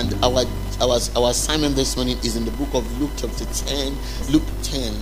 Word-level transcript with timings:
And 0.00 0.14
our, 0.24 0.46
our, 0.80 0.98
our 1.14 1.30
assignment 1.30 1.76
this 1.76 1.94
morning 1.94 2.16
is 2.24 2.34
in 2.34 2.46
the 2.46 2.50
book 2.52 2.72
of 2.72 2.88
Luke, 2.98 3.10
chapter 3.18 3.44
10. 3.44 3.94
Luke 4.30 4.48
10. 4.62 4.94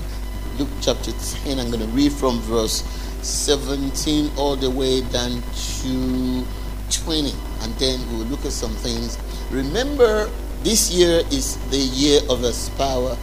Luke 0.58 0.68
chapter 0.80 1.12
10. 1.44 1.60
I'm 1.60 1.70
going 1.70 1.78
to 1.78 1.86
read 1.94 2.10
from 2.10 2.40
verse 2.40 2.82
17 3.22 4.32
all 4.36 4.56
the 4.56 4.68
way 4.68 5.02
down 5.02 5.40
to 5.82 6.44
20. 6.90 7.32
And 7.60 7.72
then 7.74 8.00
we'll 8.10 8.26
look 8.26 8.44
at 8.44 8.50
some 8.50 8.72
things. 8.72 9.16
Remember, 9.52 10.28
this 10.64 10.90
year 10.90 11.22
is 11.30 11.58
the 11.70 11.78
year 11.78 12.20
of 12.28 12.40
His 12.40 12.68
power. 12.70 13.16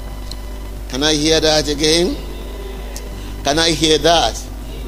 Can 0.87 1.03
I 1.03 1.13
hear 1.13 1.41
that 1.41 1.67
again? 1.67 2.15
Can 3.43 3.59
I 3.59 3.71
hear 3.71 3.97
that? 3.97 4.41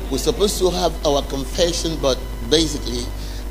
We're 0.10 0.20
supposed 0.20 0.58
to 0.60 0.70
have 0.70 1.06
our 1.06 1.22
confession, 1.24 1.98
but 2.02 2.18
basically, 2.50 3.04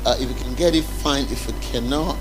uh, 0.07 0.17
if 0.19 0.27
you 0.27 0.35
can 0.43 0.55
get 0.55 0.73
it, 0.73 0.85
fine. 0.85 1.25
If 1.25 1.47
you 1.47 1.53
cannot, 1.61 2.17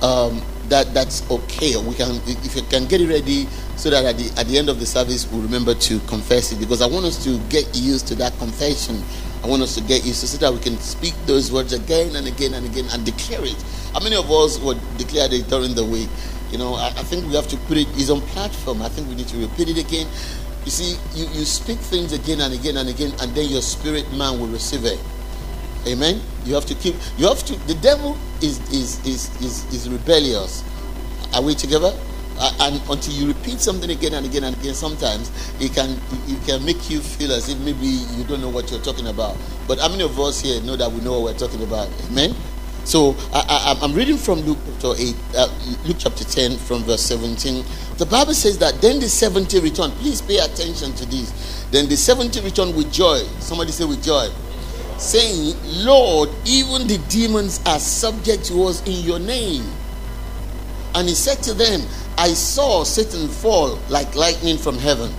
um, 0.00 0.40
that 0.70 0.94
that's 0.94 1.28
okay. 1.30 1.76
We 1.76 1.94
can, 1.94 2.16
if 2.26 2.56
you 2.56 2.62
can 2.62 2.86
get 2.86 3.00
it 3.00 3.08
ready, 3.08 3.46
so 3.76 3.90
that 3.90 4.04
at 4.04 4.16
the 4.16 4.30
at 4.40 4.46
the 4.46 4.56
end 4.56 4.68
of 4.68 4.80
the 4.80 4.86
service, 4.86 5.30
we'll 5.30 5.42
remember 5.42 5.74
to 5.74 5.98
confess 6.06 6.52
it. 6.52 6.58
Because 6.58 6.80
I 6.80 6.86
want 6.86 7.04
us 7.04 7.22
to 7.24 7.38
get 7.50 7.68
used 7.76 8.08
to 8.08 8.14
that 8.16 8.32
confession. 8.38 9.02
I 9.42 9.46
want 9.46 9.62
us 9.62 9.74
to 9.74 9.80
get 9.82 10.04
used 10.04 10.20
to 10.20 10.28
so 10.28 10.38
that 10.38 10.52
we 10.52 10.60
can 10.60 10.76
speak 10.78 11.14
those 11.26 11.50
words 11.50 11.72
again 11.72 12.14
and 12.16 12.26
again 12.26 12.54
and 12.54 12.66
again 12.66 12.86
and 12.92 13.04
declare 13.04 13.44
it. 13.44 13.56
How 13.92 14.00
many 14.00 14.16
of 14.16 14.30
us 14.30 14.58
would 14.60 14.78
declare 14.96 15.28
it 15.32 15.48
during 15.48 15.74
the 15.74 15.84
week? 15.84 16.08
You 16.52 16.58
know, 16.58 16.74
I, 16.74 16.88
I 16.88 17.02
think 17.04 17.26
we 17.26 17.34
have 17.34 17.48
to 17.48 17.56
put. 17.68 17.76
It's 17.78 18.10
on 18.10 18.20
platform. 18.32 18.82
I 18.82 18.88
think 18.88 19.08
we 19.08 19.14
need 19.14 19.28
to 19.28 19.38
repeat 19.38 19.68
it 19.68 19.78
again. 19.78 20.06
You 20.64 20.70
see, 20.70 20.96
you, 21.14 21.26
you 21.32 21.44
speak 21.44 21.78
things 21.78 22.12
again 22.12 22.40
and 22.40 22.52
again 22.52 22.76
and 22.76 22.88
again, 22.88 23.12
and 23.20 23.34
then 23.34 23.48
your 23.48 23.62
spirit 23.62 24.04
man 24.12 24.38
will 24.38 24.48
receive 24.48 24.84
it. 24.84 25.00
Amen. 25.86 26.20
You 26.44 26.54
have 26.54 26.66
to 26.66 26.74
keep. 26.74 26.94
You 27.16 27.26
have 27.28 27.42
to. 27.44 27.54
The 27.66 27.74
devil 27.74 28.16
is 28.42 28.58
is 28.72 29.04
is 29.06 29.30
is, 29.40 29.64
is 29.72 29.88
rebellious. 29.88 30.64
Are 31.34 31.42
we 31.42 31.54
together? 31.54 31.92
Uh, 32.42 32.50
and 32.60 32.80
until 32.88 33.12
you 33.12 33.28
repeat 33.28 33.60
something 33.60 33.90
again 33.90 34.14
and 34.14 34.24
again 34.24 34.44
and 34.44 34.56
again, 34.56 34.74
sometimes 34.74 35.30
it 35.60 35.74
can 35.74 35.98
it 36.26 36.46
can 36.46 36.64
make 36.64 36.88
you 36.88 37.00
feel 37.00 37.32
as 37.32 37.48
if 37.48 37.58
maybe 37.60 37.86
you 38.16 38.24
don't 38.24 38.40
know 38.40 38.48
what 38.48 38.70
you're 38.70 38.80
talking 38.80 39.08
about. 39.08 39.36
But 39.68 39.78
how 39.78 39.88
many 39.88 40.02
of 40.04 40.18
us 40.18 40.40
here 40.40 40.60
know 40.62 40.76
that 40.76 40.90
we 40.90 41.00
know 41.00 41.20
what 41.20 41.32
we're 41.34 41.38
talking 41.38 41.62
about? 41.62 41.88
Amen. 42.10 42.34
So 42.84 43.14
I, 43.32 43.76
am 43.82 43.92
reading 43.94 44.16
from 44.16 44.40
Luke 44.40 44.58
chapter 44.80 44.94
8, 44.98 45.14
uh, 45.36 45.48
Luke 45.84 45.96
chapter 45.98 46.24
10, 46.24 46.56
from 46.56 46.82
verse 46.82 47.02
17. 47.02 47.62
The 47.98 48.06
Bible 48.06 48.32
says 48.32 48.56
that 48.58 48.80
then 48.80 49.00
the 49.00 49.08
70 49.08 49.60
returned. 49.60 49.92
Please 49.94 50.22
pay 50.22 50.38
attention 50.38 50.94
to 50.94 51.06
this. 51.06 51.66
Then 51.70 51.88
the 51.88 51.96
70 51.96 52.40
returned 52.40 52.74
with 52.74 52.90
joy. 52.90 53.18
Somebody 53.38 53.70
say 53.72 53.84
with 53.84 54.02
joy. 54.02 54.28
Saying, 55.00 55.56
Lord, 55.84 56.28
even 56.44 56.86
the 56.86 56.98
demons 57.08 57.58
are 57.64 57.78
subject 57.80 58.44
to 58.46 58.64
us 58.64 58.86
in 58.86 59.02
your 59.02 59.18
name. 59.18 59.64
And 60.94 61.08
he 61.08 61.14
said 61.14 61.42
to 61.44 61.54
them, 61.54 61.80
I 62.18 62.34
saw 62.34 62.84
Satan 62.84 63.28
fall 63.28 63.78
like 63.88 64.14
lightning 64.14 64.58
from 64.58 64.76
heaven. 64.76 65.10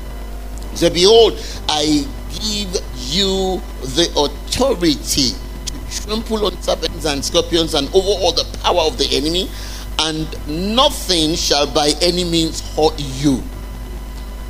He 0.69 0.77
said, 0.77 0.93
Behold, 0.93 1.33
I 1.67 2.05
give 2.29 2.79
you 2.95 3.59
the 3.81 4.07
authority 4.15 5.31
to 5.65 6.02
trample 6.03 6.45
on 6.45 6.61
serpents 6.61 7.05
and 7.05 7.25
scorpions 7.25 7.73
and 7.73 7.87
over 7.87 8.07
all 8.07 8.33
the 8.33 8.45
power 8.61 8.81
of 8.81 8.99
the 8.99 9.07
enemy, 9.11 9.49
and 9.99 10.27
nothing 10.75 11.35
shall 11.35 11.65
by 11.73 11.91
any 12.02 12.23
means 12.23 12.61
hurt 12.75 12.93
you. 12.99 13.41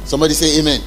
Somebody 0.04 0.34
say 0.34 0.60
amen. 0.60 0.82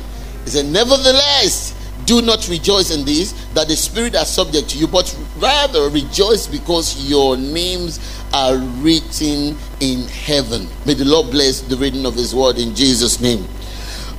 He 0.44 0.50
said, 0.50 0.66
Nevertheless, 0.66 1.73
do 2.06 2.22
not 2.22 2.48
rejoice 2.48 2.90
in 2.90 3.04
this, 3.04 3.32
that 3.54 3.68
the 3.68 3.76
spirit 3.76 4.14
are 4.14 4.24
subject 4.24 4.70
to 4.70 4.78
you, 4.78 4.86
but 4.86 5.16
rather 5.38 5.88
rejoice 5.88 6.46
because 6.46 7.08
your 7.08 7.36
names 7.36 7.98
are 8.32 8.56
written 8.56 9.56
in 9.80 10.06
heaven. 10.08 10.68
May 10.86 10.94
the 10.94 11.04
Lord 11.04 11.30
bless 11.30 11.60
the 11.60 11.76
reading 11.76 12.06
of 12.06 12.14
his 12.14 12.34
word 12.34 12.58
in 12.58 12.74
Jesus' 12.74 13.20
name. 13.20 13.46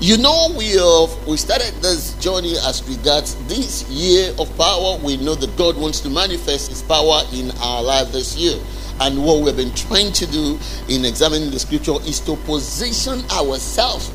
You 0.01 0.17
know, 0.17 0.53
we 0.57 0.71
have 0.71 1.25
we 1.25 1.37
started 1.37 1.73
this 1.81 2.15
journey 2.15 2.55
as 2.67 2.83
regards 2.87 3.35
this 3.47 3.89
year 3.89 4.33
of 4.37 4.55
power. 4.57 4.99
We 5.01 5.15
know 5.15 5.35
that 5.35 5.55
God 5.55 5.77
wants 5.77 6.01
to 6.01 6.09
manifest 6.09 6.69
His 6.69 6.81
power 6.81 7.21
in 7.31 7.49
our 7.61 7.81
life 7.81 8.11
this 8.11 8.35
year. 8.35 8.59
And 8.99 9.23
what 9.23 9.41
we've 9.41 9.55
been 9.55 9.73
trying 9.73 10.11
to 10.11 10.25
do 10.25 10.59
in 10.89 11.05
examining 11.05 11.49
the 11.49 11.59
scripture 11.59 11.95
is 12.05 12.19
to 12.21 12.35
position 12.43 13.23
ourselves 13.31 14.11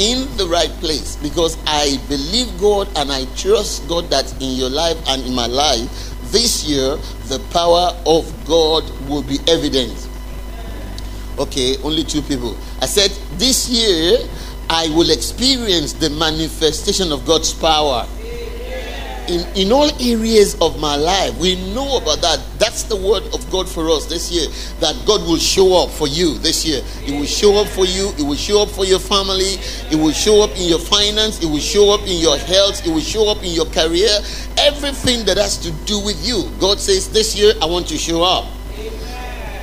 in 0.00 0.24
the 0.38 0.46
right 0.46 0.70
place 0.80 1.16
because 1.16 1.58
I 1.66 2.00
believe 2.08 2.48
God 2.58 2.88
and 2.96 3.12
I 3.12 3.26
trust 3.36 3.86
God 3.86 4.08
that 4.08 4.32
in 4.40 4.56
your 4.56 4.70
life 4.70 4.96
and 5.08 5.22
in 5.26 5.34
my 5.34 5.46
life 5.46 5.90
this 6.32 6.64
year 6.64 6.96
the 7.28 7.38
power 7.52 7.92
of 8.06 8.24
God 8.46 8.88
will 9.10 9.22
be 9.22 9.38
evident. 9.46 10.08
Okay, 11.38 11.76
only 11.84 12.02
two 12.02 12.22
people. 12.22 12.56
I 12.80 12.86
said 12.86 13.10
this 13.36 13.68
year 13.68 14.18
I 14.70 14.88
will 14.88 15.10
experience 15.10 15.92
the 15.92 16.08
manifestation 16.08 17.12
of 17.12 17.26
God's 17.26 17.52
power 17.52 18.06
in, 19.30 19.46
in 19.56 19.72
all 19.72 19.90
areas 20.02 20.56
of 20.60 20.78
my 20.80 20.96
life. 20.96 21.36
We 21.38 21.54
know 21.72 21.98
about 21.98 22.20
that. 22.20 22.40
That's 22.58 22.82
the 22.82 22.96
word 22.96 23.22
of 23.32 23.48
God 23.50 23.68
for 23.68 23.88
us 23.88 24.06
this 24.06 24.30
year. 24.30 24.48
That 24.80 25.00
God 25.06 25.22
will 25.22 25.38
show 25.38 25.82
up 25.82 25.90
for 25.90 26.08
you 26.08 26.34
this 26.38 26.66
year. 26.66 26.82
It 27.06 27.12
will 27.12 27.26
show 27.26 27.56
up 27.56 27.68
for 27.68 27.86
you. 27.86 28.10
It 28.18 28.22
will 28.22 28.36
show 28.36 28.62
up 28.62 28.68
for 28.68 28.84
your 28.84 28.98
family. 28.98 29.56
It 29.90 29.96
will 29.96 30.12
show 30.12 30.42
up 30.42 30.50
in 30.58 30.68
your 30.68 30.80
finance. 30.80 31.42
It 31.42 31.46
will 31.46 31.58
show 31.60 31.94
up 31.94 32.02
in 32.02 32.18
your 32.18 32.36
health. 32.36 32.84
It 32.86 32.90
will 32.90 33.00
show 33.00 33.30
up 33.30 33.38
in 33.38 33.52
your 33.52 33.66
career. 33.66 34.10
Everything 34.58 35.24
that 35.26 35.36
has 35.36 35.56
to 35.58 35.70
do 35.86 36.00
with 36.04 36.18
you. 36.26 36.50
God 36.60 36.80
says, 36.80 37.08
This 37.08 37.36
year 37.36 37.54
I 37.62 37.66
want 37.66 37.86
to 37.88 37.96
show 37.96 38.22
up. 38.22 38.59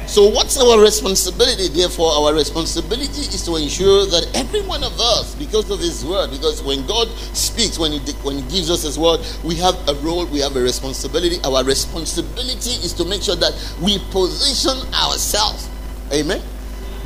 So, 0.07 0.25
what's 0.29 0.57
our 0.57 0.81
responsibility? 0.81 1.67
Therefore, 1.67 2.13
our 2.13 2.33
responsibility 2.33 3.27
is 3.27 3.43
to 3.43 3.57
ensure 3.57 4.05
that 4.05 4.31
every 4.35 4.61
one 4.61 4.81
of 4.81 4.97
us, 5.01 5.35
because 5.35 5.69
of 5.69 5.79
His 5.79 6.05
word, 6.05 6.31
because 6.31 6.63
when 6.63 6.87
God 6.87 7.09
speaks, 7.35 7.77
when 7.77 7.91
He 7.91 7.99
when 8.23 8.37
He 8.37 8.41
gives 8.43 8.71
us 8.71 8.83
His 8.83 8.97
word, 8.97 9.19
we 9.43 9.55
have 9.55 9.75
a 9.89 9.95
role, 9.95 10.25
we 10.27 10.39
have 10.39 10.55
a 10.55 10.61
responsibility. 10.61 11.39
Our 11.43 11.61
responsibility 11.65 12.79
is 12.79 12.93
to 12.93 13.03
make 13.03 13.21
sure 13.21 13.35
that 13.35 13.51
we 13.81 13.99
position 14.11 14.77
ourselves. 14.93 15.69
Amen. 16.13 16.41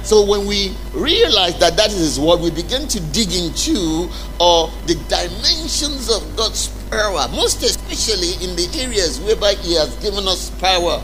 So 0.04 0.24
when 0.24 0.46
we 0.46 0.76
realize 0.94 1.58
that 1.60 1.76
that 1.78 1.92
is 1.92 2.20
what 2.20 2.40
we 2.40 2.52
begin 2.52 2.88
to 2.88 3.00
dig 3.12 3.34
into 3.34 4.10
or 4.40 4.70
uh, 4.70 4.86
the 4.86 4.94
dimensions 5.10 6.10
of 6.14 6.22
God's 6.38 6.68
power, 6.90 7.28
most 7.34 7.64
especially 7.64 8.34
in 8.46 8.56
the 8.56 8.70
areas 8.80 9.20
whereby 9.22 9.56
He 9.56 9.74
has 9.74 9.96
given 9.98 10.28
us 10.28 10.52
power 10.62 11.02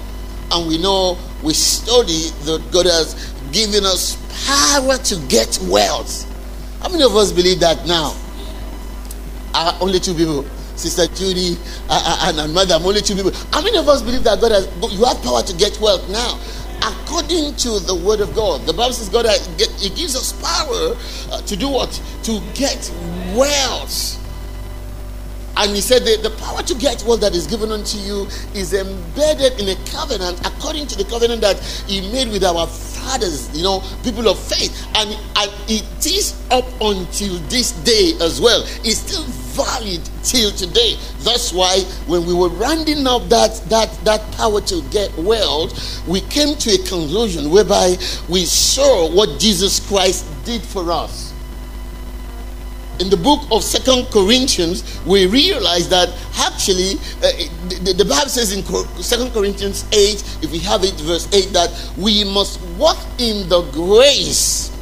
and 0.51 0.67
we 0.67 0.77
know 0.77 1.17
we 1.43 1.53
study 1.53 2.29
that 2.45 2.63
God 2.71 2.85
has 2.85 3.33
given 3.51 3.85
us 3.85 4.17
power 4.47 4.97
to 4.97 5.15
get 5.27 5.59
wealth. 5.63 6.25
How 6.81 6.89
many 6.89 7.03
of 7.03 7.15
us 7.15 7.31
believe 7.31 7.59
that 7.59 7.85
now? 7.85 8.15
Uh, 9.53 9.77
only 9.81 9.99
two 9.99 10.13
people. 10.13 10.45
Sister 10.75 11.07
Judy 11.15 11.57
uh, 11.89 12.29
uh, 12.29 12.33
and 12.39 12.53
Madam, 12.53 12.85
only 12.85 13.01
two 13.01 13.15
people. 13.15 13.31
How 13.51 13.61
many 13.63 13.77
of 13.77 13.89
us 13.89 14.03
believe 14.03 14.23
that 14.23 14.39
God 14.39 14.51
has, 14.51 14.67
you 14.93 15.05
have 15.05 15.21
power 15.23 15.41
to 15.41 15.55
get 15.57 15.79
wealth 15.81 16.07
now? 16.09 16.39
According 16.85 17.55
to 17.55 17.79
the 17.79 17.95
word 17.95 18.21
of 18.21 18.35
God, 18.35 18.61
the 18.67 18.73
Bible 18.73 18.93
says 18.93 19.09
God 19.09 19.25
He 19.79 19.89
gives 19.89 20.15
us 20.15 20.33
power 20.33 20.95
uh, 21.33 21.41
to 21.41 21.55
do 21.55 21.69
what? 21.69 21.89
To 22.23 22.39
get 22.53 22.91
wealth. 23.35 24.23
And 25.57 25.71
he 25.71 25.81
said 25.81 26.03
the, 26.03 26.17
the 26.21 26.35
power 26.37 26.61
to 26.61 26.75
get 26.75 27.01
what 27.01 27.19
that 27.21 27.33
is 27.33 27.47
given 27.47 27.71
unto 27.71 27.97
you 27.97 28.27
is 28.53 28.73
embedded 28.73 29.59
in 29.59 29.69
a 29.69 29.75
covenant 29.89 30.39
according 30.45 30.85
to 30.87 30.97
the 30.97 31.05
covenant 31.05 31.41
that 31.41 31.59
he 31.87 32.01
made 32.11 32.29
with 32.31 32.43
our 32.43 32.67
fathers, 32.67 33.49
you 33.57 33.63
know, 33.63 33.81
people 34.03 34.27
of 34.27 34.37
faith. 34.37 34.87
And, 34.95 35.09
and 35.09 35.51
it 35.67 36.05
is 36.05 36.39
up 36.51 36.65
until 36.79 37.39
this 37.49 37.71
day 37.83 38.13
as 38.21 38.39
well. 38.39 38.61
It's 38.83 38.97
still 38.97 39.23
valid 39.57 40.07
till 40.23 40.51
today. 40.51 40.95
That's 41.21 41.51
why 41.51 41.81
when 42.05 42.25
we 42.27 42.33
were 42.35 42.49
rounding 42.49 43.07
up 43.07 43.27
that 43.29 43.59
that 43.69 43.91
that 44.05 44.21
power 44.33 44.61
to 44.61 44.81
get 44.91 45.11
wealth, 45.17 46.07
we 46.07 46.21
came 46.21 46.55
to 46.55 46.69
a 46.69 46.77
conclusion 46.87 47.49
whereby 47.49 47.97
we 48.29 48.45
saw 48.45 49.09
what 49.11 49.39
Jesus 49.39 49.79
Christ 49.87 50.27
did 50.45 50.61
for 50.61 50.91
us 50.91 51.33
in 52.99 53.09
the 53.09 53.17
book 53.17 53.41
of 53.51 53.63
second 53.63 54.07
corinthians 54.11 54.83
we 55.05 55.25
realize 55.27 55.87
that 55.89 56.09
actually 56.39 56.93
uh, 57.23 57.31
the, 57.83 57.93
the, 57.97 58.05
bible 58.05 58.29
says 58.29 58.53
in 58.53 58.63
second 59.01 59.31
corinthians 59.31 59.85
8 59.91 60.23
if 60.43 60.51
we 60.51 60.59
have 60.59 60.83
it 60.83 60.93
verse 61.01 61.31
8 61.33 61.53
that 61.53 61.69
we 61.97 62.23
must 62.23 62.61
walk 62.77 62.97
in 63.19 63.47
the 63.49 63.61
grace 63.71 64.73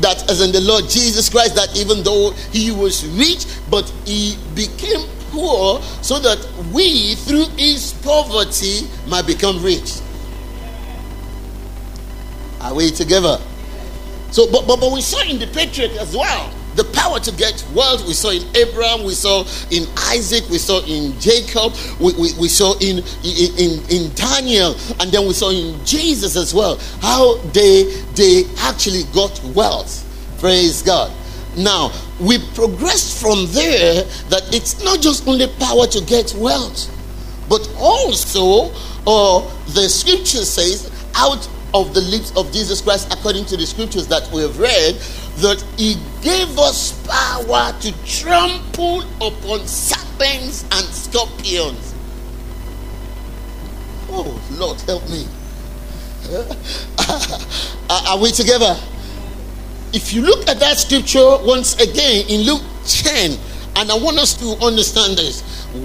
that 0.00 0.30
as 0.30 0.40
in 0.40 0.52
the 0.52 0.60
lord 0.60 0.84
jesus 0.88 1.28
christ 1.28 1.54
that 1.54 1.76
even 1.76 2.02
though 2.02 2.30
he 2.52 2.70
was 2.70 3.06
rich 3.16 3.46
but 3.70 3.88
he 4.04 4.36
became 4.54 5.06
poor 5.36 5.82
so 6.00 6.18
that 6.18 6.38
we 6.72 7.14
through 7.14 7.44
his 7.56 7.92
poverty 8.02 8.88
might 9.06 9.26
become 9.26 9.62
rich. 9.62 10.00
Are 12.60 12.74
we 12.74 12.90
together? 12.90 13.38
So 14.30 14.50
but 14.50 14.66
but, 14.66 14.80
but 14.80 14.92
we 14.92 15.00
saw 15.02 15.22
in 15.28 15.38
the 15.38 15.46
patriarch 15.48 15.92
as 16.00 16.16
well 16.16 16.50
the 16.76 16.84
power 16.92 17.18
to 17.18 17.32
get 17.32 17.64
wealth 17.74 18.06
we 18.06 18.12
saw 18.12 18.30
in 18.30 18.44
Abraham, 18.54 19.04
we 19.04 19.14
saw 19.14 19.44
in 19.70 19.88
Isaac, 20.08 20.48
we 20.50 20.58
saw 20.58 20.84
in 20.84 21.18
Jacob, 21.18 21.72
we, 21.98 22.12
we, 22.14 22.28
we 22.38 22.48
saw 22.48 22.74
in, 22.78 22.98
in, 23.24 23.80
in 23.90 24.14
Daniel, 24.14 24.76
and 25.00 25.10
then 25.10 25.26
we 25.26 25.32
saw 25.32 25.50
in 25.50 25.82
Jesus 25.84 26.36
as 26.36 26.54
well, 26.54 26.78
how 27.00 27.36
they, 27.52 27.84
they 28.14 28.44
actually 28.58 29.04
got 29.14 29.42
wealth. 29.54 30.04
Praise 30.38 30.82
God. 30.82 31.10
Now, 31.56 31.90
we 32.20 32.38
progressed 32.54 33.20
from 33.20 33.46
there 33.52 34.02
that 34.28 34.42
it's 34.52 34.84
not 34.84 35.00
just 35.00 35.26
only 35.26 35.46
power 35.58 35.86
to 35.86 36.04
get 36.04 36.34
wealth, 36.36 36.92
but 37.48 37.66
also, 37.78 38.70
uh, 39.06 39.40
the 39.72 39.88
scripture 39.88 40.44
says, 40.44 40.92
out 41.14 41.48
of 41.72 41.94
the 41.94 42.00
lips 42.02 42.36
of 42.36 42.52
Jesus 42.52 42.80
Christ, 42.80 43.12
according 43.12 43.46
to 43.46 43.56
the 43.56 43.66
scriptures 43.66 44.06
that 44.08 44.30
we 44.32 44.42
have 44.42 44.58
read, 44.58 44.96
that 45.36 45.62
He 45.76 45.96
gave 46.22 46.58
us 46.58 46.92
power 47.06 47.72
to 47.80 48.04
trample 48.06 49.02
upon 49.20 49.66
serpents 49.66 50.62
and 50.72 50.84
scorpions. 50.86 51.94
Oh, 54.08 54.40
Lord, 54.52 54.80
help 54.82 55.08
me. 55.10 55.26
Are 57.90 58.18
we 58.18 58.30
together? 58.30 58.76
If 59.92 60.12
you 60.12 60.22
look 60.22 60.48
at 60.48 60.58
that 60.58 60.78
scripture 60.78 61.38
once 61.42 61.74
again 61.80 62.26
in 62.28 62.42
Luke 62.42 62.62
10, 62.86 63.38
and 63.76 63.90
I 63.90 63.96
want 63.96 64.18
us 64.18 64.34
to 64.40 64.56
understand 64.64 65.18
this 65.18 65.42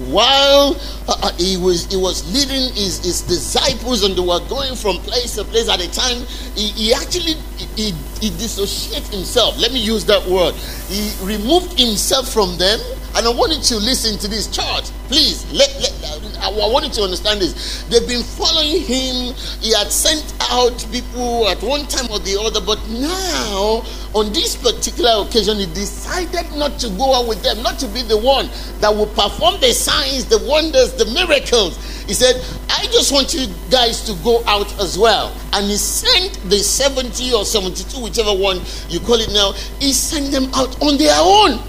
while 0.08 0.74
uh, 1.08 1.16
uh, 1.22 1.32
he 1.36 1.56
was 1.56 1.86
he 1.86 1.96
was 1.96 2.22
leading 2.32 2.72
his, 2.74 3.04
his 3.04 3.22
disciples 3.22 4.04
and 4.04 4.14
they 4.14 4.20
were 4.20 4.40
going 4.48 4.74
from 4.76 4.96
place 4.98 5.34
to 5.34 5.44
place 5.44 5.68
at 5.68 5.80
a 5.80 5.90
time. 5.90 6.18
He, 6.54 6.68
he 6.68 6.94
actually 6.94 7.34
he, 7.76 7.90
he 8.20 8.30
dissociated 8.38 9.08
himself. 9.08 9.58
Let 9.58 9.72
me 9.72 9.80
use 9.80 10.04
that 10.06 10.24
word. 10.28 10.54
He 10.88 11.12
removed 11.24 11.78
himself 11.78 12.32
from 12.32 12.56
them. 12.58 12.78
And 13.14 13.26
i 13.26 13.30
wanted 13.30 13.58
you 13.58 13.76
to 13.76 13.84
listen 13.84 14.18
to 14.20 14.28
this 14.28 14.46
chart 14.48 14.90
please 15.12 15.44
let, 15.52 15.68
let 15.82 15.92
I 16.40 16.48
want 16.48 16.86
you 16.86 16.90
to 16.92 17.02
understand 17.02 17.40
this. 17.40 17.84
They've 17.84 18.08
been 18.08 18.22
following 18.22 18.80
him. 18.80 19.34
He 19.60 19.72
had 19.72 19.92
sent 19.92 20.24
out 20.50 20.74
people 20.90 21.46
at 21.48 21.62
one 21.62 21.86
time 21.86 22.10
or 22.10 22.18
the 22.18 22.40
other. 22.40 22.60
But 22.60 22.80
now 22.88 23.84
on 24.14 24.32
this 24.32 24.56
particular 24.56 25.24
occasion 25.26 25.58
he 25.58 25.66
decided 25.66 26.50
not 26.56 26.78
to 26.80 26.88
go 26.96 27.14
out 27.14 27.28
with 27.28 27.42
them 27.42 27.62
not 27.62 27.78
to 27.78 27.88
be 27.88 28.02
the 28.02 28.18
one 28.18 28.48
that 28.80 28.90
will 28.94 29.06
perform 29.06 29.58
the 29.60 29.72
signs 29.72 30.26
the 30.26 30.38
wonders 30.46 30.91
the 30.98 31.06
miracles. 31.06 31.76
He 32.06 32.14
said 32.14 32.36
i 32.70 32.86
just 32.86 33.12
want 33.12 33.32
you 33.32 33.46
guys 33.70 34.04
to 34.06 34.14
go 34.24 34.42
out 34.46 34.72
as 34.80 34.98
well. 34.98 35.34
And 35.52 35.66
he 35.66 35.76
sent 35.76 36.34
the 36.50 36.58
70 36.58 37.32
or 37.32 37.44
72 37.44 38.02
whichever 38.02 38.34
one 38.34 38.60
you 38.88 39.00
call 39.00 39.20
it 39.20 39.30
now 39.32 39.52
he 39.78 39.92
sent 39.92 40.30
them 40.32 40.52
out 40.54 40.80
on 40.82 40.98
their 40.98 41.14
own. 41.18 41.60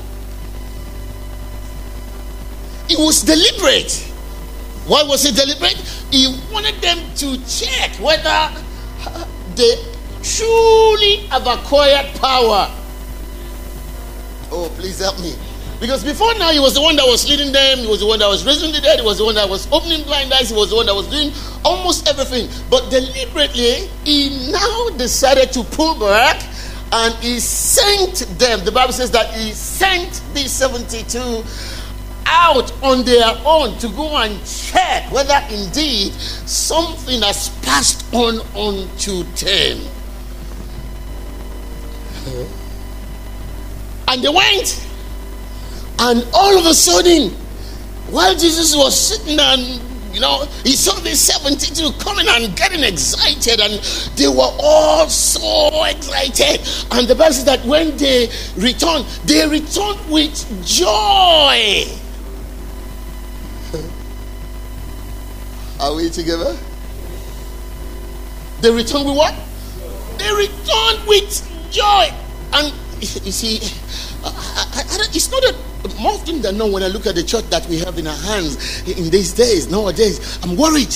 It 2.89 2.97
was 2.97 3.21
deliberate. 3.21 3.93
Why 4.87 5.03
was 5.03 5.25
it 5.25 5.35
deliberate? 5.35 5.77
He 6.11 6.27
wanted 6.51 6.75
them 6.81 6.99
to 7.17 7.37
check 7.47 7.91
whether 7.99 8.51
they 9.55 9.75
truly 10.23 11.27
have 11.27 11.47
acquired 11.47 12.07
power. 12.19 12.69
Oh 14.51 14.71
please 14.77 14.99
help 14.99 15.19
me 15.19 15.35
because 15.79 16.03
before 16.03 16.33
now, 16.35 16.51
he 16.51 16.59
was 16.59 16.73
the 16.73 16.81
one 16.81 16.95
that 16.95 17.05
was 17.05 17.27
leading 17.29 17.51
them, 17.51 17.79
he 17.79 17.87
was 17.87 17.99
the 17.99 18.07
one 18.07 18.19
that 18.19 18.27
was 18.27 18.45
raising 18.45 18.71
the 18.71 18.81
dead, 18.81 18.99
he 18.99 19.05
was 19.05 19.17
the 19.17 19.25
one 19.25 19.35
that 19.35 19.47
was 19.47 19.71
opening 19.71 20.03
blind 20.03 20.31
eyes, 20.33 20.49
he 20.49 20.55
was 20.55 20.69
the 20.69 20.75
one 20.75 20.85
that 20.85 20.95
was 20.95 21.07
doing 21.07 21.31
almost 21.65 22.07
everything. 22.07 22.49
But 22.69 22.89
deliberately, 22.89 23.89
he 24.03 24.51
now 24.51 24.89
decided 24.97 25.51
to 25.53 25.63
pull 25.63 25.99
back 25.99 26.41
and 26.91 27.13
he 27.15 27.39
sent 27.39 28.27
them. 28.37 28.63
The 28.63 28.71
Bible 28.71 28.93
says 28.93 29.11
that 29.11 29.33
he 29.33 29.51
sent 29.51 30.21
these 30.33 30.51
72 30.51 31.43
out 32.25 32.71
on 32.83 33.03
their 33.03 33.35
own 33.45 33.77
to 33.79 33.89
go 33.89 34.15
and 34.17 34.43
check 34.45 35.11
whether 35.11 35.39
indeed 35.49 36.13
something 36.13 37.21
has 37.21 37.49
passed 37.59 38.05
on 38.13 38.39
unto 38.55 39.23
them. 39.23 39.79
And 44.07 44.23
they 44.23 44.29
went 44.29 44.87
and 46.03 46.27
all 46.33 46.57
of 46.57 46.65
a 46.65 46.73
sudden, 46.73 47.29
while 48.11 48.33
Jesus 48.33 48.75
was 48.75 48.99
sitting 48.99 49.39
and 49.39 49.79
you 50.13 50.19
know, 50.19 50.45
he 50.63 50.73
saw 50.73 50.99
these 50.99 51.21
72 51.21 51.91
coming 51.93 52.27
and 52.29 52.55
getting 52.55 52.83
excited, 52.83 53.59
and 53.59 53.81
they 54.15 54.27
were 54.27 54.53
all 54.59 55.09
so 55.09 55.83
excited. 55.85 56.59
And 56.91 57.07
the 57.07 57.15
Bible 57.15 57.33
says 57.33 57.45
that 57.45 57.65
when 57.65 57.97
they 57.97 58.29
returned, 58.55 59.05
they 59.25 59.47
returned 59.47 60.07
with 60.11 60.35
joy. 60.63 61.85
Are 65.79 65.95
we 65.95 66.11
together? 66.11 66.55
They 68.61 68.69
returned 68.71 69.07
with 69.07 69.17
what? 69.17 69.33
They 70.19 70.31
returned 70.31 71.07
with 71.07 71.41
joy. 71.71 72.13
And 72.53 72.71
you 73.01 73.31
see, 73.31 73.61
I, 74.29 74.83
I, 74.89 75.07
it's 75.13 75.29
not 75.31 75.43
a 75.43 75.55
more 75.99 76.13
often 76.13 76.41
than 76.41 76.57
not, 76.57 76.71
when 76.71 76.83
I 76.83 76.87
look 76.87 77.05
at 77.07 77.15
the 77.15 77.23
church 77.23 77.45
that 77.49 77.65
we 77.67 77.79
have 77.79 77.97
in 77.97 78.07
our 78.07 78.17
hands 78.17 78.87
in 78.87 79.09
these 79.09 79.33
days, 79.33 79.69
nowadays, 79.69 80.39
I'm 80.43 80.55
worried. 80.55 80.95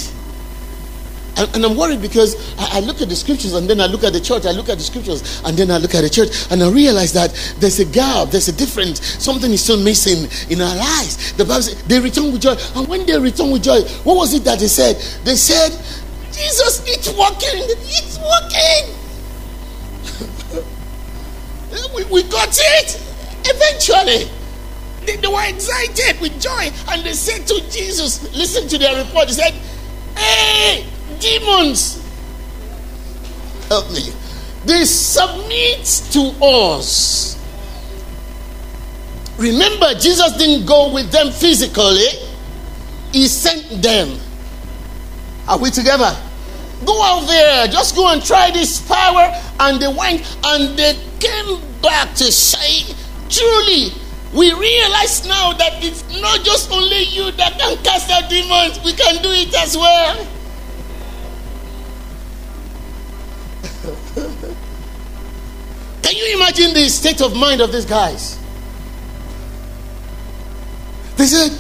And, 1.35 1.55
and 1.55 1.65
I'm 1.65 1.77
worried 1.77 2.01
because 2.01 2.35
I, 2.57 2.77
I, 2.77 2.79
look 2.79 3.01
at 3.01 3.09
the 3.09 3.15
scriptures 3.15 3.53
and 3.53 3.69
then 3.69 3.79
I 3.79 3.85
look 3.85 4.03
at 4.03 4.13
the 4.13 4.19
church, 4.19 4.45
I 4.45 4.51
look 4.51 4.69
at 4.69 4.77
the 4.79 4.83
scriptures 4.83 5.41
and 5.45 5.55
then 5.55 5.69
I 5.69 5.77
look 5.77 5.93
at 5.93 6.01
the 6.01 6.09
church 6.09 6.29
and 6.49 6.63
I 6.63 6.69
realize 6.69 7.13
that 7.13 7.31
there's 7.59 7.79
a 7.79 7.85
gap, 7.85 8.29
there's 8.29 8.47
a 8.47 8.53
difference, 8.53 9.05
something 9.23 9.51
is 9.51 9.63
still 9.63 9.83
missing 9.83 10.29
in 10.49 10.61
our 10.61 10.75
lives. 10.75 11.33
The 11.33 11.43
Bible 11.45 11.61
says 11.61 11.83
they 11.83 11.99
return 11.99 12.31
with 12.31 12.41
joy. 12.41 12.55
And 12.75 12.87
when 12.87 13.05
they 13.05 13.19
return 13.19 13.51
with 13.51 13.63
joy, 13.63 13.81
what 14.03 14.17
was 14.17 14.33
it 14.33 14.43
that 14.45 14.59
they 14.59 14.67
said? 14.67 14.95
They 15.25 15.35
said, 15.35 15.69
Jesus, 16.31 16.81
it's 16.87 17.09
working, 17.13 17.61
it's 17.85 18.17
working. 18.17 18.95
we, 21.95 22.03
we 22.05 22.23
got 22.29 22.49
it 22.51 23.06
eventually. 23.55 24.29
They, 25.05 25.15
they 25.15 25.27
were 25.27 25.47
excited 25.47 26.19
with 26.19 26.39
joy. 26.41 26.69
And 26.89 27.03
they 27.03 27.13
said 27.13 27.47
to 27.47 27.71
Jesus, 27.71 28.23
listen 28.35 28.67
to 28.67 28.77
their 28.77 29.03
report. 29.03 29.27
They 29.27 29.33
said, 29.33 29.53
Hey, 30.17 30.85
demons, 31.19 32.03
help 33.69 33.89
me. 33.91 34.11
They 34.65 34.83
submit 34.83 35.85
to 36.11 36.33
us. 36.43 37.37
Remember, 39.37 39.93
Jesus 39.93 40.35
didn't 40.35 40.65
go 40.65 40.91
with 40.91 41.11
them 41.11 41.31
physically, 41.31 42.07
He 43.13 43.27
sent 43.27 43.81
them. 43.81 44.19
Are 45.47 45.59
we 45.59 45.69
together? 45.69 46.15
Go 46.85 47.01
out 47.01 47.27
there, 47.27 47.67
just 47.67 47.95
go 47.95 48.11
and 48.11 48.23
try 48.23 48.51
this 48.51 48.81
power. 48.87 49.31
And 49.59 49.81
they 49.81 49.87
went 49.87 50.21
and 50.43 50.77
they 50.77 50.97
came 51.19 51.61
back 51.81 52.13
to 52.15 52.31
say, 52.31 52.93
Truly, 53.29 53.91
we 54.33 54.53
realize 54.53 55.27
now 55.27 55.53
that 55.53 55.83
it's 55.83 56.03
not 56.21 56.43
just 56.43 56.71
only 56.71 57.03
you 57.03 57.31
that 57.31 57.57
can 57.59 57.77
cast 57.83 58.09
out 58.11 58.29
demons, 58.29 58.79
we 58.83 58.93
can 58.93 59.21
do 59.21 59.29
it 59.31 59.53
as 59.55 59.77
well. 59.77 60.27
can 66.01 66.15
you 66.15 66.35
imagine 66.35 66.73
the 66.73 66.87
state 66.89 67.21
of 67.21 67.35
mind 67.35 67.61
of 67.61 67.71
these 67.71 67.85
guys? 67.85 68.37
They 71.17 71.25
said, 71.25 71.51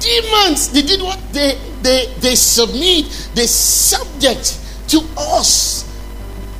demons, 0.00 0.72
they 0.72 0.82
did 0.82 1.00
what? 1.00 1.20
They, 1.32 1.58
they, 1.82 2.12
they 2.18 2.34
submit, 2.34 3.30
they 3.34 3.46
subject 3.46 4.58
to 4.88 5.00
us 5.16 5.86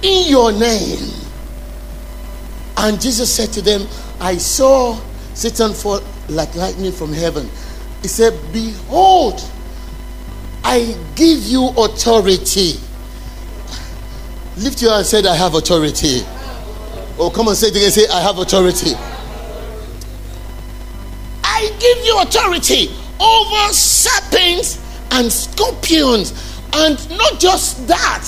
in 0.03 0.31
your 0.31 0.53
name. 0.53 1.11
And 2.77 3.01
Jesus 3.01 3.35
said 3.35 3.53
to 3.53 3.63
them, 3.63 3.87
I 4.21 4.37
saw 4.37 5.01
Satan 5.35 5.73
fall 5.73 6.01
like 6.29 6.55
lightning 6.55 6.93
from 6.93 7.13
heaven. 7.13 7.49
He 8.03 8.09
said, 8.09 8.39
Behold, 8.53 9.43
I 10.63 10.97
give 11.15 11.43
you 11.45 11.69
authority. 11.77 12.75
Lift 14.59 14.83
your 14.83 14.91
hand 14.91 15.01
and 15.01 15.07
say, 15.07 15.27
I 15.27 15.35
have 15.35 15.55
authority. 15.55 16.21
Oh, 17.19 17.31
come 17.35 17.49
and 17.49 17.57
say 17.57 17.69
it 17.69 17.77
again. 17.77 17.91
Say, 17.91 18.07
I 18.09 18.21
have 18.21 18.39
authority. 18.39 18.93
I 21.43 21.71
give 21.79 22.05
you 22.05 22.21
authority 22.21 22.91
over 23.21 23.73
serpents 23.73 24.79
and 25.13 25.31
scorpions, 25.31 26.33
and 26.75 26.99
not 27.19 27.39
just 27.41 27.87
that, 27.89 28.27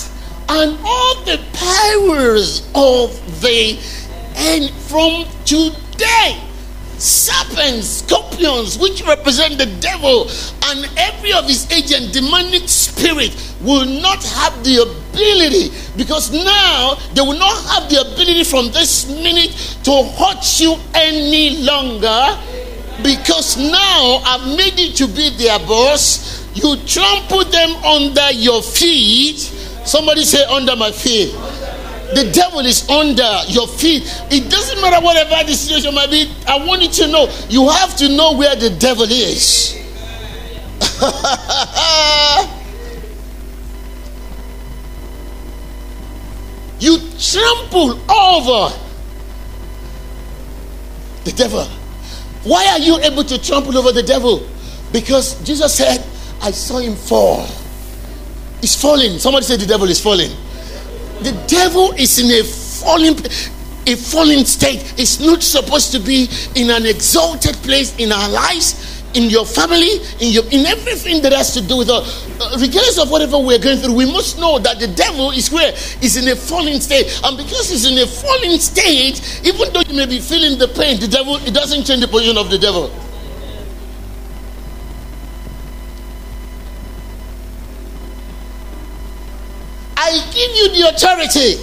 and 0.49 0.79
all 0.85 1.23
the 1.25 1.39
powers 1.53 2.67
of 2.75 3.41
the 3.41 3.79
and 4.37 4.71
from 4.71 5.25
today 5.93 6.53
serpents, 7.03 7.89
scorpions, 7.89 8.79
which 8.79 9.03
represent 9.03 9.59
the 9.59 9.67
devil, 9.81 10.31
and 10.67 10.89
every 10.97 11.33
of 11.33 11.45
his 11.47 11.71
agent, 11.73 12.13
demonic 12.13 12.69
spirit, 12.69 13.35
will 13.61 13.85
not 13.85 14.23
have 14.23 14.55
the 14.63 14.79
ability 14.83 15.75
because 15.97 16.33
now 16.33 16.95
they 17.15 17.21
will 17.21 17.39
not 17.39 17.59
have 17.75 17.91
the 17.91 18.01
ability 18.01 18.45
from 18.45 18.71
this 18.71 19.09
minute 19.09 19.51
to 19.83 19.91
hurt 20.17 20.61
you 20.61 20.77
any 20.95 21.63
longer 21.65 22.39
because 23.03 23.57
now 23.57 24.23
I've 24.25 24.57
made 24.57 24.79
you 24.79 24.93
to 24.93 25.07
be 25.09 25.31
their 25.31 25.59
boss. 25.61 26.47
You 26.55 26.77
trample 26.87 27.45
them 27.45 27.71
under 27.85 28.31
your 28.31 28.63
feet. 28.63 29.39
Somebody 29.85 30.23
say, 30.23 30.45
under 30.45 30.77
my 30.77 30.93
feet. 30.93 31.35
The 32.15 32.31
devil 32.33 32.61
is 32.61 32.89
under 32.89 33.41
your 33.49 33.67
feet. 33.67 34.03
It 34.31 34.51
doesn't 34.51 34.81
matter 34.81 35.05
whatever 35.05 35.45
the 35.47 35.55
situation 35.55 35.95
might 35.95 36.11
be. 36.11 36.31
I 36.47 36.65
want 36.65 36.83
you 36.83 36.89
to 36.89 37.09
know 37.09 37.29
you 37.49 37.69
have 37.71 37.97
to 37.97 38.09
know 38.09 38.37
where 38.37 38.55
the 38.55 38.71
devil 38.71 39.07
is. 39.09 39.79
you 46.81 46.99
trample 47.19 47.99
over 48.11 48.77
the 51.25 51.33
devil. 51.33 51.65
Why 52.45 52.67
are 52.69 52.79
you 52.79 52.99
able 52.99 53.25
to 53.25 53.41
trample 53.41 53.77
over 53.79 53.93
the 53.93 54.03
devil? 54.03 54.47
Because 54.93 55.43
Jesus 55.45 55.75
said, 55.75 56.05
I 56.43 56.51
saw 56.51 56.79
him 56.79 56.97
fall. 56.97 57.47
He's 58.61 58.75
falling. 58.81 59.19
Somebody 59.19 59.47
said 59.47 59.61
the 59.61 59.67
devil 59.67 59.89
is 59.89 60.01
falling. 60.01 60.31
The 61.23 61.45
devil 61.47 61.93
is 61.93 62.19
in 62.19 62.31
a 62.31 62.45
falling 62.45 63.17
a 63.87 63.97
fallen 63.97 64.45
state. 64.45 64.95
It's 64.97 65.19
not 65.19 65.43
supposed 65.43 65.91
to 65.93 65.99
be 65.99 66.29
in 66.55 66.71
an 66.71 66.87
exalted 66.87 67.57
place 67.57 67.97
in 67.99 68.13
our 68.13 68.29
lives 68.29 68.93
in 69.15 69.29
your 69.29 69.45
family, 69.45 70.01
in 70.21 70.33
your 70.33 70.45
in 70.51 70.67
everything 70.67 71.23
that 71.23 71.33
has 71.33 71.53
to 71.55 71.61
do 71.61 71.77
with 71.77 71.91
us. 71.91 72.27
Uh, 72.41 72.57
regardless 72.61 72.99
of 72.99 73.11
whatever 73.11 73.39
we're 73.39 73.59
going 73.59 73.79
through, 73.79 73.95
we 73.95 74.07
must 74.07 74.39
know 74.39 74.59
that 74.59 74.79
the 74.81 74.89
devil 74.89 75.31
is 75.31 75.51
where 75.51 75.73
is 76.01 76.17
in 76.17 76.29
a 76.29 76.37
falling 76.37 76.81
state, 76.81 77.21
and 77.25 77.37
because 77.37 77.71
he's 77.71 77.85
in 77.85 77.99
a 77.99 78.07
falling 78.07 78.59
state, 78.59 79.21
even 79.45 79.73
though 79.73 79.83
you 79.83 79.95
may 79.95 80.07
be 80.07 80.21
feeling 80.21 80.59
the 80.59 80.69
pain, 80.69 80.99
the 80.99 81.09
devil 81.09 81.37
it 81.37 81.53
doesn't 81.53 81.85
change 81.85 82.01
the 82.01 82.09
position 82.09 82.39
of 82.39 82.51
the 82.51 82.59
devil. 82.59 82.91
I 90.05 90.19
give 90.43 90.57
you 90.57 90.83
the 90.83 90.89
authority. 90.89 91.63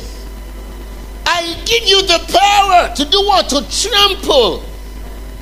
I 1.26 1.54
give 1.66 1.84
you 1.88 2.02
the 2.04 2.20
power 2.32 2.96
to 2.96 3.06
do 3.06 3.20
what? 3.26 3.50
To 3.50 3.62
trample 3.70 4.64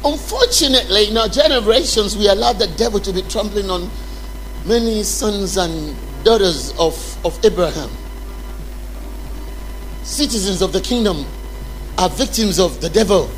Unfortunately, 0.06 1.10
in 1.10 1.18
our 1.18 1.28
generations, 1.28 2.16
we 2.16 2.28
allow 2.30 2.54
the 2.54 2.68
devil 2.78 3.00
to 3.00 3.12
be 3.12 3.22
trampling 3.24 3.70
on 3.70 3.90
many 4.66 5.04
sons 5.04 5.58
and 5.58 5.96
daughters 6.24 6.72
of, 6.78 6.96
of 7.26 7.38
Abraham. 7.44 7.90
Citizens 10.04 10.62
of 10.62 10.72
the 10.72 10.82
kingdom 10.82 11.26
are 11.98 12.10
victims 12.10 12.60
of 12.60 12.80
the 12.80 12.90
devil. 12.90 13.30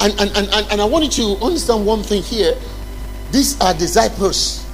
And, 0.00 0.12
and, 0.20 0.30
and, 0.36 0.70
and, 0.70 0.80
I 0.80 0.84
want 0.84 1.04
you 1.04 1.34
to 1.36 1.44
understand 1.44 1.86
one 1.86 2.02
thing 2.02 2.22
here. 2.22 2.54
These 3.32 3.58
are 3.60 3.72
disciples, 3.74 4.64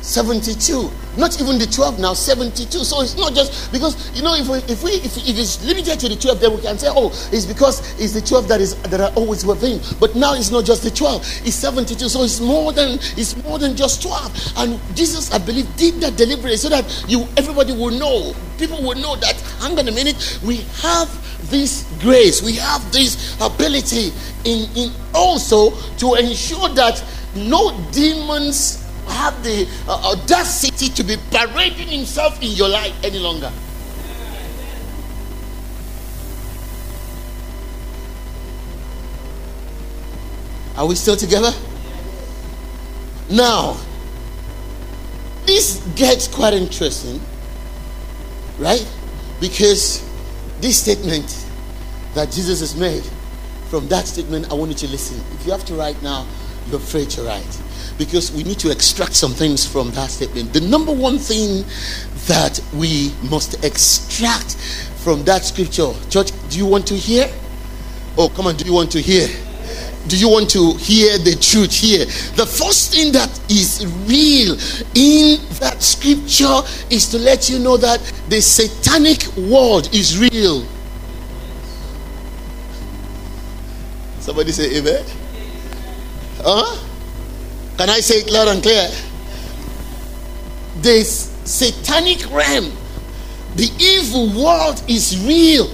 72 0.00 0.90
not 1.18 1.40
even 1.40 1.58
the 1.58 1.66
12 1.66 1.98
now, 1.98 2.14
72. 2.14 2.84
So 2.84 3.02
it's 3.02 3.16
not 3.16 3.34
just 3.34 3.72
because, 3.72 3.94
you 4.16 4.22
know, 4.22 4.34
if 4.34 4.48
we, 4.48 4.58
if 4.72 4.82
we 4.82 4.90
if, 4.92 5.16
if 5.18 5.38
it's 5.38 5.64
limited 5.64 5.98
to 6.00 6.08
the 6.08 6.16
12, 6.16 6.40
then 6.40 6.54
we 6.54 6.62
can 6.62 6.78
say, 6.78 6.88
oh, 6.90 7.08
it's 7.32 7.44
because 7.44 7.80
it's 8.00 8.14
the 8.14 8.20
12 8.20 8.48
that 8.48 8.60
is 8.60 8.74
that 8.82 9.00
are 9.00 9.12
always 9.16 9.44
within. 9.44 9.80
But 10.00 10.14
now 10.14 10.34
it's 10.34 10.50
not 10.50 10.64
just 10.64 10.82
the 10.82 10.90
12, 10.90 11.22
it's 11.44 11.56
72. 11.56 12.08
So 12.08 12.22
it's 12.22 12.40
more 12.40 12.72
than 12.72 12.98
it's 13.18 13.36
more 13.44 13.58
than 13.58 13.76
just 13.76 14.02
12. 14.02 14.54
And 14.58 14.80
Jesus, 14.96 15.32
I 15.32 15.38
believe, 15.38 15.66
did 15.76 15.94
that 16.00 16.16
deliberately 16.16 16.56
so 16.56 16.68
that 16.68 16.86
you 17.08 17.26
everybody 17.36 17.72
will 17.72 17.90
know, 17.90 18.34
people 18.58 18.80
will 18.82 18.96
know 18.96 19.16
that 19.16 19.36
hang 19.60 19.78
on 19.78 19.88
a 19.88 19.92
minute, 19.92 20.38
we 20.44 20.58
have 20.82 21.10
this 21.50 21.84
grace, 22.00 22.42
we 22.42 22.54
have 22.54 22.92
this 22.92 23.36
ability 23.40 24.12
in, 24.44 24.68
in 24.76 24.92
also 25.14 25.70
to 25.98 26.14
ensure 26.14 26.68
that 26.70 27.02
no 27.34 27.72
demons 27.92 28.87
have 29.08 29.42
the 29.42 29.68
uh, 29.88 30.12
audacity 30.12 30.88
to 30.90 31.02
be 31.02 31.16
parading 31.30 31.88
himself 31.88 32.40
in 32.42 32.50
your 32.50 32.68
life 32.68 32.94
any 33.04 33.18
longer. 33.18 33.52
Are 40.76 40.86
we 40.86 40.94
still 40.94 41.16
together? 41.16 41.52
Now, 43.30 43.76
this 45.44 45.78
gets 45.96 46.28
quite 46.28 46.54
interesting, 46.54 47.20
right? 48.58 48.86
Because 49.40 50.08
this 50.60 50.80
statement 50.80 51.46
that 52.14 52.30
Jesus 52.30 52.60
has 52.60 52.76
made, 52.76 53.02
from 53.70 53.88
that 53.88 54.06
statement, 54.06 54.50
I 54.50 54.54
want 54.54 54.70
you 54.70 54.76
to 54.76 54.88
listen. 54.88 55.20
If 55.34 55.46
you 55.46 55.52
have 55.52 55.64
to 55.66 55.74
write 55.74 56.00
now, 56.02 56.26
you're 56.70 56.78
free 56.78 57.06
to 57.06 57.22
write 57.22 57.62
because 57.98 58.32
we 58.32 58.44
need 58.44 58.58
to 58.60 58.70
extract 58.70 59.14
some 59.14 59.32
things 59.32 59.66
from 59.66 59.90
that 59.90 60.10
statement. 60.10 60.52
The 60.52 60.60
number 60.60 60.92
one 60.92 61.18
thing 61.18 61.64
that 62.28 62.60
we 62.74 63.12
must 63.28 63.62
extract 63.64 64.56
from 65.02 65.24
that 65.24 65.44
scripture, 65.44 65.92
church, 66.08 66.30
do 66.48 66.58
you 66.58 66.66
want 66.66 66.86
to 66.86 66.94
hear? 66.94 67.30
Oh, 68.16 68.28
come 68.28 68.46
on, 68.46 68.56
do 68.56 68.64
you 68.64 68.72
want 68.72 68.90
to 68.92 69.00
hear? 69.00 69.28
Do 70.06 70.16
you 70.16 70.28
want 70.28 70.48
to 70.50 70.72
hear 70.74 71.18
the 71.18 71.36
truth 71.36 71.74
here? 71.74 72.06
The 72.36 72.46
first 72.46 72.94
thing 72.94 73.12
that 73.12 73.28
is 73.50 73.84
real 74.06 74.54
in 74.94 75.38
that 75.58 75.82
scripture 75.82 76.62
is 76.88 77.06
to 77.10 77.18
let 77.18 77.50
you 77.50 77.58
know 77.58 77.76
that 77.76 78.00
the 78.28 78.40
satanic 78.40 79.26
world 79.36 79.92
is 79.92 80.18
real. 80.18 80.64
Somebody 84.20 84.52
say 84.52 84.78
amen. 84.78 85.04
Huh? 86.38 86.87
Can 87.78 87.88
I 87.90 88.00
say 88.00 88.16
it 88.16 88.30
loud 88.30 88.48
and 88.48 88.60
clear? 88.60 88.90
This 90.78 91.30
satanic 91.44 92.28
realm, 92.30 92.72
the 93.54 93.70
evil 93.78 94.28
world 94.42 94.82
is 94.88 95.24
real. 95.24 95.70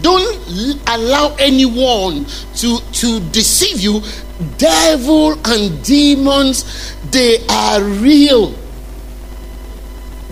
Don't 0.00 0.80
allow 0.88 1.36
anyone 1.38 2.24
to, 2.56 2.78
to 2.78 3.20
deceive 3.30 3.78
you. 3.80 4.00
Devil 4.56 5.38
and 5.46 5.84
demons, 5.84 6.94
they 7.10 7.44
are 7.46 7.82
real. 7.82 8.54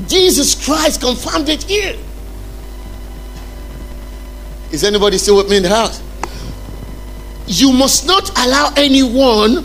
Jesus 0.06 0.64
Christ 0.64 1.02
confirmed 1.02 1.50
it 1.50 1.64
here. 1.64 1.94
Is 4.72 4.82
anybody 4.82 5.18
still 5.18 5.36
with 5.36 5.50
me 5.50 5.58
in 5.58 5.62
the 5.62 5.68
house? 5.68 6.02
You 7.46 7.70
must 7.72 8.06
not 8.06 8.30
allow 8.38 8.72
anyone 8.76 9.64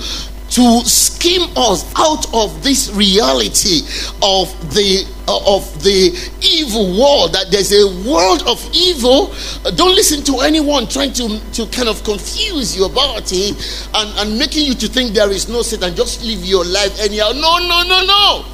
to 0.53 0.85
skim 0.85 1.49
us 1.57 1.91
out 1.97 2.31
of 2.31 2.63
this 2.63 2.91
reality 2.91 3.79
of 4.21 4.53
the 4.75 5.03
uh, 5.27 5.55
of 5.57 5.83
the 5.83 6.13
evil 6.41 6.99
world 6.99 7.33
that 7.33 7.49
there's 7.49 7.73
a 7.73 7.87
world 8.07 8.43
of 8.45 8.61
evil. 8.71 9.33
Uh, 9.65 9.71
don't 9.71 9.95
listen 9.95 10.23
to 10.23 10.41
anyone 10.41 10.87
trying 10.87 11.11
to 11.11 11.39
to 11.53 11.65
kind 11.67 11.89
of 11.89 12.03
confuse 12.03 12.77
you 12.77 12.85
about 12.85 13.31
it 13.31 13.89
and 13.95 14.19
and 14.19 14.37
making 14.37 14.63
you 14.63 14.75
to 14.75 14.87
think 14.87 15.13
there 15.13 15.31
is 15.31 15.49
no 15.49 15.63
satan. 15.63 15.95
Just 15.95 16.23
live 16.23 16.45
your 16.45 16.65
life 16.65 16.99
anyhow. 16.99 17.31
No 17.33 17.57
no 17.57 17.81
no 17.81 18.05
no. 18.05 18.45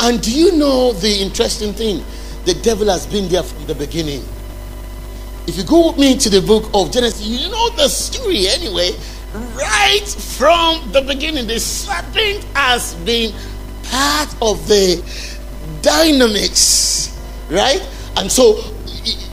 And 0.00 0.20
do 0.20 0.36
you 0.36 0.56
know 0.58 0.92
the 0.92 1.22
interesting 1.22 1.72
thing? 1.72 2.04
The 2.46 2.54
devil 2.54 2.88
has 2.88 3.06
been 3.06 3.28
there 3.28 3.44
from 3.44 3.64
the 3.66 3.76
beginning 3.76 4.24
if 5.46 5.56
you 5.56 5.64
go 5.64 5.88
with 5.88 5.98
me 5.98 6.16
to 6.18 6.28
the 6.28 6.40
book 6.40 6.70
of 6.74 6.90
Genesis, 6.90 7.24
you 7.26 7.48
know 7.50 7.70
the 7.70 7.88
story 7.88 8.48
anyway. 8.48 8.90
Right 9.54 10.06
from 10.06 10.90
the 10.92 11.02
beginning, 11.02 11.46
the 11.46 11.60
serpent 11.60 12.42
has 12.54 12.94
been 13.04 13.32
part 13.84 14.34
of 14.42 14.66
the 14.66 15.02
dynamics, 15.82 17.16
right? 17.50 17.80
And 18.16 18.30
so, 18.32 18.58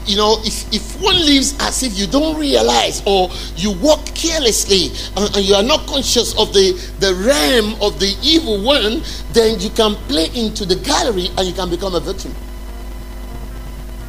you 0.06 0.18
know, 0.18 0.38
if, 0.44 0.72
if 0.74 1.02
one 1.02 1.16
lives 1.16 1.56
as 1.62 1.82
if 1.84 1.98
you 1.98 2.06
don't 2.06 2.38
realize 2.40 3.02
or 3.08 3.30
you 3.56 3.72
walk 3.72 4.06
carelessly 4.14 4.92
and, 5.16 5.36
and 5.36 5.46
you 5.46 5.56
are 5.56 5.64
not 5.64 5.88
conscious 5.88 6.38
of 6.38 6.54
the, 6.54 6.74
the 7.00 7.16
realm 7.16 7.82
of 7.82 8.00
the 8.00 8.16
evil 8.22 8.62
one, 8.62 9.02
then 9.32 9.60
you 9.60 9.70
can 9.72 9.96
play 10.08 10.28
into 10.36 10.66
the 10.66 10.76
gallery 10.76 11.30
and 11.38 11.48
you 11.48 11.54
can 11.54 11.70
become 11.70 11.96
a 11.96 12.00
victim. 12.00 12.36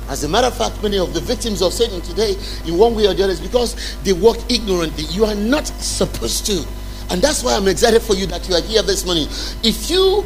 As 0.08 0.22
a 0.24 0.28
matter 0.28 0.48
of 0.48 0.56
fact, 0.56 0.82
many 0.82 0.98
of 0.98 1.14
the 1.14 1.20
victims 1.20 1.62
of 1.62 1.72
Satan 1.72 2.00
today, 2.02 2.36
in 2.66 2.76
one 2.76 2.94
way 2.94 3.06
or 3.06 3.14
the 3.14 3.24
other, 3.24 3.32
is 3.32 3.40
because 3.40 3.96
they 4.02 4.12
walk 4.12 4.36
ignorantly. 4.50 5.04
You 5.04 5.24
are 5.24 5.34
not 5.34 5.66
supposed 5.66 6.46
to. 6.46 6.64
And 7.10 7.22
that's 7.22 7.42
why 7.42 7.54
I'm 7.54 7.68
excited 7.68 8.02
for 8.02 8.14
you 8.14 8.26
that 8.26 8.48
you 8.48 8.54
are 8.54 8.60
here 8.62 8.82
this 8.82 9.04
morning. 9.04 9.26
If 9.62 9.90
you 9.90 10.24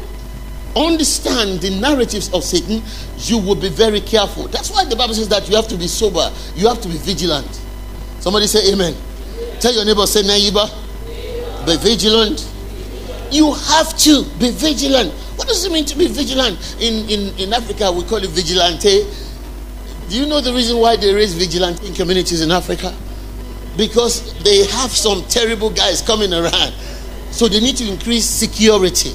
understand 0.75 1.61
the 1.61 1.71
narratives 1.79 2.31
of 2.33 2.43
Satan, 2.43 2.81
you 3.17 3.37
will 3.37 3.55
be 3.55 3.69
very 3.69 4.01
careful. 4.01 4.47
That's 4.47 4.71
why 4.71 4.85
the 4.85 4.95
Bible 4.95 5.13
says 5.13 5.29
that 5.29 5.49
you 5.49 5.55
have 5.55 5.67
to 5.69 5.77
be 5.77 5.87
sober, 5.87 6.31
you 6.55 6.67
have 6.67 6.81
to 6.81 6.87
be 6.87 6.97
vigilant. 6.97 7.49
Somebody 8.19 8.47
say 8.47 8.71
amen. 8.73 8.95
Tell 9.59 9.73
your 9.73 9.85
neighbor, 9.85 10.05
say 10.05 10.23
neighbor, 10.23 10.65
be 11.65 11.77
vigilant. 11.77 12.47
You 13.31 13.53
have 13.53 13.97
to 13.99 14.23
be 14.39 14.51
vigilant. 14.51 15.13
What 15.35 15.47
does 15.47 15.63
it 15.65 15.71
mean 15.71 15.85
to 15.85 15.97
be 15.97 16.07
vigilant? 16.07 16.57
In, 16.81 17.09
in, 17.09 17.37
in 17.39 17.53
Africa, 17.53 17.91
we 17.91 18.03
call 18.03 18.17
it 18.17 18.29
vigilante. 18.29 19.05
Do 20.09 20.15
you 20.15 20.25
know 20.25 20.41
the 20.41 20.51
reason 20.51 20.79
why 20.79 20.95
they 20.95 21.13
raise 21.13 21.33
vigilante 21.35 21.85
in 21.85 21.93
communities 21.93 22.41
in 22.41 22.51
Africa? 22.51 22.95
Because 23.77 24.33
they 24.43 24.65
have 24.65 24.89
some 24.89 25.23
terrible 25.25 25.69
guys 25.69 26.01
coming 26.01 26.33
around. 26.33 26.73
So 27.29 27.47
they 27.47 27.59
need 27.59 27.77
to 27.77 27.87
increase 27.87 28.25
security. 28.25 29.11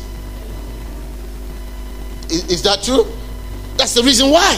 Is, 2.30 2.48
is 2.48 2.62
that 2.62 2.84
true? 2.84 3.06
That's 3.76 3.94
the 3.94 4.04
reason 4.04 4.30
why. 4.30 4.56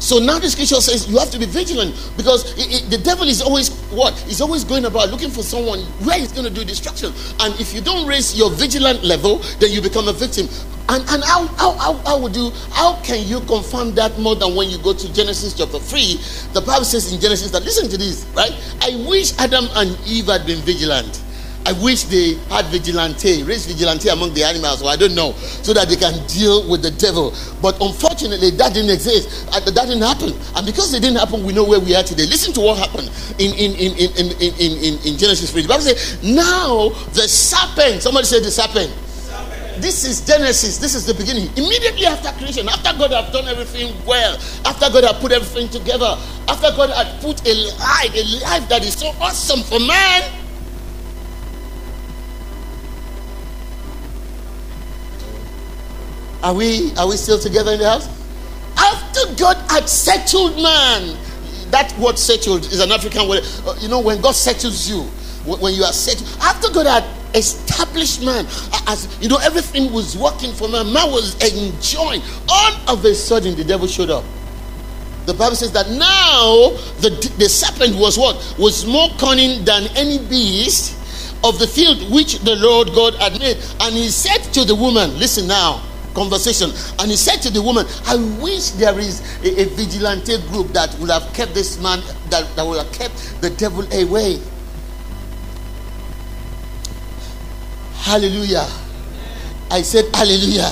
So 0.00 0.18
now 0.18 0.40
the 0.40 0.50
scripture 0.50 0.80
says 0.80 1.08
you 1.08 1.18
have 1.18 1.30
to 1.30 1.38
be 1.38 1.46
vigilant 1.46 1.94
because 2.16 2.52
it, 2.58 2.82
it, 2.82 2.90
the 2.90 2.98
devil 2.98 3.28
is 3.28 3.40
always 3.40 3.70
what? 3.90 4.12
He's 4.26 4.40
always 4.40 4.64
going 4.64 4.84
about 4.86 5.08
looking 5.10 5.30
for 5.30 5.42
someone 5.42 5.80
where 6.04 6.18
he's 6.18 6.32
going 6.32 6.44
to 6.44 6.52
do 6.52 6.64
destruction. 6.64 7.12
And 7.40 7.58
if 7.60 7.72
you 7.72 7.80
don't 7.80 8.06
raise 8.08 8.36
your 8.36 8.50
vigilant 8.50 9.04
level, 9.04 9.38
then 9.60 9.70
you 9.70 9.80
become 9.80 10.08
a 10.08 10.12
victim. 10.12 10.48
And, 10.88 11.02
and 11.08 11.24
how, 11.24 11.46
how, 11.56 11.72
how, 11.78 11.94
how 12.04 12.18
would 12.20 12.36
you, 12.36 12.50
how 12.70 13.00
can 13.02 13.26
you 13.26 13.40
confirm 13.40 13.94
that 13.94 14.18
more 14.18 14.36
than 14.36 14.54
when 14.54 14.68
you 14.68 14.78
go 14.78 14.92
to 14.92 15.12
Genesis 15.14 15.54
chapter 15.54 15.78
3? 15.78 16.20
The 16.52 16.60
Bible 16.60 16.84
says 16.84 17.12
in 17.12 17.20
Genesis 17.20 17.50
that, 17.52 17.62
listen 17.62 17.88
to 17.88 17.96
this, 17.96 18.26
right? 18.36 18.52
I 18.82 19.04
wish 19.08 19.36
Adam 19.38 19.66
and 19.74 19.98
Eve 20.06 20.26
had 20.26 20.46
been 20.46 20.60
vigilant. 20.60 21.22
I 21.66 21.72
wish 21.82 22.02
they 22.04 22.34
had 22.52 22.66
vigilante, 22.66 23.42
raised 23.42 23.68
vigilante 23.68 24.10
among 24.10 24.34
the 24.34 24.44
animals, 24.44 24.82
or 24.82 24.90
I 24.90 24.96
don't 24.96 25.14
know, 25.14 25.32
so 25.32 25.72
that 25.72 25.88
they 25.88 25.96
can 25.96 26.12
deal 26.26 26.68
with 26.68 26.82
the 26.82 26.90
devil. 26.90 27.32
But 27.62 27.80
unfortunately, 27.80 28.50
that 28.50 28.74
didn't 28.74 28.90
exist. 28.90 29.50
That 29.50 29.64
didn't 29.64 30.02
happen. 30.02 30.34
And 30.54 30.66
because 30.66 30.92
it 30.92 31.00
didn't 31.00 31.16
happen, 31.16 31.42
we 31.42 31.54
know 31.54 31.64
where 31.64 31.80
we 31.80 31.96
are 31.96 32.02
today. 32.02 32.26
Listen 32.26 32.52
to 32.54 32.60
what 32.60 32.76
happened 32.76 33.10
in, 33.38 33.54
in, 33.54 33.72
in, 33.80 33.92
in, 33.96 34.10
in, 34.12 34.52
in, 34.60 34.72
in, 34.84 34.94
in 35.06 35.16
Genesis 35.16 35.52
3. 35.52 35.62
The 35.62 35.68
Bible 35.68 35.84
says, 35.84 36.22
Now 36.22 36.90
the 37.16 37.24
serpent, 37.24 38.02
somebody 38.02 38.26
said 38.26 38.42
the 38.44 38.50
serpent. 38.50 38.92
This 39.80 40.04
is 40.04 40.20
Genesis. 40.26 40.78
This 40.78 40.94
is 40.94 41.06
the 41.06 41.14
beginning. 41.14 41.48
Immediately 41.56 42.06
after 42.06 42.30
creation, 42.38 42.68
after 42.68 42.96
God 42.96 43.10
had 43.10 43.32
done 43.32 43.48
everything 43.48 43.94
well, 44.06 44.36
after 44.64 44.90
God 44.90 45.04
had 45.04 45.16
put 45.20 45.32
everything 45.32 45.68
together, 45.68 46.16
after 46.48 46.70
God 46.76 46.90
had 46.90 47.20
put 47.20 47.46
a 47.46 47.54
life, 47.78 48.14
a 48.14 48.44
life 48.44 48.68
that 48.68 48.84
is 48.84 48.94
so 48.94 49.08
awesome 49.20 49.62
for 49.62 49.80
man 49.80 50.22
Are 56.44 56.52
we 56.52 56.94
are 56.96 57.08
we 57.08 57.16
still 57.16 57.38
together 57.38 57.72
in 57.72 57.78
the 57.78 57.88
house? 57.88 58.06
After 58.76 59.34
God 59.36 59.56
had 59.70 59.88
settled 59.88 60.56
man, 60.56 61.16
that 61.70 61.96
word 61.98 62.18
settled 62.18 62.66
is 62.66 62.80
an 62.80 62.92
African 62.92 63.26
word. 63.26 63.42
Uh, 63.64 63.74
you 63.80 63.88
know, 63.88 63.98
when 63.98 64.20
God 64.20 64.34
settles 64.34 64.86
you, 64.86 65.04
when 65.46 65.72
you 65.72 65.84
are 65.84 65.92
settled, 65.94 66.28
after 66.42 66.70
God 66.70 66.84
had 66.84 67.23
established 67.34 68.22
man, 68.24 68.46
as 68.86 69.08
you 69.20 69.28
know, 69.28 69.38
everything 69.38 69.92
was 69.92 70.16
working 70.16 70.52
for 70.52 70.68
man, 70.68 70.92
man 70.92 71.10
was 71.10 71.34
enjoying. 71.42 72.22
All 72.48 72.94
of 72.94 73.04
a 73.04 73.14
sudden, 73.14 73.54
the 73.56 73.64
devil 73.64 73.86
showed 73.86 74.10
up. 74.10 74.24
The 75.26 75.34
Bible 75.34 75.56
says 75.56 75.72
that 75.72 75.88
now 75.88 76.76
the, 77.00 77.10
the 77.38 77.48
serpent 77.48 77.96
was 77.96 78.18
what? 78.18 78.36
Was 78.58 78.84
more 78.84 79.08
cunning 79.18 79.64
than 79.64 79.84
any 79.96 80.18
beast 80.18 81.00
of 81.42 81.58
the 81.58 81.66
field 81.66 82.10
which 82.10 82.40
the 82.40 82.56
Lord 82.56 82.88
God 82.94 83.14
had 83.14 83.38
made. 83.38 83.56
And 83.80 83.94
he 83.94 84.08
said 84.08 84.40
to 84.52 84.64
the 84.64 84.74
woman, 84.74 85.18
Listen 85.18 85.46
now, 85.46 85.82
conversation. 86.14 86.70
And 86.98 87.10
he 87.10 87.16
said 87.16 87.40
to 87.42 87.50
the 87.50 87.62
woman, 87.62 87.86
I 88.06 88.16
wish 88.42 88.70
there 88.70 88.98
is 88.98 89.20
a, 89.42 89.62
a 89.62 89.64
vigilante 89.74 90.38
group 90.48 90.68
that 90.68 90.94
would 90.98 91.10
have 91.10 91.32
kept 91.32 91.54
this 91.54 91.80
man, 91.80 92.00
that, 92.30 92.54
that 92.56 92.66
would 92.66 92.78
have 92.82 92.92
kept 92.92 93.40
the 93.40 93.50
devil 93.50 93.84
away. 93.92 94.40
Hallelujah. 98.04 98.68
I 99.70 99.80
said, 99.80 100.14
Hallelujah. 100.14 100.70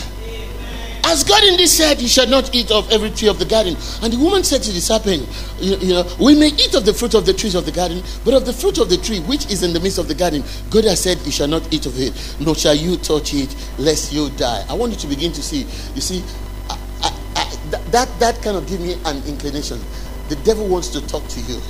As 1.04 1.24
God 1.24 1.42
indeed 1.44 1.66
said, 1.66 1.98
You 1.98 2.06
shall 2.06 2.28
not 2.28 2.54
eat 2.54 2.70
of 2.70 2.92
every 2.92 3.08
tree 3.08 3.26
of 3.28 3.38
the 3.38 3.46
garden. 3.46 3.74
And 4.02 4.12
the 4.12 4.18
woman 4.18 4.44
said 4.44 4.62
to 4.64 4.70
the 4.70 4.82
serpent, 4.82 5.26
you, 5.58 5.76
you, 5.78 5.94
know, 5.94 6.06
we 6.20 6.38
may 6.38 6.48
eat 6.48 6.74
of 6.74 6.84
the 6.84 6.92
fruit 6.92 7.14
of 7.14 7.24
the 7.24 7.32
trees 7.32 7.54
of 7.54 7.64
the 7.64 7.72
garden, 7.72 8.02
but 8.22 8.34
of 8.34 8.44
the 8.44 8.52
fruit 8.52 8.76
of 8.76 8.90
the 8.90 8.98
tree 8.98 9.20
which 9.20 9.50
is 9.50 9.62
in 9.62 9.72
the 9.72 9.80
midst 9.80 9.96
of 9.96 10.08
the 10.08 10.14
garden, 10.14 10.44
God 10.68 10.84
has 10.84 11.02
said, 11.02 11.18
You 11.24 11.32
shall 11.32 11.48
not 11.48 11.72
eat 11.72 11.86
of 11.86 11.98
it, 11.98 12.12
nor 12.38 12.54
shall 12.54 12.74
you 12.74 12.98
touch 12.98 13.32
it, 13.32 13.48
lest 13.78 14.12
you 14.12 14.28
die. 14.36 14.66
I 14.68 14.74
want 14.74 14.92
you 14.92 14.98
to 14.98 15.06
begin 15.06 15.32
to 15.32 15.42
see. 15.42 15.60
You 15.94 16.02
see, 16.02 16.22
I, 16.68 16.78
I, 17.00 17.08
I, 17.36 17.80
that, 17.92 18.08
that 18.20 18.42
kind 18.42 18.58
of 18.58 18.68
give 18.68 18.82
me 18.82 19.00
an 19.06 19.24
inclination. 19.26 19.80
The 20.28 20.36
devil 20.44 20.68
wants 20.68 20.88
to 20.90 21.00
talk 21.08 21.26
to 21.28 21.40
you. 21.40 21.62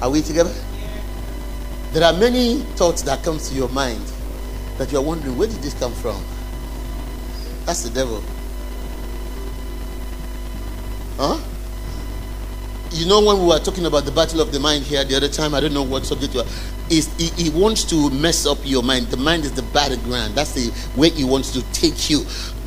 Are 0.00 0.08
we 0.08 0.22
together? 0.22 0.54
There 1.92 2.04
are 2.04 2.12
many 2.12 2.60
thoughts 2.76 3.02
that 3.02 3.24
come 3.24 3.38
to 3.38 3.54
your 3.54 3.68
mind 3.70 4.04
that 4.78 4.92
you 4.92 4.98
are 4.98 5.02
wondering, 5.02 5.36
where 5.36 5.48
did 5.48 5.58
this 5.58 5.74
come 5.74 5.92
from? 5.92 6.22
That's 7.66 7.82
the 7.82 7.90
devil. 7.90 8.22
Huh? 11.16 11.38
You 12.92 13.06
know, 13.06 13.20
when 13.24 13.40
we 13.40 13.46
were 13.46 13.58
talking 13.58 13.86
about 13.86 14.04
the 14.04 14.12
battle 14.12 14.40
of 14.40 14.52
the 14.52 14.60
mind 14.60 14.84
here 14.84 15.04
the 15.04 15.16
other 15.16 15.28
time, 15.28 15.52
I 15.52 15.60
don't 15.60 15.74
know 15.74 15.82
what 15.82 16.06
subject 16.06 16.34
you 16.34 16.40
are. 16.40 16.46
Is 16.90 17.12
he, 17.18 17.26
he 17.42 17.50
wants 17.50 17.84
to 17.84 18.10
mess 18.10 18.46
up 18.46 18.58
your 18.62 18.82
mind. 18.82 19.08
The 19.08 19.16
mind 19.16 19.44
is 19.44 19.52
the 19.52 19.62
battleground. 19.62 20.34
That's 20.34 20.52
the 20.52 20.72
way 20.96 21.10
he 21.10 21.24
wants 21.24 21.52
to 21.52 21.62
take 21.72 22.08
you 22.08 22.24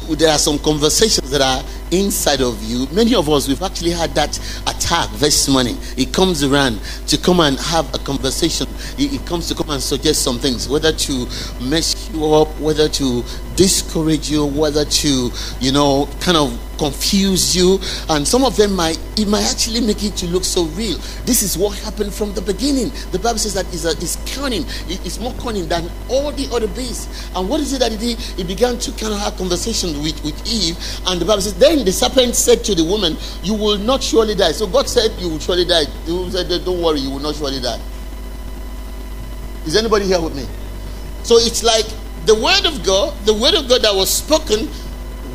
there 0.09 0.29
are 0.29 0.37
some 0.37 0.59
conversations 0.59 1.29
that 1.31 1.41
are 1.41 1.63
inside 1.91 2.41
of 2.41 2.61
you. 2.63 2.87
Many 2.91 3.15
of 3.15 3.29
us, 3.29 3.47
we've 3.47 3.61
actually 3.61 3.91
had 3.91 4.13
that 4.15 4.37
attack 4.83 5.09
this 5.11 5.47
morning. 5.47 5.77
It 5.97 6.13
comes 6.13 6.43
around 6.43 6.79
to 7.07 7.17
come 7.17 7.39
and 7.39 7.57
have 7.59 7.93
a 7.95 7.99
conversation. 7.99 8.67
He 8.97 9.17
comes 9.19 9.47
to 9.47 9.55
come 9.55 9.69
and 9.69 9.81
suggest 9.81 10.23
some 10.23 10.39
things, 10.39 10.67
whether 10.67 10.91
to 10.91 11.27
mess 11.61 12.09
you 12.11 12.25
up, 12.33 12.49
whether 12.59 12.89
to 12.89 13.23
discourage 13.55 14.29
you, 14.29 14.45
whether 14.45 14.83
to, 14.83 15.31
you 15.59 15.71
know, 15.71 16.09
kind 16.19 16.37
of 16.37 16.59
confuse 16.77 17.55
you. 17.55 17.79
And 18.09 18.27
some 18.27 18.43
of 18.43 18.57
them 18.57 18.75
might, 18.75 18.99
it 19.17 19.27
might 19.27 19.49
actually 19.49 19.81
make 19.81 20.03
it 20.03 20.15
to 20.17 20.27
look 20.27 20.43
so 20.43 20.65
real. 20.75 20.97
This 21.25 21.43
is 21.43 21.57
what 21.57 21.77
happened 21.79 22.13
from 22.13 22.33
the 22.33 22.41
beginning. 22.41 22.91
The 23.11 23.19
Bible 23.19 23.39
says 23.39 23.53
that 23.53 23.65
it's, 23.73 23.85
a, 23.85 23.91
it's 23.91 24.17
cunning. 24.35 24.65
it's 24.87 25.19
more 25.19 25.33
cunning 25.39 25.67
than 25.67 25.89
all 26.09 26.31
the 26.31 26.49
other 26.53 26.67
beasts. 26.67 27.29
And 27.35 27.47
what 27.47 27.59
is 27.61 27.73
it 27.73 27.79
that 27.79 27.91
he 27.91 27.97
did? 27.97 28.19
He 28.19 28.43
began 28.43 28.77
to 28.79 28.91
kind 28.91 29.13
of 29.13 29.19
have 29.19 29.37
conversation 29.37 30.01
with, 30.03 30.21
with 30.23 30.35
Eve. 30.47 30.77
And 31.07 31.21
the 31.21 31.25
Bible 31.25 31.41
says, 31.41 31.57
then 31.57 31.85
the 31.85 31.91
serpent 31.91 32.35
said 32.35 32.63
to 32.65 32.75
the 32.75 32.83
woman, 32.83 33.15
you 33.43 33.53
will 33.53 33.77
not 33.77 34.03
surely 34.03 34.35
die. 34.35 34.51
So 34.51 34.67
God 34.73 34.89
said, 34.89 35.11
you 35.19 35.29
will 35.29 35.39
surely 35.39 35.65
die. 35.65 35.85
He 36.05 36.31
said, 36.31 36.49
don't 36.65 36.81
worry, 36.81 36.99
you 36.99 37.11
will 37.11 37.19
not 37.19 37.35
surely 37.35 37.61
die. 37.61 37.79
Is 39.67 39.75
anybody 39.75 40.05
here 40.05 40.19
with 40.19 40.35
me? 40.35 40.47
So 41.21 41.37
it's 41.37 41.63
like 41.63 41.85
the 42.25 42.33
word 42.33 42.65
of 42.65 42.83
God, 42.83 43.13
the 43.25 43.35
word 43.35 43.53
of 43.53 43.69
God 43.69 43.83
that 43.83 43.93
was 43.93 44.09
spoken, 44.09 44.67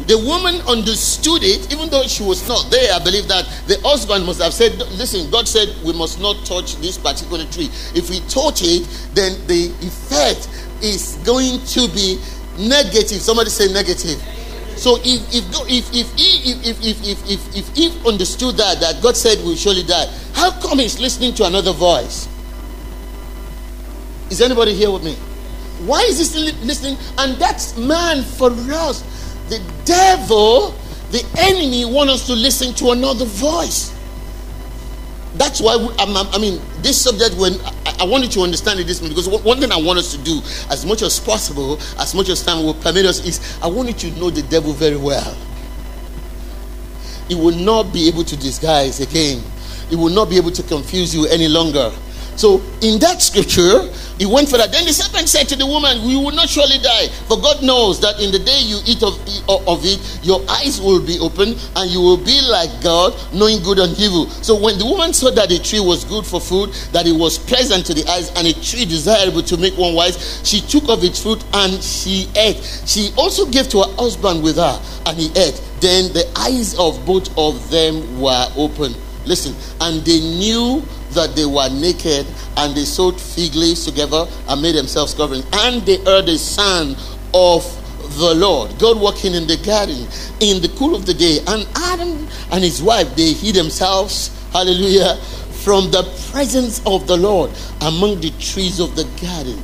the 0.09 0.19
woman 0.19 0.57
understood 0.67 1.43
it, 1.45 1.73
even 1.73 1.89
though 1.89 2.03
she 2.03 2.25
was 2.25 2.49
not 2.49 2.69
there. 2.71 2.93
I 2.93 2.99
believe 2.99 3.29
that 3.29 3.45
the 3.69 3.79
husband 3.87 4.27
must 4.27 4.43
have 4.43 4.53
said, 4.53 4.77
Listen, 4.99 5.31
God 5.31 5.47
said 5.47 5.69
we 5.85 5.93
must 5.93 6.21
not 6.21 6.45
touch 6.45 6.77
this 6.77 6.99
particular 6.99 7.45
tree. 7.47 7.71
If 7.95 8.11
we 8.11 8.21
touch 8.27 8.63
it, 8.63 8.89
then 9.15 9.39
the 9.47 9.71
effect 9.87 10.49
is 10.83 11.17
going 11.25 11.65
to 11.79 11.89
be 11.95 12.19
negative. 12.59 13.21
Somebody 13.21 13.51
say 13.51 13.73
negative. 13.73 14.21
So 14.79 14.97
if 15.03 15.35
if 15.35 15.45
if 15.67 15.91
if 15.93 16.09
if 16.17 16.65
if 16.65 16.85
if 16.87 17.05
if 17.05 17.31
if, 17.31 17.57
if 17.57 17.77
Eve 17.77 18.07
understood 18.07 18.57
that 18.59 18.79
that 18.79 19.03
God 19.03 19.17
said 19.17 19.39
we'll 19.39 19.57
surely 19.57 19.83
die, 19.83 20.07
how 20.35 20.53
come 20.61 20.79
he's 20.79 21.01
listening 21.01 21.35
to 21.35 21.47
another 21.47 21.73
voice? 21.73 22.29
Is 24.31 24.41
anybody 24.41 24.75
here 24.75 24.91
with 24.93 25.03
me? 25.03 25.15
Why 25.85 26.03
is 26.03 26.19
he 26.19 26.25
still 26.25 26.55
listening? 26.65 26.97
And 27.19 27.35
that's 27.37 27.77
man 27.77 28.23
for 28.23 28.53
us. 28.71 29.03
The 29.49 29.61
devil, 29.85 30.75
the 31.11 31.27
enemy, 31.39 31.85
want 31.85 32.11
us 32.11 32.27
to 32.27 32.35
listen 32.35 32.73
to 32.75 32.91
another 32.91 33.25
voice. 33.25 33.98
That's 35.39 35.61
why 35.61 35.77
we, 35.77 35.89
I 35.99 36.39
mean 36.39 36.61
this 36.83 37.01
subject. 37.01 37.37
When 37.37 37.55
I, 37.65 37.97
I 38.01 38.05
want 38.05 38.25
you 38.25 38.31
to 38.31 38.41
understand 38.43 38.81
it 38.81 38.87
this 38.87 39.01
because 39.01 39.29
one 39.29 39.61
thing 39.61 39.71
I 39.71 39.81
want 39.81 39.99
us 39.99 40.13
to 40.13 40.19
do, 40.19 40.41
as 40.71 40.85
much 40.85 41.03
as 41.03 41.19
possible, 41.21 41.79
as 41.99 42.15
much 42.15 42.29
as 42.29 42.45
time 42.45 42.65
will 42.65 42.75
permit 42.75 43.07
us, 43.07 43.25
is 43.25 43.41
I 43.63 43.69
want 43.69 43.89
you 43.89 44.11
to 44.11 44.21
know 44.21 44.31
the 44.31 44.43
devil 44.43 44.73
very 44.73 44.97
well. 44.97 45.37
He 47.29 47.35
will 47.35 47.57
not 47.57 47.93
be 47.93 48.09
able 48.09 48.25
to 48.25 48.37
disguise 48.37 49.01
again. 49.01 49.43
He 49.89 49.97
will 49.97 50.11
not 50.11 50.29
be 50.29 50.37
able 50.37 50.51
to 50.51 50.63
confuse 50.63 51.15
you 51.15 51.27
any 51.27 51.47
longer. 51.47 51.93
So 52.37 52.61
in 52.83 52.99
that 53.01 53.21
scripture, 53.21 53.91
he 54.19 54.27
went 54.27 54.49
for 54.49 54.59
that. 54.59 54.73
Then 54.73 54.85
the 54.85 54.93
serpent 54.93 55.29
said 55.29 55.49
to 55.49 55.57
the 55.57 55.67
woman, 55.67 56.07
"We 56.07 56.17
will 56.17 56.33
not 56.33 56.49
surely 56.49 56.79
die, 56.79 57.09
for 57.29 57.39
God 57.41 57.63
knows 57.63 58.01
that 58.01 58.21
in 58.21 58.31
the 58.33 58.39
day 58.39 58.61
you 58.61 58.81
eat 58.85 59.03
of, 59.03 59.19
of 59.49 59.85
it, 59.85 60.01
your 60.23 60.43
eyes 60.49 60.81
will 60.81 61.01
be 61.01 61.19
open, 61.19 61.57
and 61.77 61.91
you 61.91 62.01
will 62.01 62.17
be 62.17 62.41
like 62.43 62.83
God, 62.83 63.15
knowing 63.33 63.63
good 63.63 63.79
and 63.79 63.99
evil." 63.99 64.29
So 64.43 64.55
when 64.55 64.79
the 64.79 64.87
woman 64.87 65.15
saw 65.15 65.31
that 65.31 65.49
the 65.49 65.59
tree 65.59 65.81
was 65.81 66.05
good 66.05 66.27
for 66.27 66.41
food, 66.41 66.71
that 66.93 67.07
it 67.07 67.13
was 67.13 67.39
pleasant 67.39 67.87
to 67.87 67.95
the 67.95 68.07
eyes, 68.11 68.31
and 68.37 68.47
a 68.47 68.53
tree 68.53 68.85
desirable 68.85 69.43
to 69.43 69.57
make 69.57 69.77
one 69.79 69.95
wise, 69.95 70.41
she 70.45 70.61
took 70.61 70.89
of 70.89 71.05
its 71.05 71.23
fruit 71.23 71.43
and 71.55 71.83
she 71.83 72.29
ate. 72.37 72.59
She 72.87 73.13
also 73.17 73.47
gave 73.47 73.69
to 73.71 73.83
her 73.83 73.95
husband 73.97 74.43
with 74.43 74.57
her, 74.57 74.81
and 75.07 75.19
he 75.19 75.31
ate. 75.37 75.61
Then 75.81 76.13
the 76.13 76.27
eyes 76.37 76.75
of 76.75 77.05
both 77.07 77.31
of 77.39 77.71
them 77.71 78.21
were 78.21 78.49
open. 78.57 78.95
Listen, 79.25 79.55
and 79.81 80.05
they 80.05 80.21
knew 80.21 80.83
that 81.13 81.35
they 81.35 81.47
were 81.47 81.69
naked 81.71 82.27
and 82.57 82.75
they 82.75 82.85
sewed 82.85 83.21
fig 83.21 83.55
leaves 83.55 83.85
together 83.85 84.27
and 84.49 84.63
made 84.63 84.75
themselves 84.75 85.15
covering. 85.15 85.43
And 85.53 85.83
they 85.83 85.97
heard 86.05 86.27
the 86.27 86.39
sound 86.39 86.97
of 87.35 87.65
the 88.19 88.35
Lord, 88.35 88.79
God 88.79 89.01
walking 89.01 89.35
in 89.35 89.47
the 89.47 89.57
garden 89.59 90.07
in 90.41 90.63
the 90.63 90.73
cool 90.77 90.95
of 90.95 91.07
the 91.07 91.15
day. 91.15 91.39
And 91.47 91.67
Adam 91.77 92.27
and 92.53 92.65
his 92.65 92.83
wife, 92.83 93.15
they 93.15 93.33
hid 93.33 93.55
themselves, 93.55 94.31
hallelujah, 94.53 95.17
from 95.63 95.91
the 95.91 96.03
presence 96.31 96.81
of 96.87 97.07
the 97.07 97.17
Lord 97.17 97.51
among 97.83 98.21
the 98.21 98.31
trees 98.39 98.81
of 98.81 98.97
the 98.97 99.05
garden. 99.21 99.63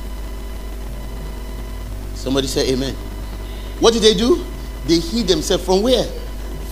Somebody 2.13 2.47
say 2.47 2.71
amen. 2.73 2.95
What 3.79 3.93
did 3.93 4.03
they 4.03 4.13
do? 4.13 4.43
They 4.85 4.99
hid 4.99 5.27
themselves 5.27 5.65
from 5.65 5.81
where? 5.81 6.05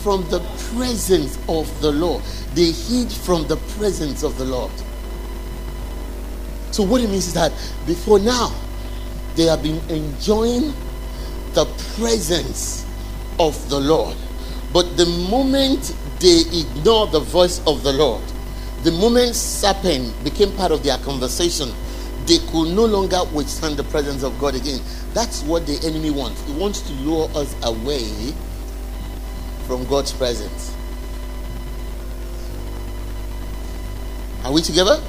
From 0.04 0.28
the 0.30 0.40
presence 0.74 1.38
of 1.48 1.82
the 1.82 1.92
Lord. 1.92 2.24
They 2.54 2.72
hid 2.72 3.12
from 3.12 3.48
the 3.48 3.58
presence 3.78 4.24
of 4.24 4.38
the 4.38 4.46
Lord. 4.46 4.72
So, 6.72 6.84
what 6.84 7.02
it 7.02 7.10
means 7.10 7.28
is 7.28 7.34
that 7.34 7.52
before 7.86 8.20
now, 8.20 8.54
they 9.36 9.44
have 9.44 9.63
been 9.63 9.78
enjoying 9.89 10.74
the 11.54 11.66
presence 11.96 12.86
of 13.39 13.70
the 13.70 13.80
Lord. 13.80 14.16
But 14.72 14.98
the 14.98 15.06
moment 15.30 15.96
they 16.20 16.42
ignore 16.52 17.08
the 17.08 17.20
voice 17.20 17.62
of 17.68 17.84
the 17.84 17.94
Lord, 17.94 18.24
the 18.84 18.92
moment 18.92 19.36
serpent 19.36 20.12
became 20.24 20.52
part 20.54 20.72
of 20.72 20.84
their 20.84 20.98
conversation, 21.00 21.72
they 22.26 22.39
could 22.52 22.70
no 22.70 22.86
longer 22.86 23.20
withstand 23.34 23.78
the 23.78 23.84
presence 23.86 24.24
of 24.24 24.38
God 24.39 24.56
again. 24.56 24.80
That's 25.13 25.44
what 25.44 25.68
the 25.68 25.80
enemy 25.86 26.10
wants. 26.10 26.42
He 26.48 26.54
wants 26.54 26.82
to 26.82 26.94
lure 26.94 27.30
us 27.36 27.56
away 27.63 28.34
from 29.68 29.86
God's 29.86 30.12
presence. 30.12 30.73
Are 34.43 34.51
we 34.51 34.62
together? 34.62 35.01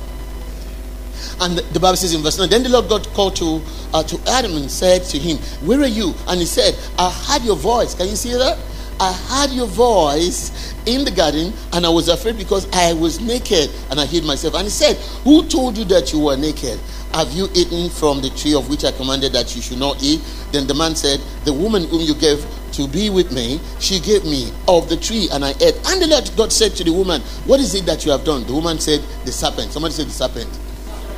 And 1.41 1.59
the 1.59 1.81
Bible 1.81 1.97
says 1.97 2.15
in 2.15 2.23
verse 2.23 2.39
9, 2.39 2.49
then 2.49 2.63
the 2.63 2.69
Lord 2.69 2.89
God 2.89 3.07
called 3.09 3.37
to, 3.37 3.61
uh, 3.93 4.03
to 4.05 4.21
Adam 4.31 4.57
and 4.57 4.71
said 4.71 5.03
to 5.05 5.19
him, 5.19 5.39
Where 5.67 5.81
are 5.81 5.87
you? 5.87 6.15
And 6.29 6.41
he 6.41 6.47
said, 6.47 6.77
I 6.99 7.11
heard 7.11 7.43
your 7.43 7.57
voice. 7.57 7.95
Can 7.95 8.09
you 8.09 8.17
see 8.17 8.33
that? 8.35 8.59
I 9.01 9.13
heard 9.13 9.51
your 9.51 9.67
voice 9.67 10.73
in 10.87 11.05
the 11.05 11.11
garden 11.11 11.53
and 11.73 11.85
I 11.85 11.89
was 11.89 12.09
afraid 12.09 12.39
because 12.39 12.71
I 12.73 12.93
was 12.93 13.21
naked 13.21 13.71
and 13.91 13.99
I 13.99 14.07
hid 14.07 14.25
myself. 14.25 14.55
And 14.55 14.65
he 14.65 14.71
said, 14.71 14.97
Who 15.25 15.47
told 15.49 15.77
you 15.77 15.85
that 15.87 16.13
you 16.13 16.21
were 16.21 16.37
naked? 16.37 16.79
Have 17.13 17.33
you 17.33 17.49
eaten 17.55 17.91
from 17.91 18.21
the 18.21 18.31
tree 18.31 18.55
of 18.55 18.69
which 18.69 18.85
I 18.85 18.93
commanded 18.93 19.33
that 19.33 19.55
you 19.57 19.63
should 19.63 19.79
not 19.79 20.03
eat? 20.03 20.21
Then 20.53 20.67
the 20.67 20.75
man 20.75 20.95
said, 20.95 21.21
The 21.45 21.53
woman 21.53 21.85
whom 21.85 22.03
you 22.03 22.15
gave 22.15 22.45
to 22.77 22.89
be 22.89 23.11
with 23.11 23.33
me, 23.33 23.61
she 23.81 24.01
gave 24.01 24.25
me 24.25 24.53
of 24.69 24.89
the 24.89 24.97
tree 24.97 25.29
and 25.33 25.45
I 25.45 25.51
ate. 25.61 25.77
And 25.87 26.03
the 26.03 26.07
Lord 26.09 26.31
God 26.37 26.53
said 26.53 26.73
to 26.77 26.85
the 26.85 26.93
woman, 26.93 27.21
What 27.47 27.61
is 27.61 27.75
it 27.75 27.87
that 27.87 28.05
you 28.05 28.13
have 28.13 28.25
done? 28.25 28.45
The 28.47 28.55
woman 28.55 28.79
said, 28.79 29.01
The 29.25 29.33
serpent. 29.33 29.73
Somebody 29.73 29.95
said, 29.95 30.07
The 30.07 30.13
serpent. 30.13 30.51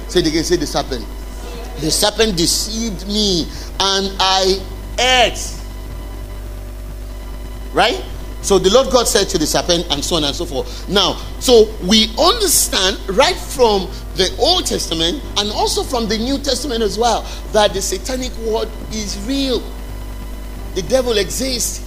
Say 0.09 0.21
it 0.21 0.27
again, 0.29 0.45
say 0.45 0.57
the 0.57 0.67
serpent. 0.67 1.05
The 1.81 1.91
serpent 1.91 2.37
deceived 2.37 3.07
me 3.07 3.47
and 3.81 4.15
I 4.21 4.61
ate. 4.99 5.61
Right? 7.73 8.03
So 8.41 8.59
the 8.59 8.71
Lord 8.71 8.93
God 8.93 9.09
said 9.09 9.29
to 9.31 9.39
the 9.39 9.47
serpent, 9.47 9.87
and 9.91 10.05
so 10.05 10.17
on 10.17 10.25
and 10.25 10.35
so 10.35 10.47
forth. 10.47 10.89
Now, 10.89 11.15
so 11.41 11.75
we 11.85 12.15
understand 12.17 12.97
right 13.09 13.35
from 13.35 13.91
the 14.15 14.35
Old 14.39 14.67
Testament 14.67 15.21
and 15.37 15.51
also 15.51 15.83
from 15.83 16.07
the 16.07 16.17
New 16.17 16.39
Testament 16.39 16.83
as 16.83 16.97
well 16.97 17.23
that 17.53 17.75
the 17.75 17.83
satanic 17.83 18.33
world 18.39 18.71
is 18.93 19.19
real. 19.27 19.61
The 20.77 20.83
devil 20.83 21.19
exists. 21.19 21.83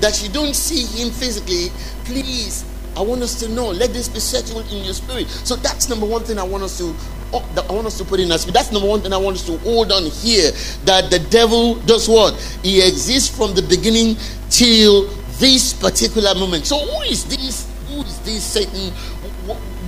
That 0.00 0.22
you 0.22 0.28
don't 0.28 0.54
see 0.54 0.84
him 0.84 1.10
physically, 1.10 1.72
please. 2.04 2.64
I 2.96 3.00
want 3.00 3.22
us 3.22 3.40
to 3.40 3.48
know. 3.48 3.70
Let 3.70 3.94
this 3.94 4.08
be 4.10 4.20
settled 4.20 4.70
in 4.70 4.84
your 4.84 4.92
spirit. 4.92 5.26
So 5.28 5.56
that's 5.56 5.88
number 5.88 6.04
one 6.04 6.22
thing 6.22 6.38
I 6.38 6.42
want 6.42 6.62
us 6.62 6.76
to 6.78 6.94
I 7.32 7.72
want 7.72 7.86
us 7.86 7.98
to 7.98 8.04
put 8.04 8.20
in 8.20 8.30
us. 8.30 8.44
That's 8.44 8.70
number 8.70 8.88
one 8.88 9.00
thing 9.00 9.12
I 9.12 9.16
want 9.16 9.36
us 9.36 9.46
to 9.46 9.58
hold 9.58 9.90
on 9.90 10.04
here. 10.04 10.52
That 10.84 11.10
the 11.10 11.18
devil 11.30 11.74
does 11.86 12.08
what? 12.08 12.34
He 12.62 12.86
exists 12.86 13.34
from 13.34 13.54
the 13.54 13.62
beginning 13.62 14.16
till 14.50 15.08
this 15.38 15.72
particular 15.72 16.34
moment. 16.34 16.66
So 16.66 16.78
who 16.78 17.02
is 17.02 17.24
this? 17.24 17.68
Who 17.88 18.02
is 18.02 18.18
this 18.20 18.44
Satan? 18.44 18.92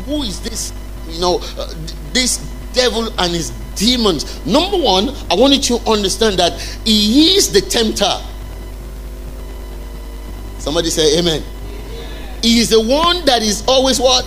Who 0.06 0.22
is 0.22 0.40
this? 0.40 0.72
You 1.08 1.20
know, 1.20 1.40
uh, 1.58 1.72
this 2.12 2.38
devil 2.72 3.08
and 3.20 3.32
his 3.32 3.50
demons. 3.76 4.44
Number 4.44 4.76
one, 4.76 5.10
I 5.30 5.34
want 5.34 5.54
you 5.54 5.78
to 5.78 5.90
understand 5.90 6.38
that 6.38 6.60
he 6.84 7.36
is 7.36 7.52
the 7.52 7.60
tempter. 7.60 8.10
Somebody 10.58 10.90
say 10.90 11.18
amen. 11.18 11.42
He 12.42 12.60
is 12.60 12.70
the 12.70 12.80
one 12.80 13.24
that 13.24 13.42
is 13.42 13.64
always 13.66 13.98
what? 14.00 14.24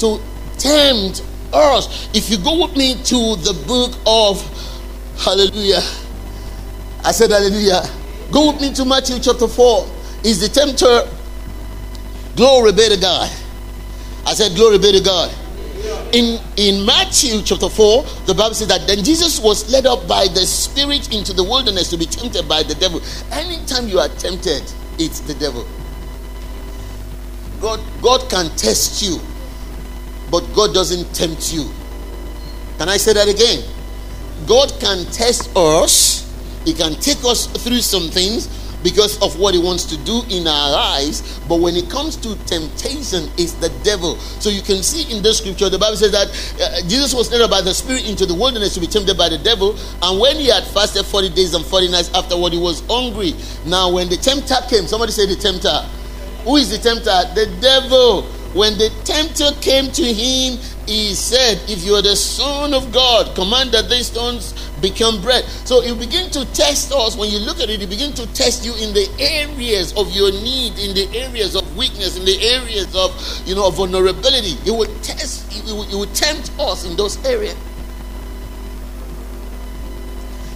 To 0.00 0.20
tempt 0.58 1.22
us. 1.52 2.08
If 2.14 2.30
you 2.30 2.38
go 2.38 2.66
with 2.66 2.76
me 2.76 2.94
to 2.94 3.36
the 3.36 3.64
book 3.66 3.92
of 4.06 4.42
Hallelujah. 5.18 5.80
I 7.04 7.12
said 7.12 7.30
Hallelujah. 7.30 7.82
Go 8.30 8.52
with 8.52 8.60
me 8.60 8.72
to 8.74 8.84
Matthew 8.84 9.18
chapter 9.18 9.48
4. 9.48 9.86
Is 10.24 10.40
the 10.40 10.48
tempter 10.48 11.08
glory 12.36 12.72
be 12.72 12.88
to 12.88 13.00
God? 13.00 13.30
I 14.26 14.34
said 14.34 14.54
glory 14.56 14.78
be 14.78 14.92
to 14.92 15.00
God. 15.00 15.32
In 16.12 16.40
in 16.56 16.84
Matthew 16.84 17.42
chapter 17.42 17.68
4, 17.68 18.02
the 18.26 18.34
Bible 18.34 18.54
says 18.54 18.68
that 18.68 18.86
then 18.86 19.04
Jesus 19.04 19.38
was 19.38 19.70
led 19.70 19.86
up 19.86 20.06
by 20.08 20.26
the 20.28 20.44
Spirit 20.44 21.14
into 21.14 21.32
the 21.32 21.44
wilderness 21.44 21.90
to 21.90 21.96
be 21.96 22.06
tempted 22.06 22.48
by 22.48 22.62
the 22.62 22.74
devil. 22.74 23.00
Anytime 23.32 23.88
you 23.88 23.98
are 23.98 24.08
tempted, 24.08 24.62
it's 24.98 25.20
the 25.20 25.34
devil. 25.34 25.66
God, 27.60 27.80
God 28.02 28.28
can 28.30 28.54
test 28.56 29.02
you 29.02 29.18
but 30.30 30.42
God 30.54 30.74
doesn't 30.74 31.14
tempt 31.14 31.52
you. 31.52 31.70
Can 32.78 32.88
I 32.88 32.96
say 32.96 33.12
that 33.12 33.28
again? 33.28 33.64
God 34.46 34.72
can 34.80 35.04
test 35.12 35.50
us, 35.56 36.26
He 36.64 36.74
can 36.74 36.94
take 36.94 37.24
us 37.24 37.46
through 37.46 37.80
some 37.80 38.10
things 38.10 38.48
because 38.86 39.20
of 39.20 39.36
what 39.36 39.52
He 39.52 39.58
wants 39.58 39.82
to 39.86 39.96
do 40.04 40.22
in 40.30 40.46
our 40.46 40.70
lives. 40.70 41.40
But 41.48 41.58
when 41.58 41.74
it 41.74 41.90
comes 41.90 42.14
to 42.22 42.36
temptation, 42.46 43.26
it's 43.36 43.58
the 43.58 43.74
devil. 43.82 44.14
So 44.38 44.48
you 44.48 44.62
can 44.62 44.80
see 44.84 45.10
in 45.10 45.24
this 45.24 45.38
scripture, 45.38 45.68
the 45.68 45.78
Bible 45.78 45.96
says 45.96 46.12
that 46.12 46.30
uh, 46.62 46.86
Jesus 46.86 47.12
was 47.12 47.32
led 47.32 47.50
by 47.50 47.62
the 47.62 47.74
Spirit 47.74 48.08
into 48.08 48.26
the 48.26 48.34
wilderness 48.34 48.74
to 48.74 48.80
be 48.80 48.86
tempted 48.86 49.18
by 49.18 49.28
the 49.28 49.38
devil. 49.38 49.74
And 50.02 50.20
when 50.20 50.36
he 50.36 50.46
had 50.46 50.62
fasted 50.62 51.04
40 51.04 51.30
days 51.30 51.52
and 51.54 51.66
40 51.66 51.90
nights 51.90 52.14
afterward, 52.14 52.52
he 52.52 52.60
was 52.60 52.86
hungry. 52.86 53.34
Now, 53.66 53.90
when 53.90 54.08
the 54.08 54.16
tempter 54.16 54.54
came, 54.70 54.86
somebody 54.86 55.10
say 55.10 55.26
the 55.26 55.34
tempter. 55.34 55.82
Who 56.44 56.54
is 56.54 56.70
the 56.70 56.78
tempter? 56.78 57.10
The 57.34 57.50
devil. 57.60 58.22
When 58.54 58.78
the 58.78 58.94
tempter 59.02 59.50
came 59.60 59.90
to 59.90 60.04
him, 60.04 60.62
he 60.86 61.14
said, 61.14 61.58
If 61.68 61.84
you 61.84 61.94
are 61.94 62.02
the 62.02 62.14
Son 62.14 62.72
of 62.72 62.92
God, 62.92 63.34
command 63.34 63.72
that 63.72 63.90
these 63.90 64.06
stones 64.06 64.54
become 64.80 65.20
bread. 65.20 65.44
So 65.66 65.80
he 65.80 65.94
begin 65.94 66.30
to 66.30 66.44
test 66.54 66.92
us. 66.92 67.16
When 67.16 67.30
you 67.30 67.38
look 67.38 67.60
at 67.60 67.68
it, 67.68 67.80
he 67.80 67.86
begin 67.86 68.12
to 68.14 68.26
test 68.34 68.64
you 68.64 68.72
in 68.74 68.94
the 68.94 69.08
areas 69.18 69.92
of 69.96 70.12
your 70.12 70.30
need, 70.30 70.78
in 70.78 70.94
the 70.94 71.08
areas 71.16 71.56
of 71.56 71.76
weakness, 71.76 72.16
in 72.16 72.24
the 72.24 72.38
areas 72.40 72.94
of 72.94 73.10
you 73.46 73.54
know 73.54 73.68
vulnerability. 73.70 74.54
He 74.62 74.70
would 74.70 74.90
test, 75.02 75.52
he 75.52 75.72
would, 75.72 75.88
he 75.88 75.96
would 75.96 76.14
tempt 76.14 76.52
us 76.58 76.84
in 76.84 76.96
those 76.96 77.22
areas. 77.26 77.56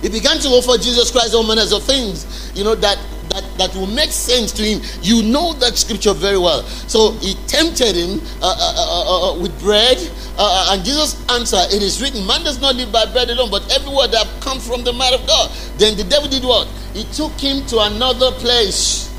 He 0.02 0.08
began 0.08 0.38
to 0.38 0.48
offer 0.48 0.80
Jesus 0.80 1.10
Christ 1.10 1.34
all 1.34 1.46
manners 1.46 1.72
of 1.72 1.82
things, 1.82 2.52
you 2.54 2.64
know, 2.64 2.74
that 2.76 2.98
that, 3.30 3.44
that 3.58 3.74
will 3.74 3.86
make 3.86 4.10
sense 4.10 4.52
to 4.52 4.62
him. 4.62 4.80
You 5.02 5.22
know 5.22 5.52
that 5.54 5.76
scripture 5.76 6.12
very 6.12 6.38
well. 6.38 6.62
So 6.62 7.12
he 7.20 7.34
tempted 7.46 7.94
him 7.96 8.20
uh, 8.42 8.46
uh, 8.46 8.74
uh, 8.76 9.30
uh, 9.30 9.32
uh 9.36 9.40
with 9.40 9.58
bread, 9.60 9.98
uh, 10.40 10.72
and 10.72 10.82
Jesus 10.82 11.20
answered, 11.28 11.68
It 11.68 11.82
is 11.82 12.00
written, 12.00 12.26
Man 12.26 12.42
does 12.42 12.60
not 12.62 12.74
live 12.74 12.90
by 12.90 13.04
bread 13.12 13.28
alone, 13.28 13.50
but 13.50 13.60
every 13.76 13.92
word 13.92 14.10
that 14.12 14.26
comes 14.40 14.66
from 14.66 14.82
the 14.84 14.92
mouth 14.92 15.20
of 15.20 15.26
God. 15.26 15.50
Then 15.76 15.98
the 15.98 16.04
devil 16.04 16.30
did 16.30 16.44
what? 16.44 16.66
He 16.94 17.04
took 17.12 17.32
him 17.32 17.66
to 17.66 17.80
another 17.80 18.32
place. 18.40 19.12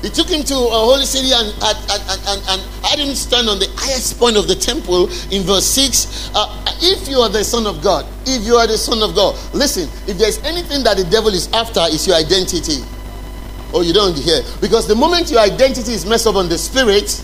He 0.00 0.08
took 0.08 0.28
him 0.28 0.42
to 0.44 0.54
a 0.54 0.80
holy 0.80 1.04
city 1.04 1.28
and, 1.34 1.52
and, 1.60 1.78
and, 1.92 2.20
and, 2.24 2.40
and 2.48 2.60
had 2.82 2.98
him 2.98 3.14
stand 3.14 3.50
on 3.50 3.58
the 3.58 3.68
highest 3.76 4.18
point 4.18 4.38
of 4.38 4.48
the 4.48 4.54
temple 4.54 5.12
in 5.30 5.42
verse 5.42 5.66
6. 5.66 6.30
Uh, 6.34 6.48
if 6.80 7.06
you 7.06 7.18
are 7.18 7.28
the 7.28 7.44
Son 7.44 7.66
of 7.66 7.82
God, 7.82 8.06
if 8.24 8.42
you 8.42 8.56
are 8.56 8.66
the 8.66 8.78
Son 8.78 9.02
of 9.02 9.14
God, 9.14 9.36
listen, 9.52 9.90
if 10.08 10.16
there's 10.16 10.38
anything 10.38 10.82
that 10.84 10.96
the 10.96 11.04
devil 11.04 11.28
is 11.28 11.52
after, 11.52 11.80
is 11.92 12.06
your 12.06 12.16
identity. 12.16 12.80
Oh, 13.74 13.82
you 13.82 13.92
don't 13.92 14.16
hear. 14.16 14.40
Because 14.62 14.88
the 14.88 14.96
moment 14.96 15.30
your 15.30 15.40
identity 15.40 15.92
is 15.92 16.06
messed 16.06 16.26
up 16.26 16.34
on 16.34 16.48
the 16.48 16.56
spirit, 16.56 17.22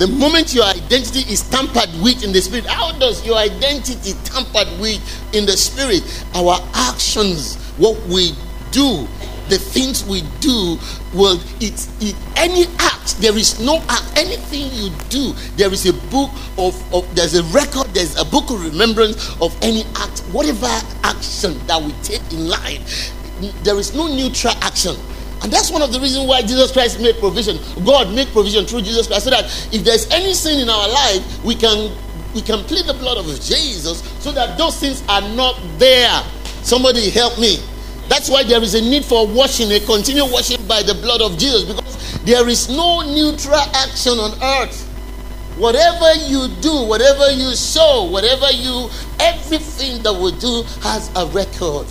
The 0.00 0.06
moment 0.06 0.54
your 0.54 0.64
identity 0.64 1.30
is 1.30 1.42
tampered 1.50 1.90
with 2.00 2.24
in 2.24 2.32
the 2.32 2.40
spirit, 2.40 2.64
how 2.64 2.98
does 2.98 3.22
your 3.26 3.36
identity 3.36 4.14
tampered 4.24 4.80
with 4.80 4.96
in 5.34 5.44
the 5.44 5.52
spirit? 5.52 6.00
Our 6.34 6.56
actions, 6.72 7.56
what 7.76 8.00
we 8.06 8.32
do, 8.70 9.06
the 9.50 9.58
things 9.58 10.02
we 10.06 10.22
do 10.40 10.78
well 11.12 11.38
it's 11.60 11.90
it, 12.00 12.14
any 12.36 12.66
act 12.78 13.18
there 13.18 13.36
is 13.36 13.58
no 13.58 13.82
act 13.88 14.04
anything 14.16 14.70
you 14.72 14.90
do 15.08 15.32
there 15.56 15.72
is 15.72 15.86
a 15.86 15.92
book 16.08 16.30
of, 16.56 16.94
of 16.94 17.02
there's 17.16 17.34
a 17.34 17.42
record 17.50 17.88
there's 17.88 18.16
a 18.16 18.24
book 18.24 18.48
of 18.48 18.62
remembrance 18.62 19.28
of 19.42 19.52
any 19.60 19.82
act 19.96 20.20
whatever 20.30 20.68
action 21.02 21.58
that 21.66 21.82
we 21.82 21.90
take 22.04 22.22
in 22.32 22.48
life 22.48 23.12
there 23.64 23.76
is 23.76 23.92
no 23.92 24.06
neutral 24.06 24.54
action 24.62 24.94
and 25.42 25.50
that's 25.50 25.70
one 25.70 25.80
of 25.80 25.92
the 25.92 26.00
reasons 26.00 26.28
why 26.28 26.42
Jesus 26.42 26.70
Christ 26.70 27.00
made 27.00 27.18
provision. 27.18 27.58
God 27.84 28.14
made 28.14 28.28
provision 28.28 28.66
through 28.66 28.82
Jesus 28.82 29.06
Christ 29.06 29.24
so 29.24 29.30
that 29.30 29.44
if 29.72 29.84
there's 29.84 30.10
any 30.10 30.34
sin 30.34 30.60
in 30.60 30.68
our 30.68 30.88
life, 30.88 31.44
we 31.44 31.54
can 31.54 31.90
we 32.34 32.42
can 32.42 32.62
plead 32.64 32.86
the 32.86 32.94
blood 32.94 33.18
of 33.18 33.26
Jesus 33.40 34.02
so 34.22 34.30
that 34.32 34.56
those 34.58 34.76
sins 34.76 35.02
are 35.08 35.22
not 35.34 35.60
there. 35.78 36.22
Somebody 36.62 37.10
help 37.10 37.38
me. 37.38 37.56
That's 38.08 38.28
why 38.28 38.44
there 38.44 38.62
is 38.62 38.74
a 38.74 38.80
need 38.80 39.04
for 39.04 39.26
washing, 39.26 39.72
a 39.72 39.80
continual 39.80 40.30
washing 40.30 40.64
by 40.66 40.82
the 40.82 40.94
blood 40.94 41.22
of 41.22 41.38
Jesus, 41.38 41.64
because 41.64 42.22
there 42.24 42.48
is 42.48 42.68
no 42.68 43.00
neutral 43.00 43.60
action 43.74 44.18
on 44.18 44.32
earth. 44.42 44.86
Whatever 45.56 46.14
you 46.26 46.48
do, 46.60 46.86
whatever 46.86 47.30
you 47.30 47.54
sow, 47.54 48.04
whatever 48.10 48.50
you, 48.50 48.88
everything 49.20 50.02
that 50.02 50.12
we 50.12 50.32
do 50.38 50.62
has 50.82 51.10
a 51.16 51.26
record. 51.26 51.86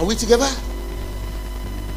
Are 0.00 0.06
we 0.06 0.14
together? 0.14 0.48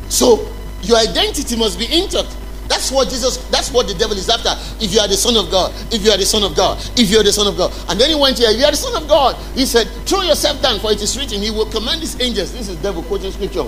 So 0.09 0.51
your 0.81 0.97
identity 0.97 1.55
must 1.55 1.79
be 1.79 1.85
intact. 1.85 2.35
That's 2.67 2.91
what 2.91 3.09
Jesus, 3.09 3.37
that's 3.49 3.71
what 3.71 3.87
the 3.87 3.93
devil 3.93 4.17
is 4.17 4.29
after. 4.29 4.51
If 4.83 4.93
you 4.93 4.99
are 4.99 5.07
the 5.07 5.15
son 5.15 5.37
of 5.37 5.49
God, 5.49 5.71
if 5.91 6.03
you 6.03 6.11
are 6.11 6.17
the 6.17 6.25
son 6.25 6.43
of 6.43 6.55
God, 6.55 6.77
if 6.99 7.09
you 7.09 7.19
are 7.19 7.23
the 7.23 7.31
son 7.31 7.47
of 7.47 7.55
God. 7.55 7.71
And 7.87 7.99
then 7.99 8.09
he 8.09 8.15
went 8.15 8.37
here, 8.37 8.49
if 8.49 8.57
you 8.57 8.65
are 8.65 8.71
the 8.71 8.77
son 8.77 9.01
of 9.01 9.07
God, 9.07 9.35
he 9.55 9.65
said, 9.65 9.87
throw 10.05 10.21
yourself 10.21 10.61
down, 10.61 10.79
for 10.79 10.91
it 10.91 11.01
is 11.01 11.17
written, 11.17 11.41
he 11.41 11.49
will 11.51 11.69
command 11.69 12.01
his 12.01 12.19
angels. 12.19 12.51
This 12.51 12.67
is 12.69 12.75
devil 12.77 13.03
quoting 13.03 13.31
scripture. 13.31 13.63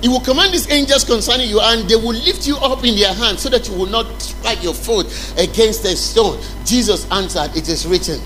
He 0.00 0.08
will 0.08 0.20
command 0.20 0.52
his 0.52 0.70
angels 0.70 1.04
concerning 1.04 1.50
you, 1.50 1.60
and 1.60 1.88
they 1.88 1.96
will 1.96 2.16
lift 2.16 2.46
you 2.46 2.56
up 2.56 2.84
in 2.84 2.96
their 2.96 3.12
hands 3.12 3.42
so 3.42 3.50
that 3.50 3.68
you 3.68 3.74
will 3.74 3.86
not 3.86 4.06
strike 4.20 4.62
your 4.62 4.72
foot 4.72 5.06
against 5.36 5.84
a 5.84 5.94
stone. 5.94 6.40
Jesus 6.64 7.10
answered, 7.10 7.54
It 7.54 7.68
is 7.68 7.86
written. 7.86 8.20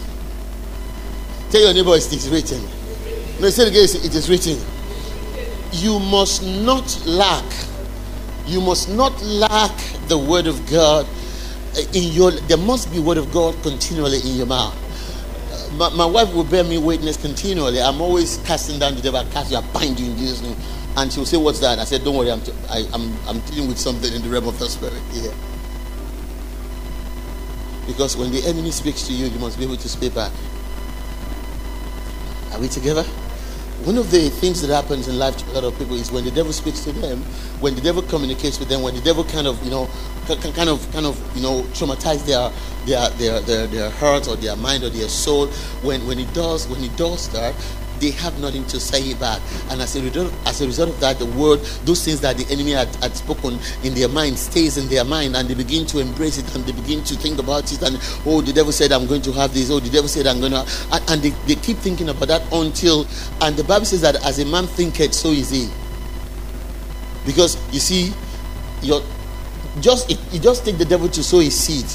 Tell 1.51 1.63
your 1.63 1.75
neighbor 1.75 1.97
it 1.97 2.13
is 2.13 2.31
written. 2.31 2.63
No, 3.41 3.51
say 3.51 3.65
it 3.65 3.69
again, 3.71 3.85
it 4.05 4.15
is 4.15 4.31
written. 4.31 4.74
You 5.83 5.99
must 5.99 6.43
not 6.43 7.03
lack 7.07 7.45
you 8.47 8.61
must 8.61 8.91
not 8.91 9.21
lack 9.23 9.73
the 10.09 10.19
word 10.19 10.47
of 10.47 10.71
God 10.71 11.07
in 11.95 12.13
your 12.13 12.31
there 12.31 12.59
must 12.59 12.93
be 12.93 13.01
word 13.01 13.19
of 13.19 13.33
God 13.33 13.55
continually 13.63 14.19
in 14.19 14.37
your 14.37 14.47
mouth. 14.47 14.77
Uh, 15.51 15.73
my, 15.77 15.89
my 15.91 16.07
wife 16.07 16.33
will 16.35 16.45
bear 16.45 16.63
me 16.63 16.79
witness 16.79 17.17
continually. 17.17 17.81
I'm 17.81 18.01
always 18.01 18.37
casting 18.45 18.79
down 18.79 18.95
the 18.95 19.03
devil. 19.03 19.21
I 19.21 19.25
cast 19.33 19.51
you, 19.51 19.57
I 19.57 19.73
bind 19.73 19.99
you 19.99 20.11
in 20.11 20.17
Jesus' 20.19 20.43
name. 20.43 20.57
And 20.97 21.13
she'll 21.13 21.25
say, 21.25 21.37
What's 21.39 21.59
that? 21.61 21.79
I 21.79 21.85
said, 21.85 22.05
Don't 22.05 22.17
worry, 22.17 22.31
I'm, 22.31 22.43
t- 22.43 22.53
I, 22.69 22.81
am 22.81 22.95
I'm, 22.95 23.29
I'm 23.29 23.41
dealing 23.51 23.69
with 23.69 23.79
something 23.79 24.13
in 24.13 24.23
the 24.23 24.29
realm 24.29 24.47
of 24.47 24.59
the 24.59 24.69
spirit 24.69 25.03
here. 25.11 25.33
Because 27.87 28.17
when 28.17 28.31
the 28.31 28.45
enemy 28.47 28.71
speaks 28.71 29.07
to 29.09 29.13
you, 29.13 29.27
you 29.27 29.39
must 29.39 29.59
be 29.59 29.65
able 29.65 29.77
to 29.77 29.89
speak 29.89 30.15
back. 30.15 30.33
Are 32.53 32.61
we 32.61 32.69
together? 32.69 33.05
One 33.85 33.99
of 33.99 34.11
the 34.11 34.31
things 34.31 34.63
that 34.63 34.73
happens 34.73 35.09
in 35.09 35.19
life 35.19 35.37
to 35.37 35.51
a 35.51 35.53
lot 35.53 35.65
of 35.65 35.79
people 35.79 35.95
is 35.95 36.11
when 36.11 36.25
the 36.25 36.31
devil 36.31 36.53
speaks 36.55 36.85
to 36.85 36.93
them, 36.93 37.21
when 37.61 37.75
the 37.75 37.83
devil 37.83 38.01
communicates 38.01 38.59
with 38.59 38.71
them, 38.71 38.81
when 38.81 38.95
the 38.95 39.01
devil 39.03 39.25
kind 39.25 39.47
of, 39.47 39.63
you 39.63 39.71
know, 39.71 39.89
kind 40.27 40.71
of, 40.71 40.91
kind 40.91 41.05
of, 41.05 41.37
you 41.37 41.43
know, 41.43 41.63
traumatize 41.75 42.25
their, 42.25 42.51
their, 42.87 43.11
their, 43.19 43.41
their, 43.43 43.67
their 43.67 43.91
heart 43.91 44.27
or 44.27 44.37
their 44.37 44.57
mind 44.57 44.85
or 44.85 44.89
their 44.89 45.09
soul. 45.09 45.49
When, 45.83 46.07
when 46.07 46.17
he 46.17 46.25
does, 46.33 46.67
when 46.67 46.81
he 46.81 46.89
does 46.97 47.29
that, 47.31 47.55
they 48.05 48.11
have 48.11 48.39
nothing 48.39 48.65
to 48.67 48.79
say 48.79 49.15
back. 49.15 49.41
And 49.71 49.81
as 49.81 49.97
a 49.97 50.03
result, 50.03 50.33
as 50.45 50.61
a 50.61 50.67
result 50.67 50.91
of 50.91 51.01
that, 51.01 51.19
the 51.19 51.25
word, 51.27 51.61
those 51.87 52.05
things 52.05 52.21
that 52.21 52.37
the 52.37 52.47
enemy 52.53 52.73
had, 52.73 52.95
had 52.97 53.17
spoken 53.17 53.59
in 53.83 53.95
their 53.95 54.09
mind 54.09 54.39
stays 54.39 54.77
in 54.77 54.89
their 54.89 55.05
mind 55.05 55.37
and 55.37 55.49
they 55.49 55.55
begin 55.55 55.87
to 55.87 56.01
embrace 56.01 56.37
it 56.37 56.55
and 56.55 56.65
they 56.67 56.73
begin 56.73 57.03
to 57.05 57.15
think 57.17 57.39
about 57.39 57.73
it 57.73 57.81
and 57.83 57.97
oh 58.27 58.43
the 58.43 58.53
devil 58.53 58.73
said 58.73 58.93
I'm 58.93 59.07
going 59.07 59.23
to 59.23 59.33
have 59.33 59.55
this, 59.55 59.71
oh 59.71 59.81
the 59.81 59.89
devil 59.91 60.09
said 60.09 60.27
I'm 60.27 60.41
gonna 60.41 60.67
and, 60.93 61.11
and 61.11 61.23
they, 61.23 61.31
they 61.47 61.55
keep 61.55 61.79
thinking 61.79 62.11
about 62.11 62.29
that 62.29 62.43
until 62.53 63.07
and 63.41 63.57
the 63.57 63.65
Bible 63.65 63.87
says 63.87 64.03
that 64.03 64.17
as 64.25 64.39
a 64.39 64.45
man 64.45 64.67
thinketh, 64.67 65.15
so 65.15 65.31
is 65.31 65.51
he. 65.51 65.69
Because 67.25 67.57
you 67.73 67.81
see, 67.81 68.13
your 68.83 69.03
just 69.81 70.11
it, 70.11 70.19
you 70.31 70.41
just 70.41 70.65
take 70.65 70.77
the 70.77 70.85
devil 70.85 71.09
to 71.09 71.23
sow 71.23 71.39
his 71.39 71.59
seed 71.59 71.87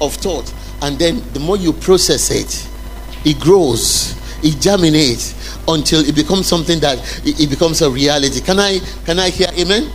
of 0.00 0.14
thought, 0.14 0.52
and 0.82 0.98
then 0.98 1.22
the 1.34 1.40
more 1.40 1.56
you 1.56 1.72
process 1.72 2.30
it, 2.30 2.68
it 3.26 3.38
grows, 3.38 4.17
it 4.42 4.60
germinates, 4.60 5.34
until 5.66 6.00
it 6.00 6.14
becomes 6.14 6.46
something 6.46 6.80
that 6.80 6.98
it, 7.24 7.50
becomes 7.50 7.82
a 7.82 7.90
reality. 7.90 8.40
Can 8.40 8.58
I 8.58 8.78
can 9.04 9.18
I 9.18 9.30
hear 9.30 9.48
amen? 9.58 9.90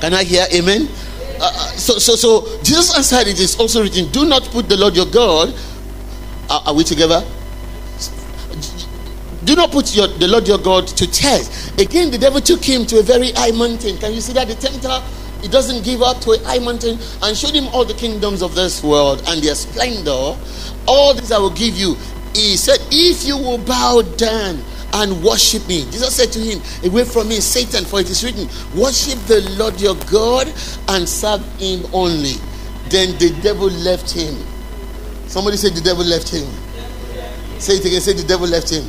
Can 0.00 0.14
I 0.14 0.24
hear 0.24 0.46
amen? 0.52 0.88
Uh, 1.40 1.44
uh, 1.44 1.68
so 1.76 1.98
so 1.98 2.16
so 2.16 2.62
Jesus 2.62 2.96
answered 2.96 3.28
it 3.28 3.40
is 3.40 3.58
also 3.58 3.82
written, 3.82 4.10
do 4.10 4.24
not 4.26 4.42
put 4.44 4.68
the 4.68 4.76
Lord 4.76 4.96
your 4.96 5.06
God. 5.06 5.54
Uh, 6.48 6.62
are 6.66 6.74
we 6.74 6.84
together? 6.84 7.24
Do 9.44 9.54
not 9.56 9.70
put 9.72 9.94
your, 9.94 10.08
the 10.08 10.26
Lord 10.26 10.48
your 10.48 10.58
God 10.58 10.88
to 10.88 11.10
test. 11.10 11.78
Again, 11.78 12.10
the 12.10 12.16
devil 12.16 12.40
took 12.40 12.64
him 12.64 12.86
to 12.86 13.00
a 13.00 13.02
very 13.02 13.30
high 13.32 13.50
mountain. 13.50 13.98
Can 13.98 14.14
you 14.14 14.22
see 14.22 14.32
that? 14.32 14.48
The 14.48 14.54
tempter, 14.54 15.02
he 15.42 15.48
doesn't 15.48 15.84
give 15.84 16.00
up 16.00 16.20
to 16.22 16.32
a 16.32 16.38
high 16.44 16.60
mountain 16.60 16.98
and 17.22 17.36
showed 17.36 17.52
him 17.52 17.68
all 17.68 17.84
the 17.84 17.92
kingdoms 17.92 18.40
of 18.40 18.54
this 18.54 18.82
world 18.82 19.22
and 19.28 19.42
their 19.42 19.54
splendor. 19.54 20.36
All 20.88 21.12
these 21.12 21.30
I 21.30 21.38
will 21.38 21.50
give 21.50 21.76
you. 21.76 21.96
He 22.34 22.56
said, 22.56 22.78
If 22.90 23.24
you 23.24 23.36
will 23.36 23.58
bow 23.58 24.02
down 24.16 24.62
and 24.94 25.22
worship 25.22 25.66
me. 25.66 25.82
Jesus 25.90 26.14
said 26.14 26.30
to 26.32 26.38
him, 26.38 26.60
Away 26.84 27.04
from 27.04 27.28
me, 27.28 27.40
Satan, 27.40 27.84
for 27.84 28.00
it 28.00 28.08
is 28.08 28.22
written, 28.22 28.46
Worship 28.78 29.18
the 29.26 29.42
Lord 29.58 29.80
your 29.80 29.96
God 30.10 30.46
and 30.88 31.08
serve 31.08 31.42
him 31.58 31.82
only. 31.92 32.34
Then 32.88 33.18
the 33.18 33.36
devil 33.42 33.68
left 33.68 34.10
him. 34.10 34.34
Somebody 35.26 35.56
said 35.56 35.72
the 35.72 35.80
devil 35.80 36.04
left 36.04 36.28
him. 36.28 36.46
Say 37.58 37.74
it 37.74 37.84
again, 37.84 38.00
say 38.00 38.12
the 38.12 38.26
devil 38.26 38.46
left 38.46 38.70
him. 38.70 38.84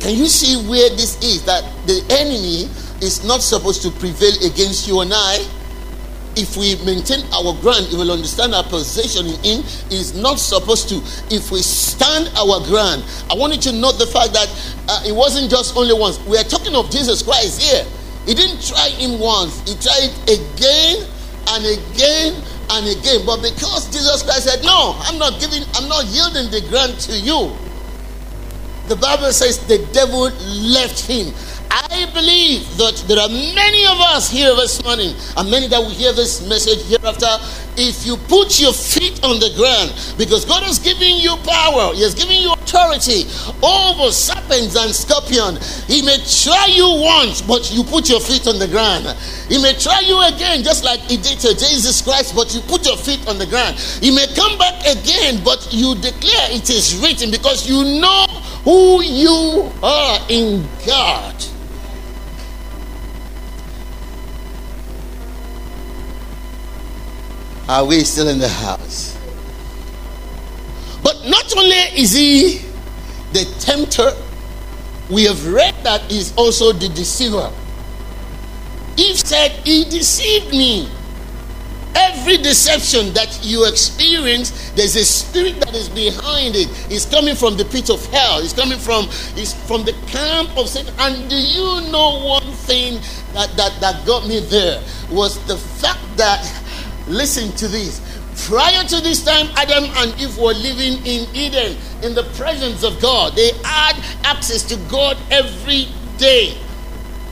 Can 0.00 0.16
you 0.16 0.26
see 0.26 0.56
where 0.68 0.88
this 0.90 1.22
is? 1.22 1.44
That 1.44 1.62
the 1.86 2.02
enemy 2.10 2.68
is 3.02 3.22
not 3.24 3.42
supposed 3.42 3.82
to 3.82 3.90
prevail 3.90 4.34
against 4.44 4.88
you 4.88 5.00
and 5.00 5.12
I 5.14 5.46
if 6.36 6.56
we 6.56 6.76
maintain 6.84 7.24
our 7.34 7.54
ground, 7.60 7.88
we 7.90 7.98
will 7.98 8.12
understand 8.12 8.54
our 8.54 8.64
position 8.64 9.26
in 9.42 9.60
is 9.90 10.14
not 10.14 10.38
supposed 10.38 10.88
to. 10.88 10.96
If 11.34 11.50
we 11.50 11.60
stand 11.62 12.30
our 12.38 12.62
ground, 12.66 13.04
I 13.30 13.34
want 13.34 13.54
you 13.54 13.60
to 13.70 13.72
note 13.72 13.98
the 13.98 14.06
fact 14.06 14.32
that 14.32 14.48
uh, 14.88 15.02
it 15.06 15.12
wasn't 15.12 15.50
just 15.50 15.76
only 15.76 15.94
once. 15.94 16.18
We 16.26 16.38
are 16.38 16.44
talking 16.44 16.74
of 16.74 16.90
Jesus 16.90 17.22
Christ 17.22 17.60
here. 17.60 17.84
He 18.26 18.34
didn't 18.34 18.62
try 18.62 18.88
him 18.90 19.18
once, 19.18 19.58
he 19.66 19.74
tried 19.80 20.12
again 20.28 21.08
and 21.50 21.62
again 21.66 22.42
and 22.70 22.86
again. 22.86 23.26
But 23.26 23.42
because 23.42 23.90
Jesus 23.90 24.22
Christ 24.22 24.44
said, 24.44 24.62
No, 24.62 24.94
I'm 25.02 25.18
not 25.18 25.40
giving, 25.40 25.64
I'm 25.74 25.88
not 25.88 26.04
yielding 26.06 26.50
the 26.50 26.62
ground 26.68 26.98
to 27.10 27.18
you. 27.18 27.56
The 28.88 28.96
Bible 28.96 29.30
says 29.32 29.58
the 29.66 29.78
devil 29.92 30.30
left 30.74 31.06
him. 31.06 31.32
I 31.70 32.10
believe 32.12 32.66
that 32.78 33.04
there 33.06 33.18
are 33.18 33.28
many 33.28 33.86
of 33.86 34.00
us 34.00 34.28
here 34.28 34.54
this 34.56 34.82
morning, 34.82 35.14
and 35.36 35.50
many 35.50 35.68
that 35.68 35.78
will 35.78 35.94
hear 35.94 36.12
this 36.12 36.46
message 36.48 36.82
hereafter. 36.90 37.30
If 37.78 38.04
you 38.04 38.16
put 38.26 38.58
your 38.58 38.72
feet 38.74 39.22
on 39.22 39.38
the 39.38 39.54
ground, 39.54 39.94
because 40.18 40.44
God 40.44 40.64
has 40.64 40.78
given 40.80 41.22
you 41.22 41.36
power, 41.46 41.94
He 41.94 42.02
has 42.02 42.14
given 42.14 42.42
you 42.42 42.52
authority 42.52 43.30
over 43.62 44.10
serpents 44.10 44.74
and 44.74 44.90
scorpions. 44.90 45.86
He 45.86 46.02
may 46.02 46.18
try 46.26 46.66
you 46.66 46.90
once, 46.90 47.40
but 47.40 47.70
you 47.72 47.84
put 47.84 48.10
your 48.10 48.20
feet 48.20 48.50
on 48.50 48.58
the 48.58 48.66
ground. 48.66 49.06
He 49.46 49.62
may 49.62 49.78
try 49.78 50.02
you 50.02 50.18
again, 50.26 50.66
just 50.66 50.82
like 50.82 51.00
He 51.06 51.16
did 51.16 51.38
to 51.46 51.54
Jesus 51.54 52.02
Christ, 52.02 52.34
but 52.34 52.52
you 52.52 52.60
put 52.66 52.84
your 52.84 52.98
feet 52.98 53.22
on 53.28 53.38
the 53.38 53.46
ground. 53.46 53.78
He 54.02 54.10
may 54.10 54.26
come 54.34 54.58
back 54.58 54.82
again, 54.90 55.38
but 55.46 55.70
you 55.70 55.94
declare 55.94 56.50
it 56.50 56.68
is 56.68 56.98
written 56.98 57.30
because 57.30 57.70
you 57.70 58.02
know 58.02 58.26
who 58.66 59.02
you 59.02 59.70
are 59.82 60.18
in 60.28 60.66
God. 60.84 61.49
Are 67.70 67.84
we 67.84 68.02
still 68.02 68.26
in 68.26 68.40
the 68.40 68.48
house? 68.48 69.16
But 71.04 71.24
not 71.24 71.56
only 71.56 71.76
is 71.94 72.10
he 72.10 72.62
the 73.32 73.44
tempter, 73.60 74.10
we 75.08 75.22
have 75.26 75.46
read 75.46 75.76
that 75.84 76.00
he's 76.10 76.34
also 76.36 76.72
the 76.72 76.88
deceiver. 76.88 77.48
Eve 78.96 79.20
said, 79.20 79.52
He 79.64 79.84
deceived 79.84 80.50
me. 80.50 80.88
Every 81.94 82.38
deception 82.38 83.12
that 83.14 83.38
you 83.44 83.64
experience, 83.68 84.70
there's 84.70 84.96
a 84.96 85.04
spirit 85.04 85.60
that 85.60 85.74
is 85.74 85.88
behind 85.88 86.56
it. 86.56 86.68
It's 86.90 87.06
coming 87.06 87.36
from 87.36 87.56
the 87.56 87.64
pit 87.66 87.88
of 87.88 88.04
hell. 88.06 88.40
It's 88.40 88.52
coming 88.52 88.78
from 88.80 89.04
it's 89.38 89.54
from 89.68 89.84
the 89.84 89.92
camp 90.08 90.56
of 90.56 90.68
Satan. 90.68 90.92
And 90.98 91.30
do 91.30 91.36
you 91.36 91.88
know 91.92 92.24
one 92.26 92.50
thing 92.66 93.00
that, 93.32 93.56
that, 93.56 93.80
that 93.80 94.04
got 94.06 94.26
me 94.26 94.40
there 94.40 94.82
was 95.08 95.38
the 95.46 95.56
fact 95.56 96.00
that, 96.16 96.42
listen 97.08 97.52
to 97.56 97.68
this, 97.68 98.00
prior 98.46 98.84
to 98.84 99.00
this 99.00 99.24
time, 99.24 99.46
Adam 99.56 99.84
and 99.84 100.20
Eve 100.20 100.36
were 100.38 100.54
living 100.54 101.04
in 101.06 101.28
Eden 101.34 101.76
in 102.02 102.14
the 102.14 102.24
presence 102.36 102.82
of 102.82 103.00
God. 103.00 103.34
They 103.34 103.52
had 103.64 103.96
access 104.24 104.62
to 104.64 104.76
God 104.90 105.16
every 105.30 105.88
day. 106.18 106.56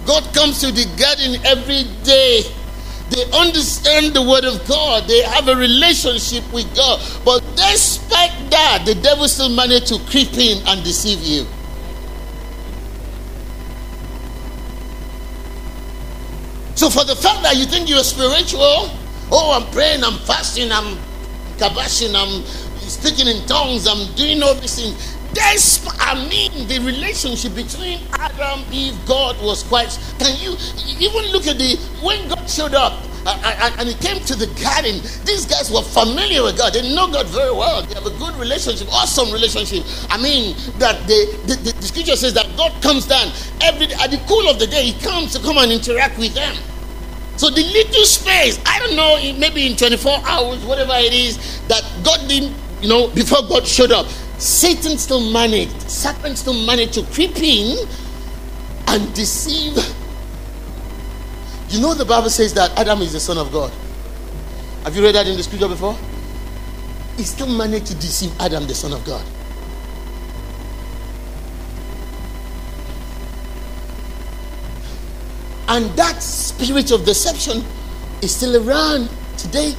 God 0.07 0.24
comes 0.35 0.61
to 0.61 0.72
the 0.72 0.85
garden 0.98 1.40
every 1.44 1.85
day. 2.02 2.42
They 3.11 3.24
understand 3.33 4.14
the 4.14 4.22
word 4.22 4.44
of 4.44 4.66
God. 4.68 5.09
They 5.09 5.22
have 5.22 5.48
a 5.48 5.57
relationship 5.57 6.44
with 6.52 6.74
God. 6.76 7.00
But 7.24 7.40
despite 7.57 8.50
that, 8.50 8.83
the 8.85 8.94
devil 8.94 9.28
still 9.28 9.48
managed 9.48 9.87
to 9.88 9.98
creep 10.11 10.33
in 10.35 10.66
and 10.66 10.85
deceive 10.85 11.20
you. 11.20 11.46
So 16.74 16.90
for 16.90 17.04
the 17.04 17.16
fact 17.16 17.42
that 17.42 17.57
you 17.57 17.64
think 17.64 17.88
you're 17.88 18.04
spiritual, 18.04 18.90
oh, 19.30 19.60
I'm 19.60 19.70
praying, 19.72 20.04
I'm 20.04 20.18
fasting, 20.20 20.70
I'm 20.72 20.96
kabashing, 21.58 22.14
I'm 22.14 22.44
speaking 22.78 23.26
in 23.26 23.46
tongues, 23.46 23.86
I'm 23.86 24.12
doing 24.14 24.42
all 24.42 24.54
these 24.54 24.76
things. 24.76 25.16
That's, 25.34 25.86
I 26.00 26.14
mean, 26.28 26.66
the 26.68 26.78
relationship 26.80 27.54
between 27.54 28.00
Adam, 28.14 28.64
Eve, 28.72 28.96
God 29.06 29.40
was 29.42 29.62
quite. 29.62 29.98
Can 30.18 30.34
you 30.40 30.56
even 30.98 31.30
look 31.32 31.46
at 31.46 31.58
the 31.58 31.76
when 32.02 32.26
God 32.28 32.48
showed 32.48 32.74
up 32.74 33.04
and 33.26 33.88
he 33.88 33.94
came 33.94 34.24
to 34.24 34.34
the 34.34 34.46
garden? 34.62 35.02
These 35.26 35.44
guys 35.44 35.70
were 35.70 35.82
familiar 35.82 36.42
with 36.42 36.56
God. 36.56 36.72
They 36.72 36.82
know 36.94 37.12
God 37.12 37.26
very 37.26 37.52
well. 37.52 37.82
They 37.82 37.94
have 37.94 38.06
a 38.06 38.16
good 38.18 38.34
relationship, 38.36 38.88
awesome 38.90 39.30
relationship. 39.30 39.84
I 40.08 40.16
mean, 40.16 40.56
that 40.78 41.06
they, 41.06 41.26
the, 41.44 41.60
the, 41.62 41.72
the 41.72 41.82
scripture 41.82 42.16
says 42.16 42.32
that 42.32 42.48
God 42.56 42.72
comes 42.82 43.06
down 43.06 43.30
every 43.60 43.92
at 44.00 44.10
the 44.10 44.20
cool 44.26 44.48
of 44.48 44.58
the 44.58 44.66
day. 44.66 44.90
He 44.90 44.98
comes 45.04 45.34
to 45.34 45.40
come 45.40 45.58
and 45.58 45.70
interact 45.70 46.18
with 46.18 46.34
them. 46.34 46.56
So 47.38 47.51
the 47.51 47.62
little 47.62 48.05
space, 48.05 48.59
I 48.66 48.81
don't 48.81 48.96
know, 48.96 49.14
maybe 49.38 49.64
in 49.70 49.77
24 49.77 50.22
hours, 50.24 50.64
whatever 50.64 50.94
it 50.96 51.12
is, 51.12 51.62
that 51.68 51.85
God 52.05 52.29
didn't, 52.29 52.53
you 52.83 52.88
know, 52.88 53.09
before 53.14 53.42
God 53.48 53.64
showed 53.64 53.92
up, 53.92 54.07
Satan 54.38 54.98
still 54.98 55.31
managed, 55.33 55.88
Satan 55.88 56.35
still 56.35 56.66
managed 56.66 56.94
to 56.94 57.05
creep 57.14 57.37
in 57.37 57.87
and 58.88 59.14
deceive. 59.14 59.77
You 61.68 61.81
know, 61.81 61.94
the 61.94 62.05
Bible 62.05 62.31
says 62.31 62.55
that 62.55 62.77
Adam 62.77 63.03
is 63.03 63.12
the 63.12 63.20
son 63.20 63.38
of 63.38 63.53
God. 63.53 63.72
Have 64.83 64.96
you 64.96 65.03
read 65.05 65.14
that 65.14 65.29
in 65.29 65.37
the 65.37 65.42
scripture 65.44 65.68
before? 65.68 65.96
He 67.16 67.22
still 67.22 67.46
managed 67.46 67.87
to 67.87 67.94
deceive 67.94 68.33
Adam, 68.40 68.66
the 68.66 68.74
son 68.74 68.92
of 68.92 69.05
God. 69.05 69.24
And 75.68 75.90
that 75.96 76.22
spirit 76.22 76.90
of 76.90 77.04
deception 77.04 77.62
is 78.22 78.35
still 78.35 78.66
around 78.66 79.11
today. 79.37 79.74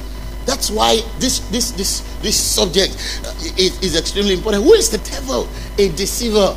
That's 0.46 0.70
why 0.70 1.00
this 1.18 1.40
this 1.50 1.72
this 1.72 2.00
this 2.22 2.38
subject 2.38 2.96
uh, 3.26 3.34
is, 3.58 3.80
is 3.82 3.96
extremely 3.96 4.34
important. 4.34 4.64
Who 4.64 4.72
is 4.72 4.88
the 4.88 4.98
devil? 4.98 5.48
A 5.78 5.90
deceiver. 5.90 6.56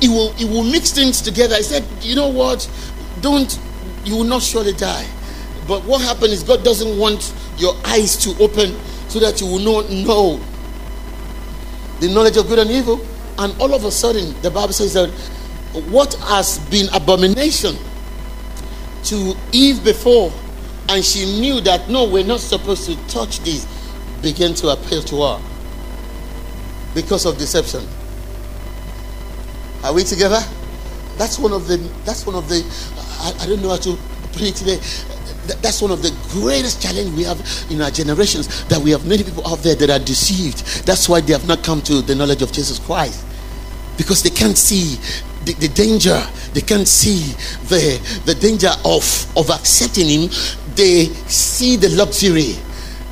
He 0.00 0.08
will 0.08 0.32
he 0.34 0.44
will 0.44 0.64
mix 0.64 0.92
things 0.92 1.20
together. 1.20 1.56
I 1.56 1.62
said, 1.62 1.84
you 2.00 2.14
know 2.14 2.28
what? 2.28 2.70
Don't 3.20 3.58
you 4.04 4.16
will 4.16 4.24
not 4.24 4.42
surely 4.42 4.72
die. 4.72 5.06
But 5.66 5.84
what 5.84 6.00
happened 6.02 6.32
is 6.32 6.42
God 6.42 6.62
doesn't 6.62 6.98
want 6.98 7.34
your 7.56 7.74
eyes 7.84 8.16
to 8.18 8.30
open 8.42 8.76
so 9.08 9.18
that 9.18 9.40
you 9.40 9.46
will 9.46 9.58
not 9.60 9.90
know 9.90 10.40
the 12.00 12.08
knowledge 12.08 12.36
of 12.36 12.48
good 12.48 12.58
and 12.58 12.70
evil. 12.70 13.00
And 13.38 13.58
all 13.60 13.74
of 13.74 13.84
a 13.84 13.90
sudden, 13.90 14.34
the 14.42 14.50
Bible 14.50 14.72
says 14.72 14.94
that 14.94 15.10
what 15.90 16.14
has 16.14 16.58
been 16.70 16.88
abomination 16.94 17.76
to 19.04 19.34
Eve 19.52 19.82
before 19.84 20.32
and 20.88 21.04
she 21.04 21.24
knew 21.40 21.60
that 21.60 21.88
no, 21.88 22.08
we're 22.08 22.24
not 22.24 22.40
supposed 22.40 22.84
to 22.86 22.96
touch 23.08 23.38
this, 23.40 23.66
began 24.22 24.54
to 24.54 24.68
appeal 24.68 25.02
to 25.02 25.22
her 25.22 25.40
because 26.94 27.26
of 27.26 27.38
deception. 27.38 27.86
Are 29.84 29.94
we 29.94 30.02
together? 30.02 30.40
That's 31.16 31.38
one 31.38 31.52
of 31.52 31.68
the. 31.68 31.76
That's 32.04 32.26
one 32.26 32.34
of 32.34 32.48
the. 32.48 32.64
I, 33.20 33.44
I 33.44 33.46
don't 33.46 33.62
know 33.62 33.70
how 33.70 33.76
to 33.76 33.96
it 34.42 34.54
today. 34.56 34.76
That's 35.62 35.80
one 35.80 35.90
of 35.90 36.02
the 36.02 36.14
greatest 36.30 36.82
challenge 36.82 37.16
we 37.16 37.24
have 37.24 37.40
in 37.70 37.80
our 37.80 37.90
generations. 37.90 38.64
That 38.66 38.80
we 38.80 38.90
have 38.90 39.06
many 39.06 39.22
people 39.22 39.46
out 39.46 39.58
there 39.60 39.74
that 39.74 39.90
are 39.90 40.04
deceived. 40.04 40.86
That's 40.86 41.08
why 41.08 41.20
they 41.20 41.32
have 41.32 41.46
not 41.46 41.62
come 41.62 41.82
to 41.82 42.02
the 42.02 42.14
knowledge 42.14 42.42
of 42.42 42.52
Jesus 42.52 42.78
Christ 42.78 43.24
because 43.96 44.22
they 44.22 44.30
can't 44.30 44.56
see 44.56 44.96
the, 45.44 45.54
the, 45.54 45.68
danger 45.68 46.20
they 46.52 46.60
can't 46.60 46.86
see 46.86 47.32
the 47.68 47.98
the 48.26 48.34
danger 48.34 48.70
of 48.84 49.02
of 49.36 49.48
accepting 49.50 50.06
him 50.06 50.30
they 50.80 51.06
see 51.28 51.76
the 51.76 51.90
luxury, 51.90 52.56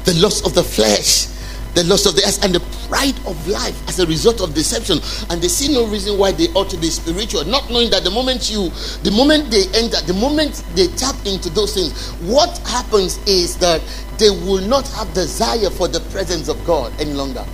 the 0.05 0.14
loss 0.14 0.45
of 0.47 0.55
the 0.55 0.62
flesh, 0.62 1.27
the 1.75 1.85
loss 1.85 2.07
of 2.07 2.17
the 2.17 2.23
earth, 2.25 2.43
and 2.43 2.55
the 2.55 2.61
pride 2.88 3.17
of 3.27 3.37
life 3.47 3.77
as 3.88 4.01
a 4.01 4.07
result 4.07 4.41
of 4.41 4.55
deception. 4.55 4.99
And 5.29 5.43
they 5.43 5.49
see 5.49 5.73
no 5.73 5.87
reason 5.87 6.19
why 6.19 6.33
they 6.33 6.49
ought 6.55 6.71
to 6.71 6.79
be 6.79 6.88
spiritual, 6.88 7.45
not 7.45 7.69
knowing 7.71 7.91
that 7.91 8.05
the 8.05 8.11
moment 8.11 8.51
you, 8.51 8.71
the 9.03 9.11
moment 9.11 9.51
they 9.51 9.67
enter, 9.75 10.01
the 10.07 10.14
moment 10.14 10.64
they 10.75 10.87
tap 10.88 11.14
into 11.27 11.51
those 11.51 11.75
things, 11.75 12.11
what 12.23 12.57
happens 12.67 13.19
is 13.27 13.59
that 13.59 13.83
they 14.19 14.31
will 14.31 14.67
not 14.67 14.88
have 14.93 15.12
desire 15.12 15.69
for 15.69 15.88
the 15.88 16.01
presence 16.11 16.49
of 16.49 16.64
God 16.64 16.93
any 16.99 17.12
longer. 17.12 17.45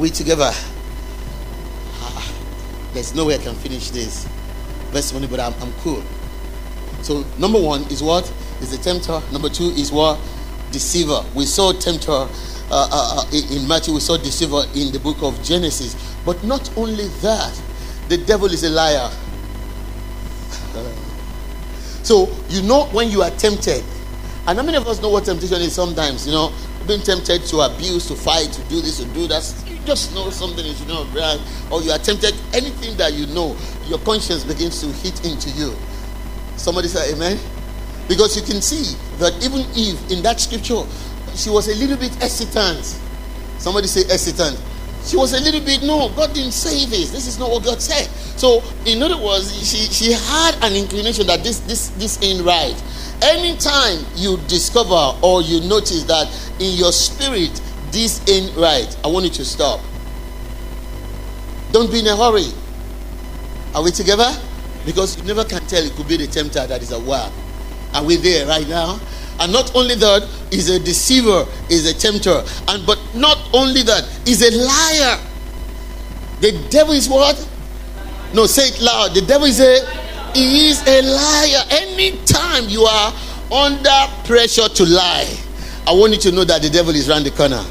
We 0.00 0.10
together? 0.10 0.50
There's 2.92 3.14
no 3.14 3.26
way 3.26 3.34
I 3.36 3.38
can 3.38 3.54
finish 3.54 3.90
this 3.90 4.26
verse 4.90 5.12
money, 5.12 5.28
but 5.28 5.38
I'm, 5.38 5.54
I'm 5.62 5.72
cool. 5.80 6.02
So 7.02 7.24
number 7.38 7.60
one 7.60 7.82
is 7.84 8.02
what 8.02 8.30
is 8.60 8.70
the 8.76 8.78
tempter. 8.78 9.20
Number 9.32 9.48
two 9.48 9.68
is 9.70 9.92
what 9.92 10.18
deceiver. 10.72 11.24
We 11.34 11.46
saw 11.46 11.72
tempter 11.72 12.10
uh, 12.10 12.26
uh, 12.72 13.22
uh 13.22 13.24
in 13.32 13.68
Matthew. 13.68 13.94
We 13.94 14.00
saw 14.00 14.16
deceiver 14.16 14.62
in 14.74 14.90
the 14.92 14.98
book 14.98 15.22
of 15.22 15.40
Genesis. 15.42 15.94
But 16.24 16.42
not 16.42 16.68
only 16.76 17.06
that, 17.22 17.62
the 18.08 18.18
devil 18.18 18.46
is 18.46 18.64
a 18.64 18.70
liar. 18.70 19.10
so 22.02 22.28
you 22.48 22.62
know 22.62 22.86
when 22.86 23.08
you 23.10 23.22
are 23.22 23.30
tempted, 23.30 23.84
and 24.46 24.58
how 24.58 24.64
many 24.64 24.76
of 24.76 24.86
us 24.88 25.00
know 25.00 25.10
what 25.10 25.24
temptation 25.24 25.60
is? 25.62 25.72
Sometimes 25.74 26.26
you 26.26 26.32
know 26.32 26.52
being 26.88 27.00
tempted 27.00 27.44
to 27.46 27.60
abuse, 27.60 28.06
to 28.08 28.16
fight, 28.16 28.50
to 28.52 28.62
do 28.64 28.80
this, 28.80 28.98
to 28.98 29.04
do 29.14 29.28
that 29.28 29.42
just 29.86 30.14
know 30.14 30.30
something 30.30 30.64
is 30.64 30.86
not 30.86 31.06
right, 31.14 31.40
or 31.70 31.82
you 31.82 31.92
attempted 31.94 32.34
anything 32.52 32.96
that 32.96 33.12
you 33.12 33.26
know, 33.28 33.56
your 33.86 33.98
conscience 34.00 34.44
begins 34.44 34.80
to 34.80 34.88
hit 35.00 35.24
into 35.24 35.50
you. 35.50 35.74
Somebody 36.56 36.88
say 36.88 37.12
amen. 37.12 37.38
Because 38.08 38.36
you 38.36 38.42
can 38.42 38.60
see 38.60 38.96
that 39.18 39.32
even 39.42 39.64
Eve 39.76 39.98
in 40.10 40.22
that 40.22 40.40
scripture, 40.40 40.82
she 41.34 41.48
was 41.48 41.68
a 41.68 41.74
little 41.76 41.96
bit 41.96 42.14
hesitant. 42.16 42.98
Somebody 43.58 43.86
say 43.86 44.04
hesitant. 44.04 44.60
She 45.04 45.16
was 45.16 45.32
a 45.32 45.40
little 45.40 45.60
bit, 45.60 45.82
no, 45.82 46.10
God 46.10 46.34
didn't 46.34 46.52
say 46.52 46.84
this. 46.86 47.10
This 47.10 47.26
is 47.26 47.38
not 47.38 47.50
what 47.50 47.64
God 47.64 47.80
said. 47.80 48.06
So, 48.38 48.62
in 48.84 49.02
other 49.02 49.16
words, 49.16 49.48
she, 49.56 49.78
she 49.92 50.12
had 50.12 50.56
an 50.62 50.74
inclination 50.74 51.26
that 51.28 51.42
this 51.42 51.60
this 51.60 51.88
this 51.96 52.22
ain't 52.22 52.44
right. 52.44 52.74
Anytime 53.22 54.04
you 54.16 54.38
discover 54.48 55.16
or 55.22 55.42
you 55.42 55.60
notice 55.68 56.04
that 56.04 56.28
in 56.58 56.76
your 56.76 56.92
spirit 56.92 57.60
this 57.92 58.26
ain't 58.28 58.56
right. 58.56 58.88
I 59.04 59.08
want 59.08 59.24
you 59.24 59.30
to 59.32 59.44
stop. 59.44 59.80
Don't 61.72 61.90
be 61.90 62.00
in 62.00 62.06
a 62.06 62.16
hurry. 62.16 62.46
Are 63.74 63.82
we 63.82 63.90
together? 63.90 64.30
Because 64.84 65.16
you 65.16 65.24
never 65.24 65.44
can 65.44 65.62
tell. 65.66 65.84
It 65.84 65.92
could 65.92 66.08
be 66.08 66.16
the 66.16 66.26
tempter 66.26 66.66
that 66.66 66.82
is 66.82 66.92
at 66.92 67.00
work. 67.00 67.32
Are 67.94 68.04
we 68.04 68.16
there 68.16 68.46
right 68.46 68.66
now? 68.68 68.98
And 69.38 69.52
not 69.52 69.74
only 69.74 69.94
that, 69.94 70.28
is 70.50 70.68
a 70.68 70.78
deceiver, 70.78 71.46
is 71.70 71.86
a 71.86 71.94
tempter. 71.94 72.42
And 72.68 72.84
but 72.86 72.98
not 73.14 73.38
only 73.54 73.82
that, 73.82 74.04
is 74.26 74.42
a 74.42 74.50
liar. 74.50 75.18
The 76.40 76.68
devil 76.70 76.94
is 76.94 77.08
what? 77.08 77.36
No, 78.34 78.46
say 78.46 78.68
it 78.68 78.80
loud. 78.80 79.14
The 79.14 79.22
devil 79.22 79.46
is 79.46 79.60
a 79.60 79.86
he 80.34 80.68
is 80.68 80.86
a 80.86 81.02
liar. 81.02 81.64
Anytime 81.70 82.68
you 82.68 82.82
are 82.82 83.12
under 83.52 84.06
pressure 84.24 84.68
to 84.68 84.84
lie, 84.84 85.36
I 85.86 85.92
want 85.92 86.12
you 86.12 86.18
to 86.20 86.32
know 86.32 86.44
that 86.44 86.62
the 86.62 86.70
devil 86.70 86.94
is 86.94 87.08
around 87.08 87.24
the 87.24 87.30
corner. 87.30 87.64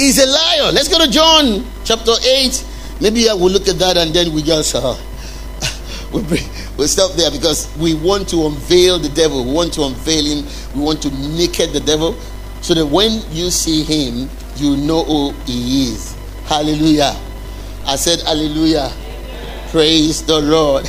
Is 0.00 0.18
a 0.18 0.26
liar. 0.26 0.72
Let's 0.72 0.88
go 0.88 1.04
to 1.04 1.10
John 1.10 1.64
chapter 1.84 2.12
8. 2.22 2.64
Maybe 3.00 3.28
I 3.28 3.34
will 3.34 3.50
look 3.50 3.68
at 3.68 3.78
that 3.78 3.96
and 3.96 4.14
then 4.14 4.32
we 4.32 4.42
just 4.42 4.74
uh, 4.74 4.96
we'll, 6.12 6.24
we'll 6.76 6.88
stop 6.88 7.12
there 7.12 7.30
because 7.30 7.74
we 7.78 7.94
want 7.94 8.28
to 8.30 8.46
unveil 8.46 8.98
the 8.98 9.08
devil. 9.08 9.44
We 9.44 9.52
want 9.52 9.72
to 9.74 9.84
unveil 9.84 10.24
him. 10.24 10.46
We 10.74 10.82
want 10.82 11.02
to 11.02 11.10
naked 11.10 11.70
the 11.70 11.80
devil 11.80 12.14
so 12.60 12.74
that 12.74 12.86
when 12.86 13.22
you 13.30 13.50
see 13.50 13.82
him, 13.82 14.28
you 14.56 14.76
know 14.76 15.04
who 15.04 15.32
he 15.46 15.92
is. 15.92 16.16
Hallelujah. 16.46 17.14
I 17.86 17.96
said, 17.96 18.20
Hallelujah. 18.22 18.92
Praise 19.70 20.24
the 20.24 20.40
Lord. 20.40 20.86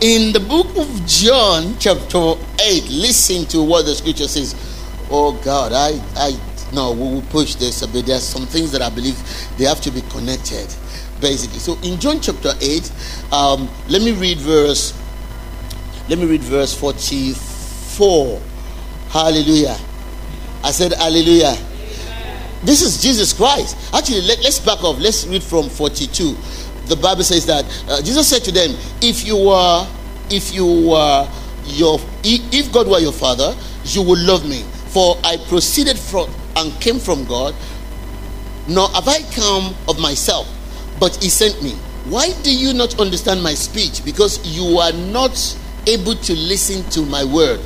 In 0.00 0.32
the 0.32 0.40
book 0.40 0.66
of 0.76 1.06
John, 1.06 1.76
chapter 1.78 2.34
8, 2.60 2.88
listen 2.90 3.46
to 3.46 3.62
what 3.62 3.86
the 3.86 3.94
scripture 3.94 4.28
says. 4.28 4.54
Oh 5.10 5.32
God, 5.42 5.72
I, 5.72 6.00
I 6.16 6.38
No, 6.76 6.92
we 6.92 7.00
will 7.00 7.22
push 7.30 7.54
this 7.54 7.80
a 7.80 7.88
bit. 7.88 8.04
There 8.04 8.16
are 8.16 8.20
some 8.20 8.44
things 8.44 8.70
that 8.72 8.82
I 8.82 8.90
believe 8.90 9.16
they 9.56 9.64
have 9.64 9.80
to 9.80 9.90
be 9.90 10.02
connected, 10.10 10.68
basically. 11.22 11.58
So 11.58 11.78
in 11.82 11.98
John 11.98 12.20
chapter 12.20 12.52
8, 12.60 12.92
um, 13.32 13.66
let 13.88 14.02
me 14.02 14.12
read 14.12 14.36
verse. 14.36 14.92
Let 16.10 16.18
me 16.18 16.26
read 16.26 16.42
verse 16.42 16.78
44. 16.78 18.42
Hallelujah. 19.08 19.78
I 20.62 20.70
said, 20.70 20.92
Hallelujah. 20.92 21.56
This 22.62 22.82
is 22.82 23.00
Jesus 23.00 23.32
Christ. 23.32 23.94
Actually, 23.94 24.20
let, 24.22 24.44
us 24.44 24.60
back 24.60 24.84
off. 24.84 24.98
Let's 24.98 25.26
read 25.26 25.42
from 25.42 25.70
42. 25.70 26.36
The 26.88 26.96
Bible 26.96 27.22
says 27.22 27.46
that 27.46 27.64
uh, 27.88 28.02
Jesus 28.02 28.28
said 28.28 28.44
to 28.44 28.52
them, 28.52 28.76
If 29.00 29.26
you 29.26 29.38
were, 29.38 29.88
if 30.28 30.52
you 30.52 30.90
were 30.90 31.26
your, 31.64 31.98
if 32.22 32.70
God 32.70 32.86
were 32.86 32.98
your 32.98 33.12
father, 33.12 33.56
you 33.84 34.02
would 34.02 34.18
love 34.18 34.46
me. 34.46 34.62
For 34.88 35.16
I 35.24 35.38
proceeded 35.48 35.98
from 35.98 36.28
and 36.56 36.72
came 36.80 36.98
from 36.98 37.24
God, 37.24 37.54
nor 38.68 38.88
have 38.90 39.06
I 39.08 39.20
come 39.32 39.74
of 39.88 39.98
myself, 40.00 40.48
but 40.98 41.16
He 41.22 41.28
sent 41.28 41.62
me. 41.62 41.72
Why 42.08 42.32
do 42.42 42.54
you 42.54 42.72
not 42.72 42.98
understand 43.00 43.42
my 43.42 43.54
speech? 43.54 44.04
Because 44.04 44.40
you 44.46 44.78
are 44.78 44.92
not 44.92 45.36
able 45.86 46.14
to 46.14 46.34
listen 46.34 46.88
to 46.90 47.02
my 47.02 47.24
word. 47.24 47.60